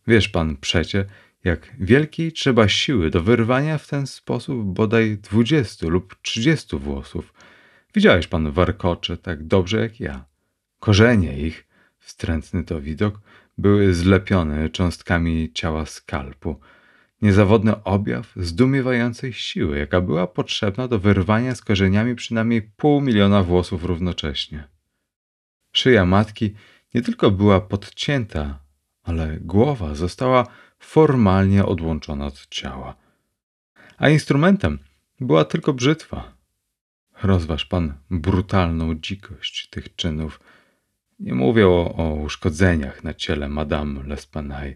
Wiesz 0.06 0.28
pan 0.28 0.56
przecie, 0.56 1.04
jak 1.44 1.72
wielkiej 1.80 2.32
trzeba 2.32 2.68
siły 2.68 3.10
do 3.10 3.22
wyrwania 3.22 3.78
w 3.78 3.88
ten 3.88 4.06
sposób 4.06 4.64
bodaj 4.64 5.18
dwudziestu 5.18 5.90
lub 5.90 6.16
trzydziestu 6.22 6.78
włosów, 6.78 7.32
Widziałeś 7.94 8.26
pan 8.26 8.52
warkocze 8.52 9.16
tak 9.16 9.44
dobrze 9.44 9.80
jak 9.80 10.00
ja. 10.00 10.24
Korzenie 10.78 11.38
ich, 11.38 11.66
wstrętny 11.98 12.64
to 12.64 12.80
widok, 12.80 13.20
były 13.58 13.94
zlepione 13.94 14.70
cząstkami 14.70 15.52
ciała 15.54 15.86
skalpu. 15.86 16.60
Niezawodny 17.22 17.84
objaw 17.84 18.32
zdumiewającej 18.36 19.32
siły, 19.32 19.78
jaka 19.78 20.00
była 20.00 20.26
potrzebna 20.26 20.88
do 20.88 20.98
wyrwania 20.98 21.54
z 21.54 21.62
korzeniami 21.62 22.14
przynajmniej 22.14 22.62
pół 22.62 23.00
miliona 23.00 23.42
włosów 23.42 23.84
równocześnie. 23.84 24.71
Szyja 25.72 26.06
matki 26.06 26.54
nie 26.94 27.02
tylko 27.02 27.30
była 27.30 27.60
podcięta, 27.60 28.58
ale 29.02 29.38
głowa 29.40 29.94
została 29.94 30.46
formalnie 30.78 31.66
odłączona 31.66 32.26
od 32.26 32.46
ciała. 32.46 32.96
A 33.98 34.08
instrumentem 34.08 34.78
była 35.20 35.44
tylko 35.44 35.72
brzytwa. 35.72 36.32
Rozważ 37.22 37.64
pan 37.64 37.94
brutalną 38.10 38.94
dzikość 38.94 39.68
tych 39.70 39.96
czynów. 39.96 40.40
Nie 41.18 41.34
mówię 41.34 41.68
o, 41.68 41.94
o 41.96 42.14
uszkodzeniach 42.14 43.04
na 43.04 43.14
ciele 43.14 43.48
Madame 43.48 44.00
L'Espanaye. 44.00 44.74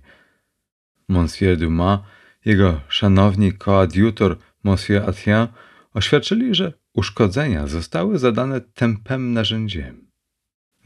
Monsieur 1.08 1.58
Dumas, 1.58 2.00
jego 2.44 2.80
szanowni 2.88 3.52
koadjutor 3.52 4.38
Monsieur 4.64 5.08
Atien 5.08 5.48
oświadczyli, 5.94 6.54
że 6.54 6.72
uszkodzenia 6.92 7.66
zostały 7.66 8.18
zadane 8.18 8.60
tempem 8.60 9.32
narzędziem. 9.32 10.05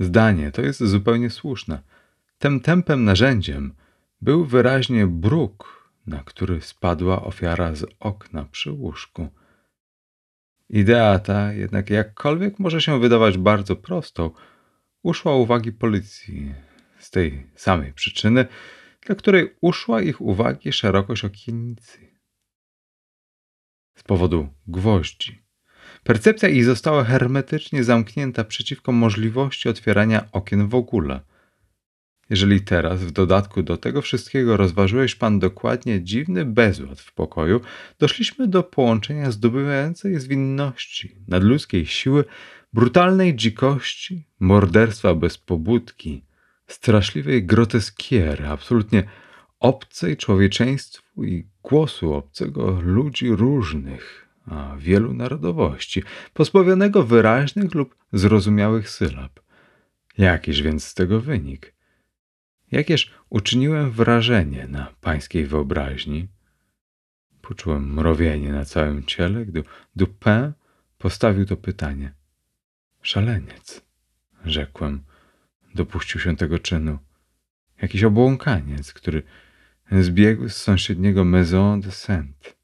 Zdanie 0.00 0.52
to 0.52 0.62
jest 0.62 0.80
zupełnie 0.80 1.30
słuszne. 1.30 1.82
Tym 2.38 2.60
tempem 2.60 3.04
narzędziem 3.04 3.74
był 4.20 4.44
wyraźnie 4.44 5.06
bruk, 5.06 5.90
na 6.06 6.24
który 6.24 6.60
spadła 6.60 7.22
ofiara 7.22 7.74
z 7.74 7.86
okna 8.00 8.44
przy 8.44 8.72
łóżku. 8.72 9.28
Idea 10.68 11.18
ta, 11.18 11.52
jednak 11.52 11.90
jakkolwiek 11.90 12.58
może 12.58 12.80
się 12.80 13.00
wydawać 13.00 13.38
bardzo 13.38 13.76
prostą, 13.76 14.30
uszła 15.02 15.34
uwagi 15.36 15.72
policji 15.72 16.54
z 16.98 17.10
tej 17.10 17.46
samej 17.54 17.92
przyczyny, 17.92 18.46
dla 19.06 19.14
której 19.14 19.56
uszła 19.60 20.02
ich 20.02 20.20
uwagi 20.20 20.72
szerokość 20.72 21.24
okiennicy. 21.24 21.98
Z 23.94 24.02
powodu 24.02 24.48
gwoździ. 24.66 25.49
Percepcja 26.04 26.48
ich 26.48 26.64
została 26.64 27.04
hermetycznie 27.04 27.84
zamknięta 27.84 28.44
przeciwko 28.44 28.92
możliwości 28.92 29.68
otwierania 29.68 30.28
okien 30.32 30.68
w 30.68 30.74
ogóle. 30.74 31.20
Jeżeli 32.30 32.60
teraz 32.60 33.04
w 33.04 33.10
dodatku 33.10 33.62
do 33.62 33.76
tego 33.76 34.02
wszystkiego 34.02 34.56
rozważyłeś 34.56 35.14
pan 35.14 35.38
dokładnie 35.38 36.02
dziwny 36.02 36.44
bezład 36.44 37.00
w 37.00 37.12
pokoju, 37.12 37.60
doszliśmy 37.98 38.48
do 38.48 38.62
połączenia 38.62 39.30
zdobywającej 39.30 40.20
zwinności, 40.20 41.16
nadludzkiej 41.28 41.86
siły, 41.86 42.24
brutalnej 42.72 43.36
dzikości, 43.36 44.26
morderstwa 44.40 45.14
bez 45.14 45.38
pobudki, 45.38 46.24
straszliwej 46.66 47.46
groteskiery, 47.46 48.46
absolutnie 48.46 49.04
obcej 49.60 50.16
człowieczeństwu 50.16 51.24
i 51.24 51.46
głosu 51.62 52.14
obcego 52.14 52.80
ludzi 52.80 53.28
różnych, 53.28 54.29
wielu 54.78 55.12
narodowości, 55.14 56.02
pozbawionego 56.34 57.02
wyraźnych 57.02 57.74
lub 57.74 57.96
zrozumiałych 58.12 58.90
sylab. 58.90 59.40
Jakiż 60.18 60.62
więc 60.62 60.84
z 60.84 60.94
tego 60.94 61.20
wynik? 61.20 61.74
Jakież 62.72 63.14
uczyniłem 63.30 63.90
wrażenie 63.90 64.66
na 64.68 64.94
pańskiej 65.00 65.46
wyobraźni? 65.46 66.28
Poczułem 67.42 67.94
mrowienie 67.94 68.52
na 68.52 68.64
całym 68.64 69.04
ciele, 69.04 69.46
gdy 69.46 69.64
Dupin 69.96 70.52
postawił 70.98 71.46
to 71.46 71.56
pytanie. 71.56 72.12
Szaleniec, 73.02 73.82
rzekłem, 74.44 75.02
dopuścił 75.74 76.20
się 76.20 76.36
tego 76.36 76.58
czynu. 76.58 76.98
Jakiś 77.82 78.04
obłąkaniec, 78.04 78.92
który 78.92 79.22
zbiegł 79.92 80.48
z 80.48 80.56
sąsiedniego 80.56 81.24
Maison 81.24 81.80
de 81.80 81.90
Saint. 81.90 82.59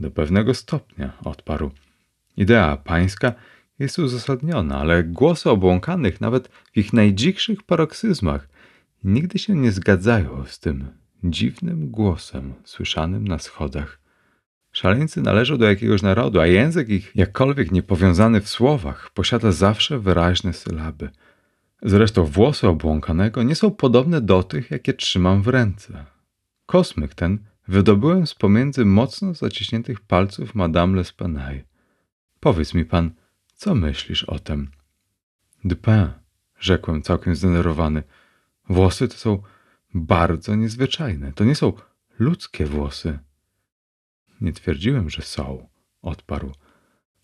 Do 0.00 0.10
pewnego 0.10 0.54
stopnia, 0.54 1.12
odparł. 1.24 1.70
Idea 2.36 2.76
pańska 2.76 3.32
jest 3.78 3.98
uzasadniona, 3.98 4.78
ale 4.78 5.04
głosy 5.04 5.50
obłąkanych, 5.50 6.20
nawet 6.20 6.48
w 6.48 6.76
ich 6.76 6.92
najdzikszych 6.92 7.62
paroksyzmach, 7.62 8.48
nigdy 9.04 9.38
się 9.38 9.54
nie 9.54 9.72
zgadzają 9.72 10.44
z 10.46 10.58
tym 10.58 10.88
dziwnym 11.24 11.90
głosem 11.90 12.54
słyszanym 12.64 13.28
na 13.28 13.38
schodach. 13.38 14.00
Szaleńcy 14.72 15.22
należą 15.22 15.58
do 15.58 15.66
jakiegoś 15.66 16.02
narodu, 16.02 16.40
a 16.40 16.46
język 16.46 16.88
ich, 16.88 17.12
jakkolwiek 17.14 17.72
niepowiązany 17.72 18.40
w 18.40 18.48
słowach, 18.48 19.10
posiada 19.14 19.52
zawsze 19.52 19.98
wyraźne 19.98 20.52
sylaby. 20.52 21.10
Zresztą 21.82 22.24
włosy 22.24 22.68
obłąkanego 22.68 23.42
nie 23.42 23.54
są 23.54 23.70
podobne 23.70 24.20
do 24.20 24.42
tych, 24.42 24.70
jakie 24.70 24.94
trzymam 24.94 25.42
w 25.42 25.48
ręce. 25.48 26.04
Kosmyk 26.66 27.14
ten 27.14 27.38
wydobyłem 27.68 28.26
z 28.26 28.34
pomiędzy 28.34 28.84
mocno 28.84 29.34
zaciśniętych 29.34 30.00
palców 30.00 30.54
Madame 30.54 31.00
L'Espanaye. 31.00 31.62
Powiedz 32.40 32.74
mi 32.74 32.84
pan, 32.84 33.10
co 33.54 33.74
myślisz 33.74 34.24
o 34.24 34.38
tym? 34.38 34.70
Dupin, 35.64 36.08
rzekłem 36.58 37.02
całkiem 37.02 37.36
zdenerwowany. 37.36 38.02
Włosy 38.68 39.08
to 39.08 39.14
są 39.14 39.42
bardzo 39.94 40.54
niezwyczajne. 40.54 41.32
To 41.32 41.44
nie 41.44 41.54
są 41.54 41.72
ludzkie 42.18 42.66
włosy. 42.66 43.18
Nie 44.40 44.52
twierdziłem, 44.52 45.10
że 45.10 45.22
są, 45.22 45.68
odparł. 46.02 46.52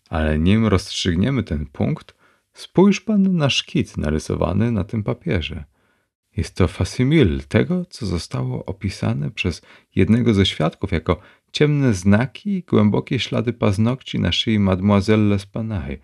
Ale 0.09 0.39
nim 0.39 0.67
rozstrzygniemy 0.67 1.43
ten 1.43 1.65
punkt, 1.65 2.15
spójrz 2.53 3.01
pan 3.01 3.35
na 3.35 3.49
szkic 3.49 3.97
narysowany 3.97 4.71
na 4.71 4.83
tym 4.83 5.03
papierze. 5.03 5.63
Jest 6.37 6.55
to 6.55 6.67
facsimil 6.67 7.43
tego, 7.43 7.85
co 7.85 8.05
zostało 8.05 8.65
opisane 8.65 9.31
przez 9.31 9.61
jednego 9.95 10.33
ze 10.33 10.45
świadków 10.45 10.91
jako 10.91 11.21
ciemne 11.51 11.93
znaki 11.93 12.49
i 12.49 12.63
głębokie 12.63 13.19
ślady 13.19 13.53
paznokci 13.53 14.19
na 14.19 14.31
szyi 14.31 14.59
Mademoiselle 14.59 15.35
L'Espanaye, 15.35 15.97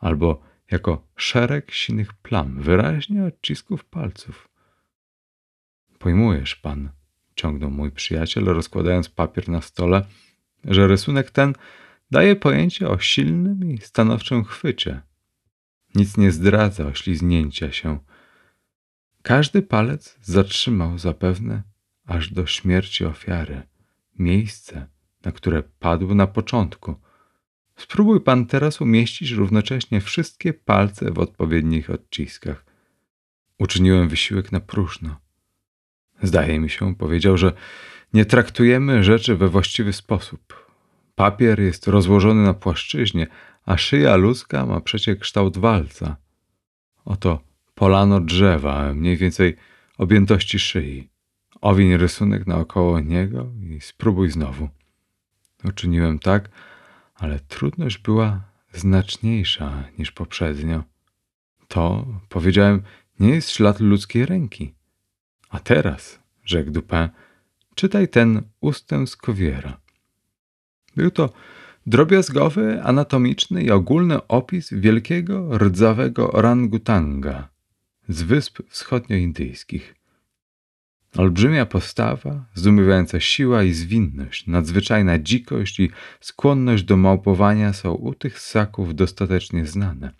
albo 0.00 0.40
jako 0.70 1.02
szereg 1.16 1.70
sinych 1.70 2.14
plam, 2.14 2.62
wyraźnie 2.62 3.24
odcisków 3.24 3.84
palców. 3.84 4.48
Pojmujesz 5.98 6.56
pan, 6.56 6.90
ciągnął 7.34 7.70
mój 7.70 7.90
przyjaciel, 7.92 8.44
rozkładając 8.44 9.08
papier 9.08 9.48
na 9.48 9.60
stole, 9.60 10.04
że 10.64 10.86
rysunek 10.86 11.30
ten 11.30 11.54
daje 12.10 12.36
pojęcie 12.36 12.88
o 12.88 12.98
silnym 12.98 13.70
i 13.70 13.78
stanowczym 13.78 14.44
chwycie. 14.44 15.02
Nic 15.94 16.16
nie 16.16 16.32
zdradza 16.32 16.86
ośliznięcia 16.86 17.72
się. 17.72 17.98
Każdy 19.22 19.62
palec 19.62 20.18
zatrzymał 20.22 20.98
zapewne 20.98 21.62
aż 22.06 22.32
do 22.32 22.46
śmierci 22.46 23.04
ofiary 23.04 23.62
miejsce, 24.18 24.86
na 25.24 25.32
które 25.32 25.62
padł 25.62 26.14
na 26.14 26.26
początku. 26.26 26.94
Spróbuj 27.76 28.20
pan 28.20 28.46
teraz 28.46 28.80
umieścić 28.80 29.30
równocześnie 29.30 30.00
wszystkie 30.00 30.52
palce 30.52 31.10
w 31.10 31.18
odpowiednich 31.18 31.90
odciskach. 31.90 32.64
Uczyniłem 33.58 34.08
wysiłek 34.08 34.52
na 34.52 34.60
próżno. 34.60 35.20
Zdaje 36.22 36.60
mi 36.60 36.70
się, 36.70 36.94
powiedział, 36.94 37.36
że 37.36 37.52
nie 38.12 38.24
traktujemy 38.24 39.04
rzeczy 39.04 39.36
we 39.36 39.48
właściwy 39.48 39.92
sposób. 39.92 40.70
Papier 41.14 41.60
jest 41.60 41.88
rozłożony 41.88 42.42
na 42.42 42.54
płaszczyźnie, 42.54 43.26
a 43.64 43.76
szyja 43.76 44.16
ludzka 44.16 44.66
ma 44.66 44.80
przecie 44.80 45.16
kształt 45.16 45.58
walca. 45.58 46.16
Oto 47.04 47.49
polano 47.74 48.20
drzewa, 48.20 48.94
mniej 48.94 49.16
więcej 49.16 49.56
objętości 49.98 50.58
szyi. 50.58 51.08
Owiń 51.60 51.96
rysunek 51.96 52.46
naokoło 52.46 53.00
niego 53.00 53.46
i 53.62 53.80
spróbuj 53.80 54.30
znowu. 54.30 54.68
Uczyniłem 55.64 56.18
tak, 56.18 56.48
ale 57.14 57.40
trudność 57.40 57.98
była 57.98 58.40
znaczniejsza 58.72 59.84
niż 59.98 60.12
poprzednio. 60.12 60.84
To, 61.68 62.06
powiedziałem, 62.28 62.82
nie 63.20 63.28
jest 63.28 63.50
ślad 63.50 63.80
ludzkiej 63.80 64.26
ręki. 64.26 64.74
A 65.50 65.58
teraz, 65.58 66.18
rzekł 66.44 66.70
Dupin, 66.70 67.08
czytaj 67.74 68.08
ten 68.08 68.42
ustęp 68.60 69.08
z 69.08 69.16
Kowiera. 69.16 69.80
Był 70.96 71.10
to 71.10 71.32
drobiazgowy, 71.86 72.82
anatomiczny 72.82 73.62
i 73.62 73.70
ogólny 73.70 74.26
opis 74.26 74.68
wielkiego, 74.72 75.58
rdzawego 75.58 76.32
orangutanga 76.32 77.48
z 78.10 78.22
wysp 78.22 78.58
wschodnioindyjskich. 78.68 79.94
Olbrzymia 81.16 81.66
postawa, 81.66 82.44
zdumiewająca 82.54 83.20
siła 83.20 83.62
i 83.62 83.72
zwinność, 83.72 84.46
nadzwyczajna 84.46 85.18
dzikość 85.18 85.80
i 85.80 85.90
skłonność 86.20 86.84
do 86.84 86.96
małpowania 86.96 87.72
są 87.72 87.92
u 87.92 88.14
tych 88.14 88.38
ssaków 88.40 88.94
dostatecznie 88.94 89.66
znane. 89.66 90.12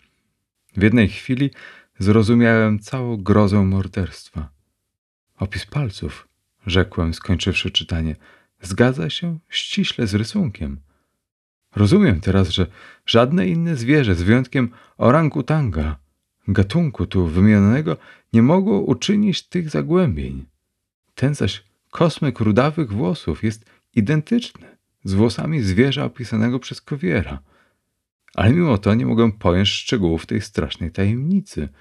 W 0.77 0.83
jednej 0.83 1.09
chwili 1.09 1.49
zrozumiałem 1.99 2.79
całą 2.79 3.17
grozę 3.17 3.63
morderstwa. 3.63 4.49
Opis 5.37 5.65
palców, 5.65 6.27
rzekłem, 6.67 7.13
skończywszy 7.13 7.71
czytanie, 7.71 8.15
zgadza 8.61 9.09
się 9.09 9.39
ściśle 9.49 10.07
z 10.07 10.15
rysunkiem. 10.15 10.79
Rozumiem 11.75 12.21
teraz, 12.21 12.49
że 12.49 12.67
żadne 13.05 13.47
inne 13.47 13.75
zwierzę, 13.75 14.15
z 14.15 14.21
wyjątkiem 14.21 14.69
orangutanga, 14.97 16.00
gatunku 16.53 17.05
tu 17.05 17.27
wymienionego, 17.27 17.97
nie 18.33 18.41
mogło 18.41 18.81
uczynić 18.81 19.43
tych 19.43 19.69
zagłębień. 19.69 20.45
Ten 21.15 21.35
zaś 21.35 21.63
kosmyk 21.89 22.39
rudawych 22.39 22.91
włosów 22.91 23.43
jest 23.43 23.65
identyczny 23.95 24.77
z 25.03 25.13
włosami 25.13 25.61
zwierza 25.61 26.05
opisanego 26.05 26.59
przez 26.59 26.81
Kowiera. 26.81 27.39
Ale 28.35 28.53
mimo 28.53 28.77
to 28.77 28.93
nie 28.93 29.05
mogę 29.05 29.31
pojąć 29.31 29.69
szczegółów 29.69 30.25
tej 30.25 30.41
strasznej 30.41 30.91
tajemnicy– 30.91 31.69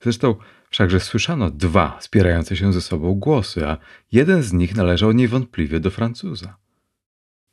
Zresztą 0.00 0.34
wszakże 0.70 1.00
słyszano 1.00 1.50
dwa 1.50 1.98
spierające 2.00 2.56
się 2.56 2.72
ze 2.72 2.80
sobą 2.80 3.14
głosy, 3.14 3.66
a 3.66 3.76
jeden 4.12 4.42
z 4.42 4.52
nich 4.52 4.76
należał 4.76 5.12
niewątpliwie 5.12 5.80
do 5.80 5.90
Francuza. 5.90 6.56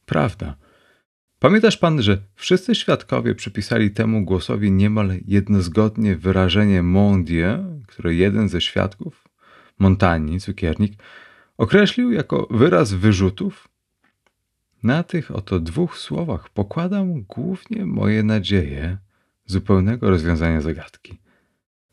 Prawda. 0.05 0.55
Pamiętasz 1.43 1.77
pan, 1.77 2.01
że 2.01 2.17
wszyscy 2.35 2.75
świadkowie 2.75 3.35
przypisali 3.35 3.91
temu 3.91 4.25
głosowi 4.25 4.71
niemal 4.71 5.11
jednozgodnie 5.27 6.15
wyrażenie 6.15 6.83
mon 6.83 7.23
Dieu, 7.23 7.81
które 7.87 8.13
jeden 8.13 8.49
ze 8.49 8.61
świadków, 8.61 9.27
Montagny, 9.79 10.39
cukiernik, 10.39 10.93
określił 11.57 12.11
jako 12.11 12.47
wyraz 12.51 12.93
wyrzutów? 12.93 13.67
Na 14.83 15.03
tych 15.03 15.31
oto 15.31 15.59
dwóch 15.59 15.97
słowach 15.97 16.49
pokładam 16.49 17.23
głównie 17.23 17.85
moje 17.85 18.23
nadzieje 18.23 18.97
zupełnego 19.45 20.09
rozwiązania 20.09 20.61
zagadki. 20.61 21.19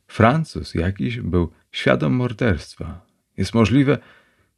Francuz 0.07 0.75
jakiś 0.75 1.21
był 1.21 1.51
świadom 1.73 2.13
morderstwa. 2.13 3.07
Jest 3.37 3.55
możliwe, 3.55 3.99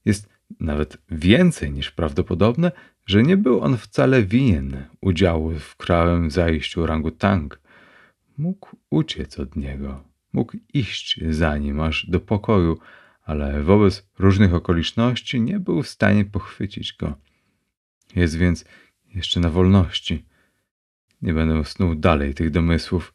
jest 0.04 0.28
nawet 0.60 0.98
więcej 1.10 1.72
niż 1.72 1.90
prawdopodobne, 1.90 2.72
że 3.06 3.22
nie 3.22 3.36
był 3.36 3.60
on 3.60 3.76
wcale 3.76 4.22
winien 4.22 4.84
udziału 5.00 5.50
w 5.58 5.76
krwawym 5.76 6.30
zajściu 6.30 6.82
orangutang. 6.82 7.60
Mógł 8.38 8.76
uciec 8.90 9.38
od 9.38 9.56
niego, 9.56 10.04
mógł 10.32 10.56
iść 10.74 11.20
za 11.30 11.58
nim 11.58 11.80
aż 11.80 12.06
do 12.06 12.20
pokoju, 12.20 12.78
ale 13.24 13.62
wobec 13.62 14.10
różnych 14.18 14.54
okoliczności 14.54 15.40
nie 15.40 15.60
był 15.60 15.82
w 15.82 15.88
stanie 15.88 16.24
pochwycić 16.24 16.92
go. 16.92 17.14
Jest 18.16 18.36
więc 18.36 18.64
jeszcze 19.14 19.40
na 19.40 19.50
wolności. 19.50 20.24
Nie 21.22 21.34
będę 21.34 21.64
snuł 21.64 21.94
dalej 21.94 22.34
tych 22.34 22.50
domysłów, 22.50 23.14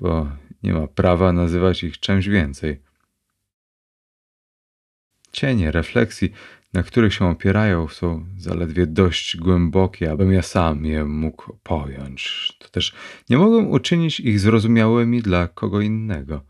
bo 0.00 0.30
nie 0.62 0.72
ma 0.72 0.86
prawa 0.86 1.32
nazywać 1.32 1.82
ich 1.84 2.00
czymś 2.00 2.28
więcej. 2.28 2.80
Cienie 5.32 5.70
refleksji, 5.70 6.32
na 6.72 6.82
których 6.82 7.14
się 7.14 7.24
opierają, 7.28 7.88
są 7.88 8.26
zaledwie 8.36 8.86
dość 8.86 9.36
głębokie, 9.36 10.10
abym 10.10 10.32
ja 10.32 10.42
sam 10.42 10.84
je 10.84 11.04
mógł 11.04 11.56
pojąć. 11.62 12.52
To 12.58 12.68
też 12.68 12.94
nie 13.30 13.38
mogę 13.38 13.56
uczynić 13.58 14.20
ich 14.20 14.40
zrozumiałymi 14.40 15.22
dla 15.22 15.48
kogo 15.48 15.80
innego. 15.80 16.42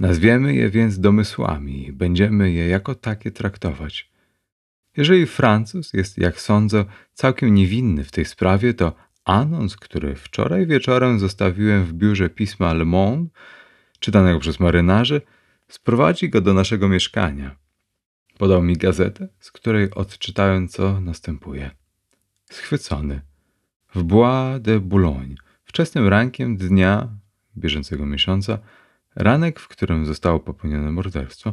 Nazwiemy 0.00 0.54
je 0.54 0.70
więc 0.70 1.00
domysłami 1.00 1.86
i 1.86 1.92
będziemy 1.92 2.52
je 2.52 2.68
jako 2.68 2.94
takie 2.94 3.30
traktować. 3.30 4.10
Jeżeli 4.96 5.26
Francuz 5.26 5.92
jest, 5.92 6.18
jak 6.18 6.40
sądzę, 6.40 6.84
całkiem 7.12 7.54
niewinny 7.54 8.04
w 8.04 8.10
tej 8.10 8.24
sprawie, 8.24 8.74
to 8.74 8.92
anons, 9.24 9.76
który 9.76 10.14
wczoraj 10.14 10.66
wieczorem 10.66 11.18
zostawiłem 11.18 11.84
w 11.84 11.92
biurze 11.92 12.30
pisma 12.30 12.72
Le 12.72 12.84
Monde, 12.84 13.30
czytanego 13.98 14.38
przez 14.38 14.60
marynarzy, 14.60 15.20
sprowadzi 15.68 16.28
go 16.28 16.40
do 16.40 16.54
naszego 16.54 16.88
mieszkania. 16.88 17.63
Podał 18.44 18.62
mi 18.62 18.76
gazetę, 18.76 19.28
z 19.40 19.52
której 19.52 19.90
odczytałem, 19.90 20.68
co 20.68 21.00
następuje. 21.00 21.70
Schwycony. 22.50 23.20
W 23.94 24.02
Bois 24.02 24.60
de 24.62 24.80
Boulogne, 24.80 25.34
wczesnym 25.64 26.08
rankiem 26.08 26.56
dnia 26.56 27.08
bieżącego 27.56 28.06
miesiąca, 28.06 28.58
ranek, 29.16 29.60
w 29.60 29.68
którym 29.68 30.06
zostało 30.06 30.40
popełnione 30.40 30.92
morderstwo, 30.92 31.52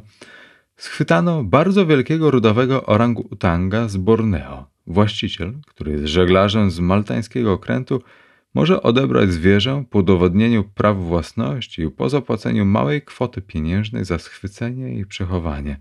schwytano 0.75 1.43
bardzo 1.43 1.85
wielkiego 1.85 2.31
rudowego 2.31 2.85
orangu-utanga 2.85 3.87
z 3.87 3.97
Borneo. 3.97 4.65
Właściciel, 4.87 5.53
który 5.67 5.91
jest 5.91 6.05
żeglarzem 6.05 6.71
z 6.71 6.79
maltańskiego 6.79 7.53
okrętu, 7.53 8.01
może 8.53 8.83
odebrać 8.83 9.31
zwierzę 9.31 9.83
po 9.89 9.99
udowodnieniu 9.99 10.63
praw 10.63 10.97
własności 10.97 11.81
i 11.81 11.91
po 11.91 12.09
zapłaceniu 12.09 12.65
małej 12.65 13.01
kwoty 13.01 13.41
pieniężnej 13.41 14.05
za 14.05 14.19
schwycenie 14.19 14.99
i 14.99 15.05
przechowanie. 15.05 15.79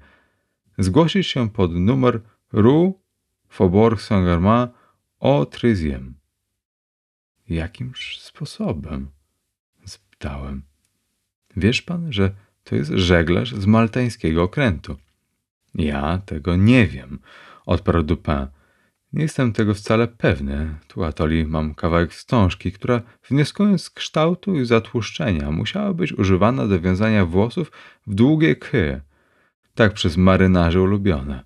Zgłosić 0.78 1.26
się 1.26 1.50
pod 1.50 1.74
numer 1.74 2.20
Rue 2.52 2.94
Faubourg 3.48 4.00
Saint-Germain 4.00 4.68
o 5.20 5.46
Tryziem. 5.46 6.14
Jakimż 7.48 8.18
sposobem? 8.18 9.10
spytałem. 9.84 10.62
Wiesz 11.56 11.82
pan, 11.82 12.12
że 12.12 12.34
to 12.64 12.76
jest 12.76 12.90
żeglarz 12.90 13.54
z 13.54 13.66
maltańskiego 13.66 14.42
okrętu. 14.42 14.96
Ja 15.74 16.18
tego 16.18 16.56
nie 16.56 16.86
wiem, 16.86 17.18
odparł 17.66 18.02
Dupin. 18.02 18.46
Nie 19.12 19.22
jestem 19.22 19.52
tego 19.52 19.74
wcale 19.74 20.08
pewny. 20.08 20.74
Tu 20.88 21.04
atoli 21.04 21.46
mam 21.46 21.74
kawałek 21.74 22.12
wstążki, 22.12 22.72
która 22.72 23.02
wnioskując 23.28 23.82
z 23.82 23.90
kształtu 23.90 24.60
i 24.60 24.64
zatłuszczenia 24.64 25.50
musiała 25.50 25.94
być 25.94 26.12
używana 26.12 26.66
do 26.66 26.80
wiązania 26.80 27.26
włosów 27.26 27.72
w 28.06 28.14
długie 28.14 28.56
ky, 28.56 29.00
tak 29.74 29.92
przez 29.92 30.16
marynarzy 30.16 30.80
ulubione. 30.80 31.44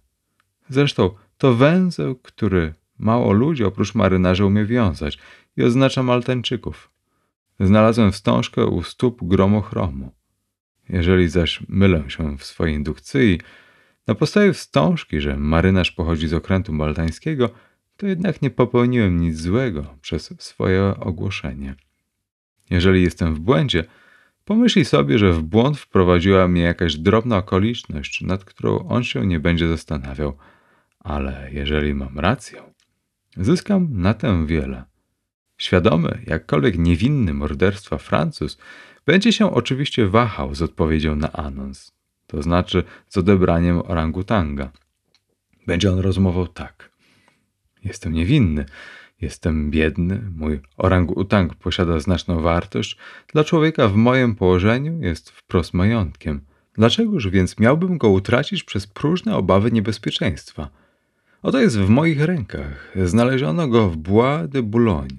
Zresztą 0.69 1.11
to 1.39 1.55
węzeł, 1.55 2.17
który 2.17 2.75
mało 2.99 3.33
ludzi 3.33 3.65
oprócz 3.65 3.95
marynarzy 3.95 4.45
umie 4.45 4.65
wiązać 4.65 5.19
i 5.57 5.63
oznacza 5.63 6.03
Maltańczyków. 6.03 6.91
Znalazłem 7.61 8.13
wstążkę 8.13 8.67
u 8.67 8.83
stóp 8.83 9.19
gromochromu. 9.23 10.13
Jeżeli 10.89 11.29
zaś 11.29 11.61
mylę 11.69 12.11
się 12.11 12.39
w 12.39 12.45
swojej 12.45 12.75
indukcji, 12.75 13.41
na 14.07 14.15
podstawie 14.15 14.53
wstążki, 14.53 15.21
że 15.21 15.37
marynarz 15.37 15.91
pochodzi 15.91 16.29
z 16.29 16.35
okrętu 16.35 16.73
maltańskiego, 16.73 17.51
to 17.97 18.07
jednak 18.07 18.43
nie 18.43 18.51
popełniłem 18.51 19.21
nic 19.21 19.41
złego 19.41 19.97
przez 20.01 20.35
swoje 20.39 20.95
ogłoszenie. 21.01 21.75
Jeżeli 22.71 23.03
jestem 23.03 23.35
w 23.35 23.41
błędzie, 23.41 23.85
pomyśli 24.45 24.85
sobie, 24.85 25.19
że 25.19 25.33
w 25.33 25.43
błąd 25.43 25.79
wprowadziła 25.79 26.49
mnie 26.49 26.63
jakaś 26.63 26.97
drobna 26.97 27.37
okoliczność, 27.37 28.21
nad 28.21 28.45
którą 28.45 28.89
on 28.89 29.05
się 29.05 29.27
nie 29.27 29.41
będzie 29.41 29.69
zastanawiał. 29.69 30.37
Ale 31.01 31.49
jeżeli 31.53 31.95
mam 31.95 32.19
rację, 32.19 32.63
zyskam 33.37 33.89
na 33.93 34.15
tym 34.15 34.47
wiele. 34.47 34.85
Świadomy, 35.59 36.23
jakkolwiek 36.27 36.79
niewinny 36.79 37.35
morderstwa 37.35 37.99
Francuz 37.99 38.59
będzie 39.07 39.33
się 39.33 39.55
oczywiście 39.55 40.07
wahał 40.07 40.55
z 40.55 40.63
odpowiedzią 40.63 41.17
na 41.17 41.33
anons, 41.33 41.93
to 42.27 42.43
znaczy 42.43 42.85
z 43.09 43.17
odebraniem 43.17 43.83
orangutanga. 43.85 44.71
Będzie 45.67 45.93
on 45.93 45.99
rozmował 45.99 46.47
tak. 46.47 46.91
Jestem 47.85 48.13
niewinny, 48.13 48.67
jestem 49.21 49.71
biedny, 49.71 50.31
mój 50.37 50.61
orangutang 50.77 51.55
posiada 51.55 51.99
znaczną 52.01 52.41
wartość, 52.41 52.97
dla 53.33 53.45
człowieka 53.45 53.89
w 53.89 53.95
moim 53.95 54.35
położeniu 54.35 55.03
jest 55.03 55.31
wprost 55.31 55.75
majątkiem. 55.75 56.41
Dlaczegoż 56.75 57.29
więc 57.29 57.59
miałbym 57.59 57.99
go 57.99 58.09
utracić 58.09 58.65
przez 58.65 58.87
próżne 58.87 59.37
obawy 59.37 59.73
niebezpieczeństwa? 59.73 60.71
Oto 61.43 61.61
jest 61.61 61.79
w 61.79 61.89
moich 61.89 62.21
rękach. 62.21 62.93
Znaleziono 63.05 63.69
go 63.69 63.91
w 63.91 63.97
Bois 63.97 64.49
de 64.49 64.63
Boulogne, 64.63 65.19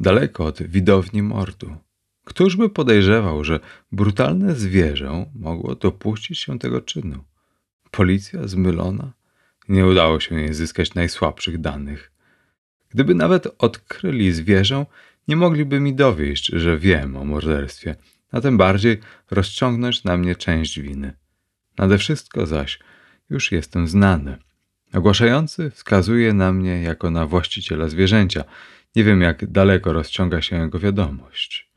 daleko 0.00 0.44
od 0.44 0.62
widowni 0.62 1.22
mordu. 1.22 1.76
Któż 2.24 2.56
by 2.56 2.68
podejrzewał, 2.68 3.44
że 3.44 3.60
brutalne 3.92 4.54
zwierzę 4.54 5.26
mogło 5.34 5.74
dopuścić 5.74 6.38
się 6.38 6.58
tego 6.58 6.80
czynu? 6.80 7.24
Policja 7.90 8.48
zmylona? 8.48 9.12
Nie 9.68 9.86
udało 9.86 10.20
się 10.20 10.40
jej 10.40 10.54
zyskać 10.54 10.94
najsłabszych 10.94 11.60
danych. 11.60 12.09
Gdyby 12.90 13.14
nawet 13.14 13.48
odkryli 13.58 14.32
zwierzę, 14.32 14.86
nie 15.28 15.36
mogliby 15.36 15.80
mi 15.80 15.94
dowieść, 15.94 16.46
że 16.46 16.78
wiem 16.78 17.16
o 17.16 17.24
morderstwie, 17.24 17.96
a 18.32 18.40
tym 18.40 18.56
bardziej 18.56 18.98
rozciągnąć 19.30 20.04
na 20.04 20.16
mnie 20.16 20.36
część 20.36 20.80
winy. 20.80 21.12
Nade 21.78 21.98
wszystko 21.98 22.46
zaś 22.46 22.78
już 23.30 23.52
jestem 23.52 23.88
znany. 23.88 24.38
Ogłaszający 24.94 25.70
wskazuje 25.70 26.32
na 26.32 26.52
mnie 26.52 26.82
jako 26.82 27.10
na 27.10 27.26
właściciela 27.26 27.88
zwierzęcia. 27.88 28.44
Nie 28.96 29.04
wiem, 29.04 29.20
jak 29.20 29.50
daleko 29.50 29.92
rozciąga 29.92 30.42
się 30.42 30.56
jego 30.56 30.78
wiadomość. 30.78 31.70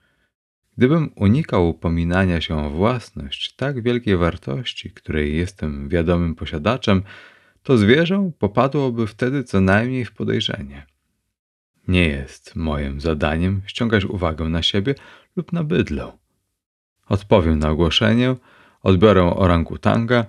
Gdybym 0.77 1.11
unikał 1.15 1.69
upominania 1.69 2.41
się 2.41 2.57
o 2.57 2.69
własność 2.69 3.55
tak 3.55 3.83
wielkiej 3.83 4.17
wartości, 4.17 4.91
której 4.91 5.37
jestem 5.37 5.89
wiadomym 5.89 6.35
posiadaczem, 6.35 7.03
to 7.63 7.77
zwierzę 7.77 8.31
popadłoby 8.39 9.07
wtedy 9.07 9.43
co 9.43 9.61
najmniej 9.61 10.05
w 10.05 10.11
podejrzenie. 10.11 10.92
Nie 11.87 12.07
jest 12.07 12.55
moim 12.55 13.01
zadaniem 13.01 13.61
ściągać 13.65 14.05
uwagę 14.05 14.45
na 14.45 14.61
siebie 14.61 14.95
lub 15.35 15.53
na 15.53 15.63
bydlę. 15.63 16.11
Odpowiem 17.09 17.59
na 17.59 17.69
ogłoszenie, 17.69 18.35
odbiorę 18.81 19.23
orangutanga 19.23 20.25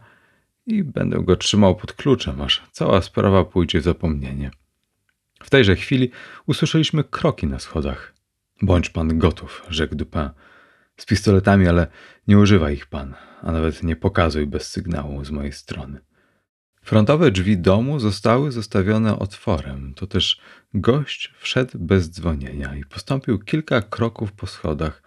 i 0.66 0.84
będę 0.84 1.24
go 1.24 1.36
trzymał 1.36 1.76
pod 1.76 1.92
kluczem, 1.92 2.40
aż 2.40 2.62
cała 2.72 3.02
sprawa 3.02 3.44
pójdzie 3.44 3.80
w 3.80 3.84
zapomnienie. 3.84 4.50
W 5.42 5.50
tejże 5.50 5.76
chwili 5.76 6.10
usłyszeliśmy 6.46 7.04
kroki 7.04 7.46
na 7.46 7.58
schodach. 7.58 8.14
Bądź 8.62 8.90
pan 8.90 9.18
gotów, 9.18 9.62
rzekł 9.68 9.94
Dupin. 9.94 10.30
Z 10.96 11.06
pistoletami, 11.06 11.68
ale 11.68 11.86
nie 12.28 12.38
używaj 12.38 12.74
ich 12.74 12.86
pan, 12.86 13.14
a 13.42 13.52
nawet 13.52 13.82
nie 13.82 13.96
pokazuj 13.96 14.46
bez 14.46 14.70
sygnału 14.70 15.24
z 15.24 15.30
mojej 15.30 15.52
strony. 15.52 16.00
Frontowe 16.82 17.30
drzwi 17.30 17.58
domu 17.58 18.00
zostały 18.00 18.52
zostawione 18.52 19.18
otworem, 19.18 19.94
to 19.94 20.06
też 20.06 20.40
gość 20.74 21.32
wszedł 21.38 21.78
bez 21.78 22.10
dzwonienia 22.10 22.76
i 22.76 22.84
postąpił 22.84 23.38
kilka 23.38 23.82
kroków 23.82 24.32
po 24.32 24.46
schodach. 24.46 25.02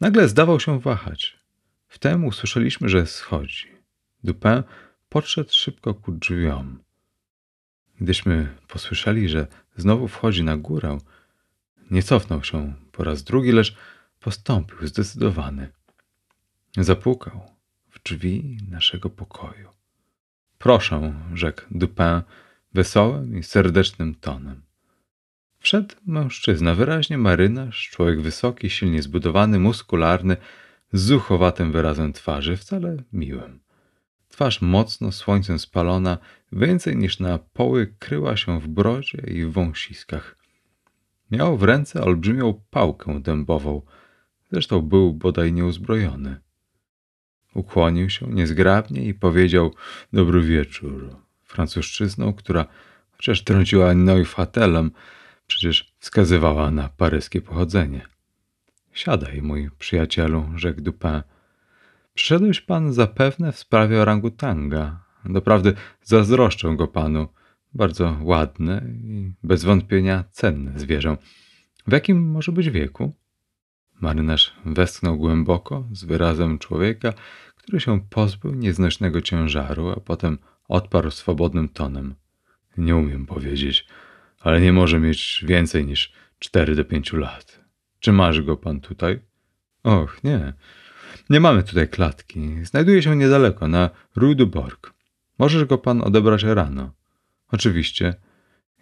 Nagle 0.00 0.28
zdawał 0.28 0.60
się 0.60 0.80
wahać. 0.80 1.38
Wtem 1.88 2.24
usłyszeliśmy, 2.24 2.88
że 2.88 3.06
schodzi. 3.06 3.68
Dupin 4.24 4.62
podszedł 5.08 5.52
szybko 5.52 5.94
ku 5.94 6.12
drzwiom. 6.12 6.78
Gdyśmy 8.00 8.56
posłyszeli, 8.68 9.28
że 9.28 9.46
znowu 9.76 10.08
wchodzi 10.08 10.44
na 10.44 10.56
górę, 10.56 10.98
nie 11.90 12.02
cofnął 12.02 12.44
się 12.44 12.74
po 12.92 13.04
raz 13.04 13.22
drugi, 13.22 13.52
lecz 13.52 13.76
postąpił 14.20 14.86
zdecydowany. 14.86 15.72
Zapukał 16.76 17.50
w 17.90 18.02
drzwi 18.02 18.58
naszego 18.70 19.10
pokoju. 19.10 19.68
Proszę, 20.58 21.14
rzekł 21.34 21.62
Dupin 21.70 22.22
wesołym 22.74 23.38
i 23.38 23.42
serdecznym 23.42 24.14
tonem. 24.14 24.63
Wszedł 25.64 25.94
mężczyzna, 26.06 26.74
wyraźnie 26.74 27.18
marynarz, 27.18 27.88
człowiek 27.90 28.20
wysoki, 28.20 28.70
silnie 28.70 29.02
zbudowany, 29.02 29.58
muskularny, 29.58 30.36
z 30.92 31.02
zuchowatym 31.02 31.72
wyrazem 31.72 32.12
twarzy, 32.12 32.56
wcale 32.56 32.96
miłym. 33.12 33.60
Twarz 34.28 34.62
mocno 34.62 35.12
słońcem 35.12 35.58
spalona, 35.58 36.18
więcej 36.52 36.96
niż 36.96 37.20
na 37.20 37.38
poły 37.38 37.94
kryła 37.98 38.36
się 38.36 38.60
w 38.60 38.68
brodzie 38.68 39.18
i 39.26 39.44
w 39.44 39.52
wąsiskach. 39.52 40.36
Miał 41.30 41.58
w 41.58 41.62
ręce 41.62 42.02
olbrzymią 42.02 42.62
pałkę 42.70 43.20
dębową, 43.22 43.82
zresztą 44.52 44.82
był 44.82 45.14
bodaj 45.14 45.52
nieuzbrojony. 45.52 46.40
Ukłonił 47.54 48.10
się 48.10 48.26
niezgrabnie 48.26 49.04
i 49.04 49.14
powiedział 49.14 49.74
dobry 50.12 50.40
wieczór 50.40 51.16
francuszczyzną, 51.44 52.32
która 52.32 52.66
chociaż 53.12 53.44
trąciła 53.44 53.94
Neufatelem, 53.94 54.90
przecież 55.46 55.94
wskazywała 55.98 56.70
na 56.70 56.88
paryskie 56.88 57.42
pochodzenie. 57.42 58.06
Siadaj, 58.92 59.42
mój 59.42 59.70
przyjacielu, 59.78 60.44
rzekł 60.56 60.80
Dupin. 60.80 61.22
Przyszedłeś 62.14 62.60
pan 62.60 62.92
zapewne 62.92 63.52
w 63.52 63.58
sprawie 63.58 64.02
orangutanga. 64.02 65.04
Doprawdy 65.24 65.74
zazdroszczę 66.02 66.76
go 66.76 66.88
panu. 66.88 67.28
Bardzo 67.74 68.16
ładne 68.22 68.82
i 69.04 69.32
bez 69.42 69.64
wątpienia 69.64 70.24
cenne 70.30 70.78
zwierzę. 70.78 71.16
W 71.86 71.92
jakim 71.92 72.30
może 72.30 72.52
być 72.52 72.70
wieku? 72.70 73.14
Marynarz 74.00 74.54
westchnął 74.64 75.16
głęboko, 75.16 75.88
z 75.92 76.04
wyrazem 76.04 76.58
człowieka, 76.58 77.12
który 77.56 77.80
się 77.80 78.00
pozbył 78.00 78.54
nieznośnego 78.54 79.20
ciężaru, 79.20 79.88
a 79.88 80.00
potem 80.00 80.38
odparł 80.68 81.10
swobodnym 81.10 81.68
tonem. 81.68 82.14
Nie 82.76 82.96
umiem 82.96 83.26
powiedzieć, 83.26 83.86
ale 84.44 84.60
nie 84.60 84.72
może 84.72 85.00
mieć 85.00 85.44
więcej 85.48 85.86
niż 85.86 86.12
cztery 86.38 86.74
do 86.74 86.84
pięciu 86.84 87.16
lat. 87.16 87.60
Czy 88.00 88.12
masz 88.12 88.42
go 88.42 88.56
pan 88.56 88.80
tutaj? 88.80 89.20
Och, 89.82 90.24
nie. 90.24 90.52
Nie 91.30 91.40
mamy 91.40 91.62
tutaj 91.62 91.88
klatki. 91.88 92.64
Znajduje 92.64 93.02
się 93.02 93.16
niedaleko, 93.16 93.68
na 93.68 93.90
Rue 94.16 94.34
du 94.34 94.46
Borg. 94.46 94.94
Możesz 95.38 95.64
go 95.64 95.78
pan 95.78 96.02
odebrać 96.02 96.42
rano. 96.42 96.92
Oczywiście. 97.48 98.14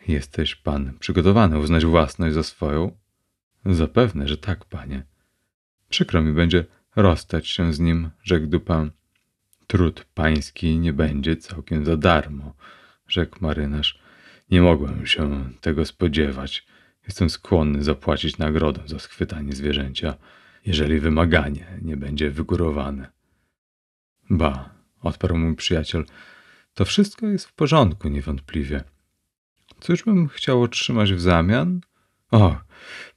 Jesteś 0.09 0.55
pan 0.55 0.99
przygotowany 0.99 1.59
uznać 1.59 1.85
własność 1.85 2.35
za 2.35 2.43
swoją? 2.43 2.99
Zapewne, 3.67 4.29
że 4.29 4.37
tak, 4.37 4.65
panie. 4.65 5.03
Przykro 5.89 6.23
mi 6.23 6.33
będzie 6.33 6.65
rozstać 6.97 7.49
się 7.49 7.73
z 7.73 7.81
nim, 7.81 8.11
rzekł 8.23 8.47
Dupin. 8.47 8.91
Trud 9.67 10.07
pański 10.15 10.79
nie 10.79 10.93
będzie 10.93 11.37
całkiem 11.37 11.85
za 11.85 11.97
darmo, 11.97 12.55
rzekł 13.09 13.37
marynarz. 13.41 14.02
Nie 14.51 14.63
mogłem 14.63 15.07
się 15.07 15.51
tego 15.61 15.85
spodziewać. 15.85 16.67
Jestem 17.07 17.31
skłonny 17.31 17.83
zapłacić 17.85 18.39
nagrodę 18.39 18.81
za 18.87 18.99
schwytanie 18.99 19.53
zwierzęcia, 19.53 20.15
jeżeli 20.67 20.99
wymaganie 20.99 21.67
nie 21.83 21.97
będzie 21.97 22.31
wygórowane. 22.31 23.11
Ba, 24.31 24.75
odparł 25.01 25.39
mój 25.39 25.57
przyjaciel, 25.57 26.05
to 26.75 26.85
wszystko 26.85 27.27
jest 27.27 27.47
w 27.47 27.53
porządku, 27.53 28.09
niewątpliwie. 28.09 28.85
Cóż 29.81 30.05
bym 30.05 30.29
chciał 30.29 30.63
otrzymać 30.63 31.13
w 31.13 31.21
zamian? 31.21 31.81
O, 32.31 32.57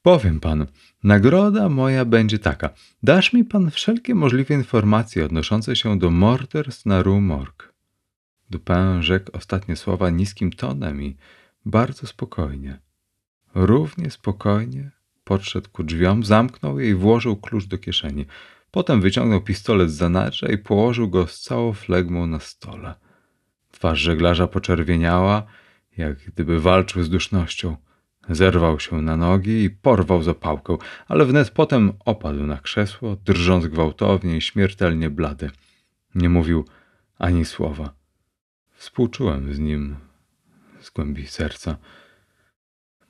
powiem 0.01 0.39
panu, 0.39 0.65
nagroda 1.03 1.69
moja 1.69 2.05
będzie 2.05 2.39
taka. 2.39 2.69
Dasz 3.03 3.33
mi 3.33 3.45
pan 3.45 3.71
wszelkie 3.71 4.15
możliwe 4.15 4.53
informacje 4.53 5.25
odnoszące 5.25 5.75
się 5.75 5.99
do 5.99 6.11
morderstw 6.11 6.85
na 6.85 7.01
Rue 7.01 7.21
Morgue. 7.21 7.74
Dupin 8.49 9.01
rzekł 9.01 9.31
ostatnie 9.33 9.75
słowa 9.75 10.09
niskim 10.09 10.51
tonem 10.51 11.03
i 11.03 11.17
bardzo 11.65 12.07
spokojnie. 12.07 12.79
Równie 13.55 14.11
spokojnie 14.11 14.91
podszedł 15.23 15.69
ku 15.69 15.83
drzwiom, 15.83 16.23
zamknął 16.23 16.79
je 16.79 16.89
i 16.89 16.93
włożył 16.93 17.35
klucz 17.35 17.65
do 17.65 17.77
kieszeni. 17.77 18.25
Potem 18.71 19.01
wyciągnął 19.01 19.41
pistolet 19.41 19.91
z 19.91 19.95
zanadrza 19.95 20.47
i 20.47 20.57
położył 20.57 21.09
go 21.09 21.27
z 21.27 21.39
całą 21.39 21.73
flegmą 21.73 22.27
na 22.27 22.39
stole. 22.39 22.95
Twarz 23.71 23.99
żeglarza 23.99 24.47
poczerwieniała, 24.47 25.43
jak 25.97 26.17
gdyby 26.17 26.59
walczył 26.59 27.03
z 27.03 27.09
dusznością. 27.09 27.77
Zerwał 28.29 28.79
się 28.79 29.01
na 29.01 29.17
nogi 29.17 29.63
i 29.63 29.69
porwał 29.69 30.23
zapałkę, 30.23 30.77
ale 31.07 31.25
wnet 31.25 31.49
potem 31.49 31.93
opadł 32.05 32.45
na 32.45 32.57
krzesło, 32.57 33.15
drżąc 33.15 33.67
gwałtownie 33.67 34.37
i 34.37 34.41
śmiertelnie 34.41 35.09
blady. 35.09 35.51
Nie 36.15 36.29
mówił 36.29 36.65
ani 37.17 37.45
słowa. 37.45 37.94
Współczułem 38.85 39.53
z 39.53 39.59
nim 39.59 39.95
z 40.81 40.89
głębi 40.89 41.27
serca. 41.27 41.77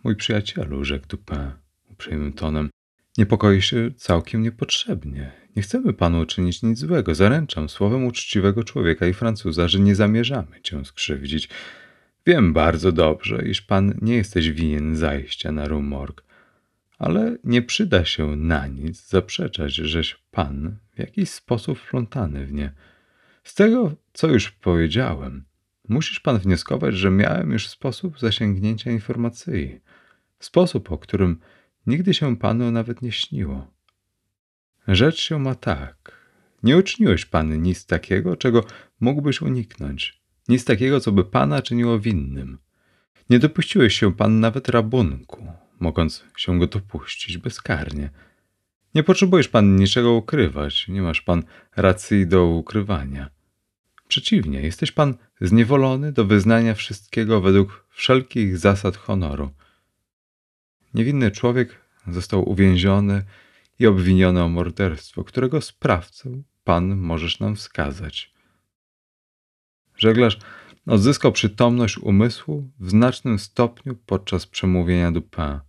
Mój 0.04 0.16
przyjacielu, 0.16 0.86
rzekł 0.86 1.08
Dupin 1.08 1.52
uprzejmym 1.92 2.34
tonem, 2.34 2.70
niepokoi 3.18 3.62
się 3.62 3.92
całkiem 3.96 4.42
niepotrzebnie. 4.42 5.32
Nie 5.56 5.62
chcemy 5.62 5.94
panu 5.94 6.20
uczynić 6.20 6.64
nic 6.64 6.80
złego. 6.80 7.16
Zaręczam 7.16 7.70
słowem 7.70 8.06
uczciwego 8.06 8.64
człowieka 8.64 9.08
i 9.08 9.14
Francuza, 9.14 9.68
że 9.68 9.80
nie 9.80 9.96
zamierzamy 9.96 10.62
cię 10.62 10.86
skrzywdzić. 10.86 11.50
Wiem 12.26 12.54
bardzo 12.54 12.92
dobrze, 12.92 13.48
iż 13.48 13.62
pan 13.62 13.94
nie 14.02 14.16
jesteś 14.16 14.52
winien 14.52 14.96
zajścia 14.96 15.52
na 15.52 15.68
rumorg, 15.68 16.24
ale 16.98 17.38
nie 17.44 17.62
przyda 17.62 18.06
się 18.06 18.36
na 18.36 18.68
nic 18.68 19.08
zaprzeczać, 19.08 19.74
żeś 19.74 20.16
pan 20.32 20.78
w 20.96 21.00
jakiś 21.00 21.30
sposób 21.30 21.80
wplątany 21.80 22.46
w 22.46 22.54
nie. 22.54 22.72
Z 23.44 23.56
tego, 23.56 23.96
co 24.14 24.28
już 24.28 24.52
powiedziałem, 24.52 25.46
musisz 25.88 26.20
pan 26.20 26.40
wnioskować, 26.40 26.96
że 26.96 27.12
miałem 27.12 27.52
już 27.52 27.68
sposób 27.68 28.20
zasięgnięcia 28.20 28.92
informacji. 28.92 29.80
Sposób, 30.40 30.92
o 30.92 30.98
którym 30.98 31.40
nigdy 31.88 32.14
się 32.14 32.38
panu 32.38 32.72
nawet 32.72 33.02
nie 33.02 33.12
śniło. 33.12 33.68
Rzecz 34.88 35.20
się 35.20 35.40
ma 35.40 35.56
tak. 35.56 36.26
Nie 36.64 36.78
uczyniłeś 36.78 37.26
pan 37.26 37.62
nic 37.62 37.86
takiego, 37.86 38.36
czego 38.36 38.64
mógłbyś 39.00 39.42
uniknąć. 39.42 40.22
Nic 40.48 40.66
takiego, 40.66 41.00
co 41.00 41.12
by 41.12 41.26
pana 41.26 41.62
czyniło 41.62 42.00
winnym. 42.00 42.58
Nie 43.30 43.40
dopuściłeś 43.40 44.00
się 44.00 44.14
pan 44.14 44.40
nawet 44.40 44.70
rabunku, 44.70 45.48
mogąc 45.80 46.26
się 46.38 46.60
go 46.60 46.68
dopuścić 46.68 47.38
bezkarnie. 47.38 48.10
Nie 48.96 49.04
potrzebujesz 49.04 49.48
pan 49.48 49.76
niczego 49.76 50.14
ukrywać, 50.14 50.88
nie 50.88 51.02
masz 51.02 51.22
pan 51.22 51.44
racji 51.76 52.28
do 52.28 52.46
ukrywania. 52.46 53.30
Przeciwnie, 54.08 54.62
jesteś 54.62 54.92
pan 54.92 55.18
zniewolony 55.42 56.12
do 56.12 56.26
wyznania 56.26 56.74
wszystkiego 56.74 57.42
według 57.42 57.86
wszelkich 57.90 58.58
zasad 58.58 58.98
honoru. 58.98 59.52
Niewinny 60.94 61.32
człowiek 61.32 61.82
został 62.08 62.50
uwięziony 62.50 63.24
i 63.80 63.88
obwiniony 63.88 64.44
o 64.44 64.50
morderstwo, 64.50 65.24
którego 65.24 65.62
sprawcę 65.62 66.30
pan 66.64 66.96
możesz 66.96 67.40
nam 67.40 67.56
wskazać. 67.56 68.34
Żeglarz 69.98 70.40
odzyskał 70.88 71.32
przytomność 71.32 71.98
umysłu 71.98 72.70
w 72.80 72.90
znacznym 72.90 73.40
stopniu 73.40 73.96
podczas 74.06 74.48
przemówienia 74.48 75.12
Dupin, 75.12 75.60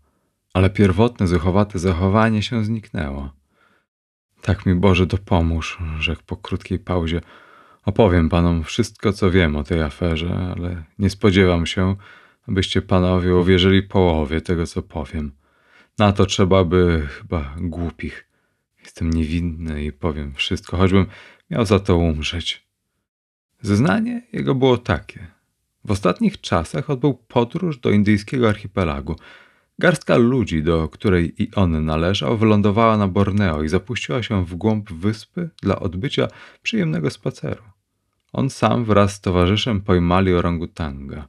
ale 0.53 0.71
pierwotne 0.71 1.27
zuchowate 1.27 1.79
zachowanie 1.79 2.43
się 2.43 2.65
zniknęło. 2.65 3.33
Tak 4.43 4.67
mi 4.67 4.75
Boże 4.75 5.07
dopomóż, 5.07 5.79
rzekł 5.99 6.23
po 6.27 6.37
krótkiej 6.37 6.79
pauzie. 6.79 7.21
Opowiem 7.87 8.29
panom 8.29 8.65
wszystko, 8.65 9.13
co 9.13 9.31
wiem 9.31 9.57
o 9.57 9.65
tej 9.65 9.83
aferze, 9.83 10.53
ale 10.57 10.85
nie 10.99 11.11
spodziewam 11.11 11.67
się, 11.67 11.97
abyście 12.49 12.83
panowie 12.83 13.37
uwierzyli 13.37 13.83
połowie 13.83 14.41
tego, 14.41 14.67
co 14.67 14.83
powiem. 14.83 15.33
Na 15.99 16.13
to 16.13 16.27
trzeba 16.27 16.65
by 16.65 17.07
chyba 17.11 17.55
głupich. 17.61 18.29
Jestem 18.83 19.11
niewinny 19.11 19.85
i 19.85 19.93
powiem 19.93 20.35
wszystko, 20.35 20.77
choćbym 20.77 21.07
miał 21.51 21.65
za 21.65 21.81
to 21.81 21.97
umrzeć. 21.97 22.67
Zeznanie 23.61 24.23
jego 24.33 24.55
było 24.55 24.79
takie. 24.79 25.27
W 25.85 25.91
ostatnich 25.91 26.41
czasach 26.41 26.91
odbył 26.91 27.15
podróż 27.15 27.79
do 27.79 27.91
indyjskiego 27.91 28.49
archipelagu. 28.49 29.17
Garstka 29.79 30.17
ludzi, 30.17 30.63
do 30.63 30.89
której 30.89 31.43
i 31.43 31.55
on 31.55 31.85
należał, 31.85 32.39
wylądowała 32.39 32.97
na 32.97 33.09
Borneo 33.09 33.63
i 33.63 33.69
zapuściła 33.69 34.23
się 34.23 34.45
w 34.45 34.55
głąb 34.55 34.93
wyspy 34.93 35.51
dla 35.63 35.79
odbycia 35.79 36.29
przyjemnego 36.63 37.11
spaceru. 37.11 37.76
On 38.37 38.51
sam 38.51 38.85
wraz 38.85 39.15
z 39.15 39.21
towarzyszem 39.21 39.81
pojmali 39.81 40.35
orangutanga. 40.35 41.29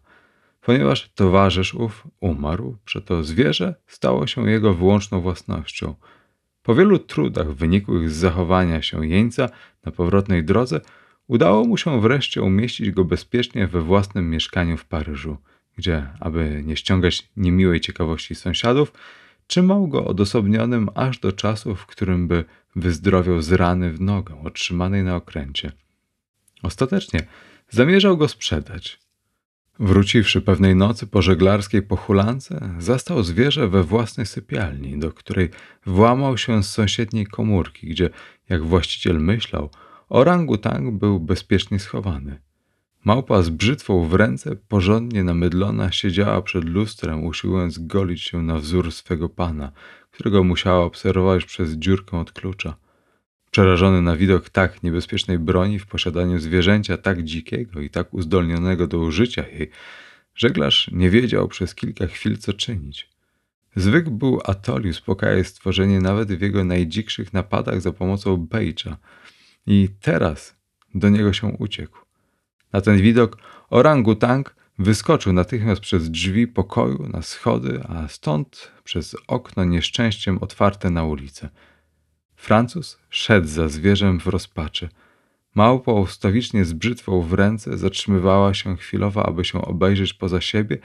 Ponieważ 0.61 1.09
towarzysz 1.15 1.73
ów 1.73 2.07
umarł, 2.19 2.77
przeto 2.85 3.23
zwierzę 3.23 3.75
stało 3.87 4.27
się 4.27 4.49
jego 4.49 4.73
wyłączną 4.73 5.21
własnością. 5.21 5.95
Po 6.63 6.75
wielu 6.75 6.99
trudach 6.99 7.53
wynikłych 7.53 8.09
z 8.09 8.15
zachowania 8.15 8.81
się 8.81 9.07
jeńca 9.07 9.49
na 9.85 9.91
powrotnej 9.91 10.43
drodze, 10.43 10.81
udało 11.27 11.63
mu 11.63 11.77
się 11.77 12.01
wreszcie 12.01 12.41
umieścić 12.41 12.91
go 12.91 13.05
bezpiecznie 13.05 13.67
we 13.67 13.81
własnym 13.81 14.29
mieszkaniu 14.29 14.77
w 14.77 14.85
Paryżu, 14.85 15.37
gdzie, 15.77 16.07
aby 16.19 16.63
nie 16.65 16.75
ściągać 16.75 17.29
niemiłej 17.37 17.79
ciekawości 17.79 18.35
sąsiadów, 18.35 18.93
trzymał 19.47 19.87
go 19.87 20.05
odosobnionym 20.05 20.89
aż 20.95 21.19
do 21.19 21.31
czasu, 21.31 21.75
w 21.75 21.85
którym 21.85 22.27
by 22.27 22.45
wyzdrowiał 22.75 23.41
z 23.41 23.51
rany 23.51 23.93
w 23.93 24.01
nogę 24.01 24.43
otrzymanej 24.43 25.03
na 25.03 25.15
okręcie. 25.15 25.71
Ostatecznie 26.63 27.27
zamierzał 27.69 28.17
go 28.17 28.27
sprzedać. 28.27 28.99
Wróciwszy 29.79 30.41
pewnej 30.41 30.75
nocy 30.75 31.07
po 31.07 31.21
żeglarskiej 31.21 31.81
pochulance, 31.81 32.75
zastał 32.79 33.23
zwierzę 33.23 33.67
we 33.67 33.83
własnej 33.83 34.25
sypialni, 34.25 34.99
do 34.99 35.11
której 35.11 35.49
włamał 35.85 36.37
się 36.37 36.63
z 36.63 36.69
sąsiedniej 36.69 37.25
komórki, 37.25 37.87
gdzie, 37.87 38.09
jak 38.49 38.63
właściciel 38.63 39.19
myślał, 39.19 39.69
orangutang 40.09 40.99
był 40.99 41.19
bezpiecznie 41.19 41.79
schowany. 41.79 42.39
Małpa 43.05 43.41
z 43.41 43.49
brzytwą 43.49 44.07
w 44.07 44.13
ręce, 44.13 44.55
porządnie 44.55 45.23
namydlona, 45.23 45.91
siedziała 45.91 46.41
przed 46.41 46.65
lustrem, 46.65 47.25
usiłując 47.25 47.79
golić 47.79 48.21
się 48.21 48.43
na 48.43 48.57
wzór 48.57 48.91
swego 48.91 49.29
pana, 49.29 49.71
którego 50.11 50.43
musiała 50.43 50.85
obserwować 50.85 51.45
przez 51.45 51.71
dziurkę 51.71 52.19
od 52.19 52.31
klucza. 52.31 52.77
Przerażony 53.57 54.01
na 54.01 54.15
widok 54.15 54.49
tak 54.49 54.83
niebezpiecznej 54.83 55.39
broni 55.39 55.79
w 55.79 55.85
posiadaniu 55.85 56.39
zwierzęcia 56.39 56.97
tak 56.97 57.23
dzikiego 57.23 57.81
i 57.81 57.89
tak 57.89 58.13
uzdolnionego 58.13 58.87
do 58.87 58.99
użycia 58.99 59.47
jej, 59.47 59.69
żeglarz 60.35 60.89
nie 60.91 61.09
wiedział 61.09 61.47
przez 61.47 61.75
kilka 61.75 62.07
chwil, 62.07 62.37
co 62.37 62.53
czynić. 62.53 63.09
Zwykł 63.75 64.11
był 64.11 64.41
Atoli 64.45 64.89
uspokajać 64.89 65.47
stworzenie 65.47 66.01
nawet 66.01 66.31
w 66.31 66.41
jego 66.41 66.63
najdzikszych 66.63 67.33
napadach 67.33 67.81
za 67.81 67.91
pomocą 67.93 68.37
bejcza 68.37 68.97
i 69.67 69.89
teraz 70.01 70.55
do 70.95 71.09
niego 71.09 71.33
się 71.33 71.47
uciekł. 71.47 71.97
Na 72.73 72.81
ten 72.81 72.97
widok 72.97 73.37
orangutang 73.69 74.55
wyskoczył 74.79 75.33
natychmiast 75.33 75.81
przez 75.81 76.11
drzwi 76.11 76.47
pokoju 76.47 77.09
na 77.13 77.21
schody, 77.21 77.83
a 77.87 78.07
stąd 78.07 78.71
przez 78.83 79.15
okno 79.27 79.63
nieszczęściem 79.63 80.37
otwarte 80.41 80.89
na 80.89 81.03
ulicę. 81.03 81.49
Francuz 82.37 82.97
szedł 83.09 83.47
za 83.47 83.69
zwierzem 83.69 84.19
w 84.19 84.27
rozpaczy. 84.27 84.89
Małpa 85.55 85.91
ustawicznie 85.91 86.65
z 86.65 86.73
brzytwą 86.73 87.21
w 87.21 87.33
ręce 87.33 87.77
zatrzymywała 87.77 88.53
się 88.53 88.77
chwilowo, 88.77 89.25
aby 89.25 89.45
się 89.45 89.61
obejrzeć 89.61 90.13
poza 90.13 90.41
siebie 90.41 90.77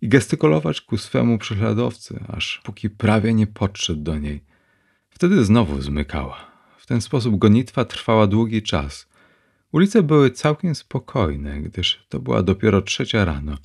i 0.00 0.08
gestykulować 0.08 0.80
ku 0.80 0.98
swemu 0.98 1.38
prześladowcy, 1.38 2.24
aż 2.28 2.60
póki 2.64 2.90
prawie 2.90 3.34
nie 3.34 3.46
podszedł 3.46 4.02
do 4.02 4.18
niej. 4.18 4.44
Wtedy 5.10 5.44
znowu 5.44 5.82
zmykała. 5.82 6.36
W 6.78 6.86
ten 6.86 7.00
sposób 7.00 7.38
gonitwa 7.38 7.84
trwała 7.84 8.26
długi 8.26 8.62
czas. 8.62 9.08
Ulice 9.72 10.02
były 10.02 10.30
całkiem 10.30 10.74
spokojne, 10.74 11.60
gdyż 11.60 12.06
to 12.08 12.18
była 12.20 12.42
dopiero 12.42 12.82
trzecia 12.82 13.24
rano. 13.24 13.58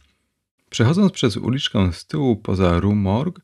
Przechodząc 0.69 1.11
przez 1.11 1.37
uliczkę 1.37 1.93
z 1.93 2.05
tyłu 2.05 2.35
poza 2.35 2.79
Rue 2.79 2.95
Morgue, 2.95 3.41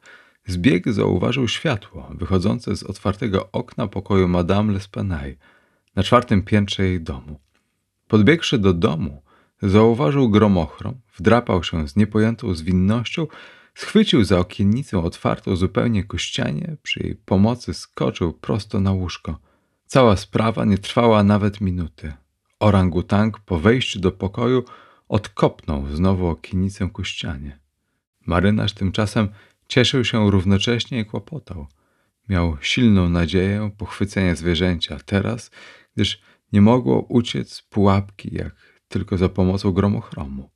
Zbieg 0.48 0.94
zauważył 0.94 1.48
światło 1.48 2.12
wychodzące 2.12 2.76
z 2.76 2.84
otwartego 2.84 3.50
okna 3.52 3.88
pokoju 3.88 4.28
Madame 4.28 4.74
L'Espanaye 4.74 5.36
na 5.96 6.04
czwartym 6.04 6.44
piętrze 6.44 6.84
jej 6.84 7.02
domu. 7.02 7.40
Podbiegłszy 8.08 8.58
do 8.58 8.74
domu, 8.74 9.22
zauważył 9.62 10.30
gromochrom, 10.30 10.96
wdrapał 11.18 11.64
się 11.64 11.88
z 11.88 11.96
niepojętą 11.96 12.54
zwinnością, 12.54 13.28
schwycił 13.76 14.24
za 14.24 14.40
okiennicę 14.40 15.00
otwartą 15.00 15.56
zupełnie 15.56 16.04
ku 16.04 16.18
ścianie, 16.18 16.78
przy 16.84 17.00
jej 17.00 17.16
pomocy 17.16 17.74
skoczył 17.74 18.34
prosto 18.34 18.80
na 18.80 18.92
łóżko. 18.92 19.40
Cała 19.86 20.16
sprawa 20.16 20.66
nie 20.66 20.78
trwała 20.78 21.24
nawet 21.24 21.62
minuty. 21.62 22.14
Orangutang 22.60 23.40
po 23.40 23.60
wejściu 23.60 24.00
do 24.00 24.12
pokoju 24.12 24.64
odkopnął 25.10 25.88
znowu 25.94 26.28
okiennicę 26.28 26.90
ku 26.90 27.04
ścianie. 27.04 27.60
Marynarz 28.26 28.74
tymczasem 28.74 29.30
Cieszył 29.68 30.06
się 30.06 30.32
równocześnie 30.32 31.00
i 31.00 31.06
kłopotał. 31.06 31.68
Miał 32.30 32.58
silną 32.62 33.10
nadzieję 33.10 33.72
pochwycenia 33.78 34.36
zwierzęcia 34.36 34.98
teraz, 35.06 35.52
gdyż 35.96 36.22
nie 36.54 36.62
mogło 36.62 37.02
uciec 37.02 37.54
z 37.54 37.62
pułapki, 37.62 38.36
jak 38.36 38.56
tylko 38.88 39.18
za 39.18 39.30
pomocą 39.30 39.72
gromochromu, 39.72 40.50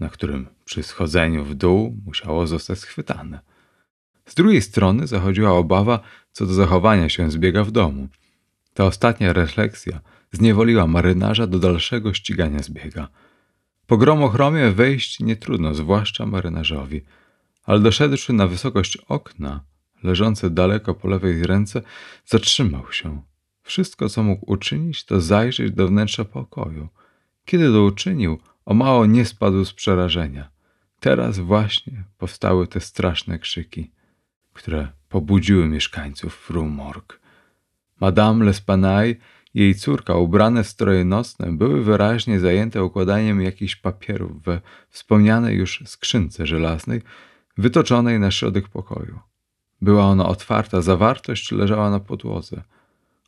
na 0.00 0.08
którym 0.08 0.46
przy 0.64 0.82
schodzeniu 0.82 1.44
w 1.44 1.54
dół 1.54 1.96
musiało 2.04 2.46
zostać 2.46 2.78
schwytane. 2.78 3.40
Z 4.26 4.34
drugiej 4.34 4.62
strony 4.62 5.06
zachodziła 5.06 5.52
obawa 5.52 6.00
co 6.32 6.46
do 6.46 6.54
zachowania 6.54 7.08
się 7.08 7.30
zbiega 7.30 7.64
w 7.64 7.70
domu. 7.70 8.08
Ta 8.74 8.84
ostatnia 8.84 9.32
refleksja 9.32 10.00
zniewoliła 10.32 10.86
marynarza 10.86 11.46
do 11.46 11.58
dalszego 11.58 12.14
ścigania 12.14 12.62
zbiega. 12.62 13.08
Po 13.86 13.96
gromochromie 13.96 14.70
wejść 14.70 15.20
nie 15.20 15.36
trudno, 15.36 15.74
zwłaszcza 15.74 16.26
marynarzowi– 16.26 17.02
ale 17.70 17.80
doszedłszy 17.80 18.32
na 18.32 18.46
wysokość 18.46 18.96
okna, 18.96 19.64
leżące 20.02 20.50
daleko 20.50 20.94
po 20.94 21.08
lewej 21.08 21.42
ręce, 21.42 21.82
zatrzymał 22.26 22.92
się. 22.92 23.22
Wszystko, 23.62 24.08
co 24.08 24.22
mógł 24.22 24.52
uczynić, 24.52 25.04
to 25.04 25.20
zajrzeć 25.20 25.72
do 25.72 25.88
wnętrza 25.88 26.24
pokoju. 26.24 26.88
Kiedy 27.44 27.72
to 27.72 27.82
uczynił, 27.82 28.38
o 28.64 28.74
mało 28.74 29.06
nie 29.06 29.24
spadł 29.24 29.64
z 29.64 29.72
przerażenia. 29.72 30.50
Teraz 31.00 31.38
właśnie 31.38 32.04
powstały 32.18 32.66
te 32.66 32.80
straszne 32.80 33.38
krzyki, 33.38 33.90
które 34.52 34.88
pobudziły 35.08 35.68
mieszkańców 35.68 36.34
Frumorg. 36.34 37.20
Madame 38.00 38.44
L'Espanaye 38.44 39.14
i 39.54 39.60
jej 39.60 39.74
córka, 39.74 40.14
ubrane 40.14 40.64
w 40.64 40.68
stroje 40.68 41.04
nocne, 41.04 41.52
były 41.52 41.84
wyraźnie 41.84 42.40
zajęte 42.40 42.84
układaniem 42.84 43.40
jakichś 43.40 43.76
papierów 43.76 44.42
we 44.42 44.60
wspomnianej 44.88 45.56
już 45.56 45.82
skrzynce 45.86 46.46
żelaznej, 46.46 47.02
wytoczonej 47.58 48.20
na 48.20 48.30
środek 48.30 48.68
pokoju. 48.68 49.18
Była 49.82 50.04
ona 50.04 50.28
otwarta, 50.28 50.82
zawartość 50.82 51.52
leżała 51.52 51.90
na 51.90 52.00
podłodze. 52.00 52.62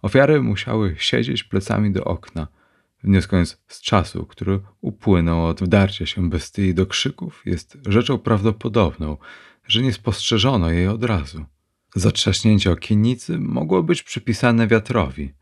Ofiary 0.03 0.43
musiały 0.43 0.95
siedzieć 0.99 1.45
plecami 1.45 1.93
do 1.93 2.05
okna, 2.05 2.49
wnioskując 3.05 3.59
z 3.69 3.81
czasu, 3.81 4.27
który 4.27 4.61
upłynął 4.81 5.47
od 5.47 5.63
wdarcia 5.63 6.07
się 6.07 6.31
bestii 6.31 6.75
do 6.75 6.87
krzyków, 6.87 7.43
jest 7.47 7.79
rzeczą 7.87 8.19
prawdopodobną, 8.19 9.17
że 9.67 9.83
nie 9.83 9.93
spostrzeżono 9.93 10.71
jej 10.71 10.89
od 10.89 11.05
razu. 11.05 11.45
Zatrzaśnięcie 11.95 12.71
okiennicy 12.71 13.39
mogło 13.39 13.83
być 13.83 14.03
przypisane 14.03 14.67
wiatrowi. 14.67 15.33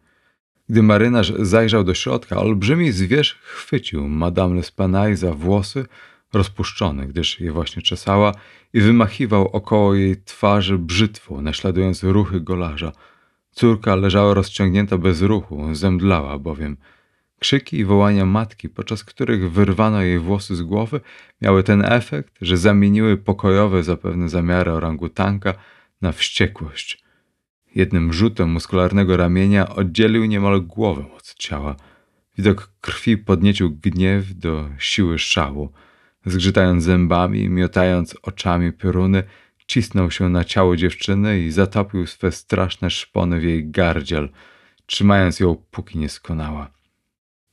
Gdy 0.69 0.82
marynarz 0.82 1.32
zajrzał 1.39 1.85
do 1.85 1.94
środka, 1.94 2.36
olbrzymi 2.36 2.93
zwierz 2.93 3.39
chwycił 3.43 4.09
Madame 4.09 4.61
L'Espanaye 4.61 5.16
za 5.16 5.35
włosy, 5.35 5.86
rozpuszczony, 6.35 7.07
gdyż 7.07 7.40
je 7.40 7.52
właśnie 7.52 7.82
czesała 7.82 8.32
i 8.73 8.81
wymachiwał 8.81 9.48
około 9.48 9.94
jej 9.94 10.23
twarzy 10.23 10.78
brzytwą, 10.78 11.40
naśladując 11.43 12.02
ruchy 12.02 12.40
golarza. 12.40 12.93
Córka 13.51 13.94
leżała 13.94 14.35
rozciągnięta 14.35 14.98
bez 14.98 15.23
ruchu, 15.23 15.74
zemdlała 15.74 16.39
bowiem. 16.39 16.77
Krzyki 17.39 17.78
i 17.78 17.85
wołania 17.85 18.27
matki, 18.27 18.69
podczas 18.69 19.05
których 19.05 19.52
wyrwano 19.52 20.02
jej 20.02 20.19
włosy 20.19 20.57
z 20.57 20.62
głowy, 20.62 21.01
miały 21.43 21.62
ten 21.62 21.85
efekt, 21.85 22.35
że 22.40 22.57
zamieniły 22.57 23.16
pokojowe 23.16 23.82
zapewne 23.82 24.28
zamiary 24.28 24.73
orangutanka 24.73 25.55
na 26.02 26.12
wściekłość. 26.12 27.05
Jednym 27.74 28.12
rzutem 28.12 28.51
muskularnego 28.51 29.16
ramienia 29.16 29.69
oddzielił 29.69 30.24
niemal 30.24 30.62
głowę 30.62 31.05
od 31.16 31.35
ciała. 31.35 31.77
Widok 32.39 32.70
krwi 32.81 33.19
podniecił 33.19 33.70
gniew 33.70 34.35
do 34.35 34.69
siły 34.78 35.19
szału 35.19 35.73
zgrzytając 36.26 36.84
zębami, 36.84 37.48
miotając 37.48 38.16
oczami 38.22 38.72
pioruny, 38.72 39.22
cisnął 39.66 40.10
się 40.10 40.28
na 40.28 40.44
ciało 40.44 40.76
dziewczyny 40.76 41.40
i 41.40 41.51
zatopił 41.51 42.06
swe 42.06 42.32
straszne 42.32 42.90
szpony 42.90 43.40
w 43.40 43.44
jej 43.44 43.70
gardziel, 43.70 44.28
trzymając 44.86 45.40
ją 45.40 45.56
póki 45.70 45.98
nie 45.98 46.09
skonała. 46.09 46.70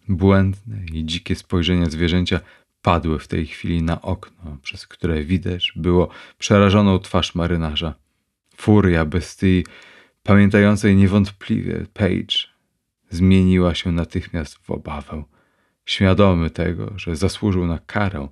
Błędne 0.10 0.78
i 0.94 1.06
dzikie 1.06 1.36
spojrzenia 1.36 1.90
zwierzęcia 1.90 2.40
padły 2.82 3.20
w 3.20 3.28
tej 3.28 3.46
chwili 3.46 3.84
na 3.84 4.02
okno, 4.02 4.58
przez 4.62 4.88
które 4.88 5.24
widać 5.24 5.74
było 5.76 6.10
przerażoną 6.38 7.00
twarz 7.00 7.36
marynarza. 7.36 7.94
Furia 8.58 9.06
bestii, 9.06 9.66
pamiętającej 10.24 10.96
niewątpliwie 10.96 11.86
Page, 11.94 12.38
zmieniła 13.10 13.76
się 13.76 13.92
natychmiast 13.92 14.58
w 14.58 14.72
obawę. 14.72 15.24
Świadomy 15.86 16.50
tego, 16.50 16.94
że 16.96 17.16
zasłużył 17.16 17.68
na 17.68 17.80
karę, 17.80 18.28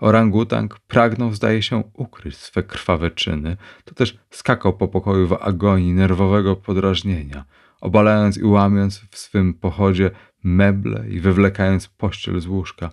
Orangutang 0.00 0.80
pragnął, 0.80 1.34
zdaje 1.34 1.62
się, 1.62 1.82
ukryć 1.94 2.36
swe 2.36 2.62
krwawe 2.62 3.10
czyny, 3.10 3.56
to 3.84 3.94
też 3.94 4.18
skakał 4.30 4.76
po 4.76 4.88
pokoju 4.88 5.28
w 5.28 5.32
agonii 5.32 5.92
nerwowego 5.92 6.56
podrażnienia, 6.56 7.44
obalając 7.80 8.38
i 8.38 8.44
łamiąc 8.44 9.00
w 9.10 9.18
swym 9.18 9.54
pochodzie 9.54 10.10
meble 10.44 11.08
i 11.08 11.20
wywlekając 11.20 11.88
pościel 11.88 12.40
z 12.40 12.46
łóżka. 12.46 12.90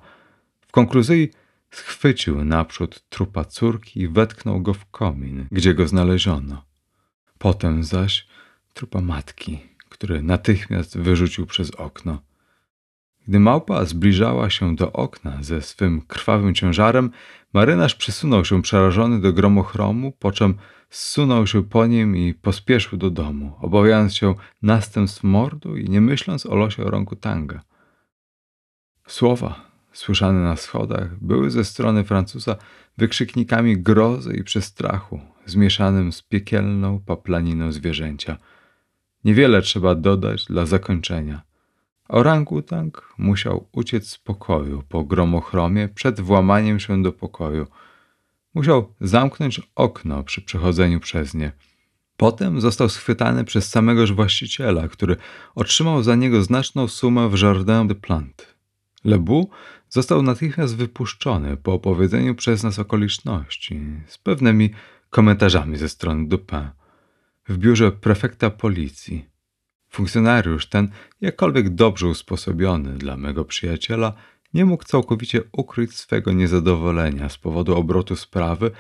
W 0.68 0.72
konkluzji 0.72 1.30
schwycił 1.72 2.46
naprzód 2.46 3.04
trupa 3.10 3.46
córki 3.46 4.02
i 4.02 4.08
wetknął 4.08 4.62
go 4.62 4.74
w 4.74 4.86
komin, 4.86 5.48
gdzie 5.52 5.74
go 5.74 5.88
znaleziono. 5.88 6.66
Potem 7.38 7.84
zaś 7.84 8.28
trupa 8.74 9.02
matki, 9.02 9.60
który 9.90 10.24
natychmiast 10.24 10.98
wyrzucił 10.98 11.46
przez 11.46 11.72
okno. 11.72 12.27
Gdy 13.28 13.40
małpa 13.40 13.86
zbliżała 13.86 14.50
się 14.50 14.76
do 14.76 14.94
okna 14.94 15.38
ze 15.42 15.62
swym 15.62 16.02
krwawym 16.02 16.54
ciężarem, 16.54 17.12
marynarz 17.54 17.96
przysunął 17.96 18.46
się 18.46 18.62
przerażony 18.62 19.22
do 19.22 19.34
gromochromu, 19.34 20.12
po 20.12 20.32
czym 20.32 20.56
zsunął 20.90 21.48
się 21.48 21.64
po 21.64 21.88
nim 21.88 22.18
i 22.18 22.34
pospieszył 22.34 23.00
do 23.00 23.10
domu, 23.10 23.56
obawiając 23.62 24.16
się 24.16 24.36
następstw 24.62 25.24
mordu 25.24 25.78
i 25.78 25.90
nie 25.90 26.02
myśląc 26.02 26.46
o 26.46 26.56
losie 26.56 26.86
orangutanga. 26.86 27.62
Słowa, 29.08 29.72
słyszane 29.94 30.44
na 30.44 30.56
schodach, 30.56 31.20
były 31.24 31.52
ze 31.52 31.66
strony 31.66 32.04
Francuza 32.04 32.56
wykrzyknikami 32.98 33.78
grozy 33.78 34.34
i 34.34 34.44
przestrachu, 34.44 35.20
zmieszanym 35.46 36.12
z 36.12 36.22
piekielną 36.22 37.00
paplaniną 37.06 37.72
zwierzęcia. 37.72 38.38
Niewiele 39.24 39.62
trzeba 39.62 39.96
dodać 39.96 40.46
dla 40.46 40.66
zakończenia. 40.66 41.47
Orangutang 42.10 43.14
musiał 43.18 43.68
uciec 43.72 44.10
z 44.10 44.18
pokoju 44.18 44.84
po 44.90 45.04
gromochromie 45.04 45.88
przed 45.88 46.20
włamaniem 46.20 46.80
się 46.80 47.04
do 47.04 47.12
pokoju. 47.12 47.68
Musiał 48.54 48.94
zamknąć 49.02 49.62
okno 49.76 50.24
przy 50.24 50.42
przechodzeniu 50.42 51.00
przez 51.00 51.34
nie. 51.34 51.52
Potem 52.18 52.62
został 52.62 52.90
schwytany 52.90 53.44
przez 53.44 53.70
samego 53.70 54.08
właściciela, 54.08 54.88
który 54.88 55.16
otrzymał 55.56 56.04
za 56.04 56.16
niego 56.16 56.44
znaczną 56.44 56.88
sumę 56.88 57.30
w 57.30 57.42
Jardin 57.42 57.88
de 57.88 57.96
Plantes. 57.96 58.48
Lebu 59.04 59.50
został 59.90 60.22
natychmiast 60.22 60.76
wypuszczony 60.76 61.58
po 61.58 61.74
opowiedzeniu 61.74 62.36
przez 62.36 62.64
nas 62.64 62.80
okoliczności, 62.80 63.82
z 64.08 64.18
pewnymi 64.18 64.70
komentarzami 65.10 65.78
ze 65.78 65.90
strony 65.90 66.28
Dupin, 66.28 66.70
w 67.50 67.58
biurze 67.58 67.92
prefekta 67.92 68.50
policji. 68.50 69.37
Funkcjonariusz 69.90 70.66
ten, 70.70 70.90
jakkolwiek 71.22 71.70
dobrze 71.70 72.08
usposobiony 72.08 72.94
dla 72.94 73.18
mego 73.18 73.46
przyjaciela, 73.46 74.14
nie 74.54 74.66
mógł 74.66 74.84
całkowicie 74.84 75.42
ukryć 75.52 75.96
swego 75.96 76.32
niezadowolenia 76.32 77.30
z 77.30 77.38
powodu 77.38 77.76
obrotu 77.76 78.16
sprawy 78.16 78.72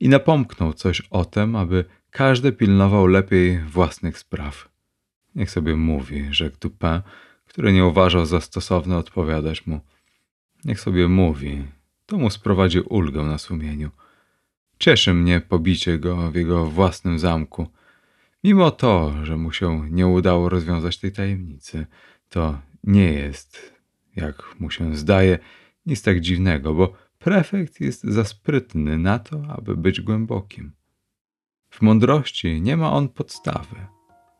i 0.00 0.08
napomknął 0.08 0.72
coś 0.72 1.00
o 1.00 1.24
tym, 1.24 1.56
aby 1.56 1.84
każdy 2.10 2.52
pilnował 2.52 3.06
lepiej 3.06 3.58
własnych 3.58 4.18
spraw. 4.18 4.68
Niech 5.34 5.50
sobie 5.50 5.76
mówi, 5.76 6.26
rzekł 6.30 6.56
Dupin, 6.60 7.00
który 7.46 7.72
nie 7.72 7.84
uważał 7.84 8.26
za 8.26 8.40
stosowne 8.40 8.96
odpowiadać 8.96 9.66
mu. 9.66 9.80
Niech 10.64 10.80
sobie 10.80 11.08
mówi, 11.08 11.64
to 12.06 12.18
mu 12.18 12.30
sprowadzi 12.30 12.80
ulgę 12.80 13.22
na 13.22 13.38
sumieniu. 13.38 13.90
Cieszy 14.78 15.14
mnie 15.14 15.40
pobicie 15.40 15.98
go 15.98 16.30
w 16.30 16.34
jego 16.34 16.66
własnym 16.66 17.18
zamku. 17.18 17.68
Mimo 18.44 18.70
to, 18.70 19.24
że 19.24 19.36
mu 19.36 19.52
się 19.52 19.90
nie 19.90 20.06
udało 20.06 20.48
rozwiązać 20.48 20.98
tej 20.98 21.12
tajemnicy, 21.12 21.86
to 22.28 22.58
nie 22.84 23.12
jest, 23.12 23.74
jak 24.16 24.60
mu 24.60 24.70
się 24.70 24.96
zdaje, 24.96 25.38
nic 25.86 26.02
tak 26.02 26.20
dziwnego, 26.20 26.74
bo 26.74 26.92
prefekt 27.18 27.80
jest 27.80 28.04
za 28.04 28.24
sprytny 28.24 28.98
na 28.98 29.18
to, 29.18 29.42
aby 29.48 29.76
być 29.76 30.00
głębokim. 30.00 30.72
W 31.70 31.82
mądrości 31.82 32.62
nie 32.62 32.76
ma 32.76 32.92
on 32.92 33.08
podstawy. 33.08 33.86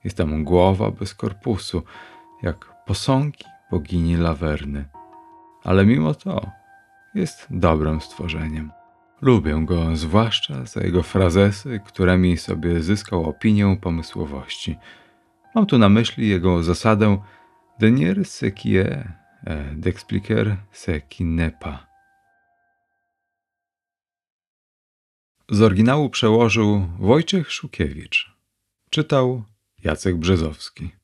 Jest 0.05 0.16
tam 0.16 0.44
głowa 0.44 0.90
bez 0.90 1.14
korpusu, 1.14 1.82
jak 2.43 2.85
posągi 2.86 3.44
bogini 3.70 4.16
Lawerny. 4.16 4.85
Ale 5.62 5.86
mimo 5.86 6.14
to 6.14 6.51
jest 7.14 7.47
dobrym 7.51 8.01
stworzeniem. 8.01 8.80
Lubię 9.22 9.62
go 9.64 9.97
zwłaszcza 9.97 10.64
za 10.64 10.80
jego 10.80 11.02
frazesy, 11.02 11.80
którymi 11.86 12.36
sobie 12.36 12.82
zyskał 12.82 13.28
opinię 13.28 13.76
pomysłowości. 13.80 14.76
Mam 15.55 15.66
tu 15.66 15.78
na 15.78 15.88
myśli 15.88 16.28
jego 16.28 16.62
zasadę 16.62 17.18
Denier 17.80 18.26
ce 18.26 18.51
qui 18.51 18.76
est, 18.76 19.05
d'expliquer 19.74 20.56
ce 20.72 21.01
qui 21.01 21.24
n'est 21.24 21.59
pas. 21.59 21.86
Z 25.48 25.62
oryginału 25.62 26.10
przełożył 26.10 26.86
Wojciech 26.98 27.52
Szukiewicz. 27.52 28.36
Czytał 28.90 29.44
Jacek 29.84 30.16
Brzezowski. 30.16 30.99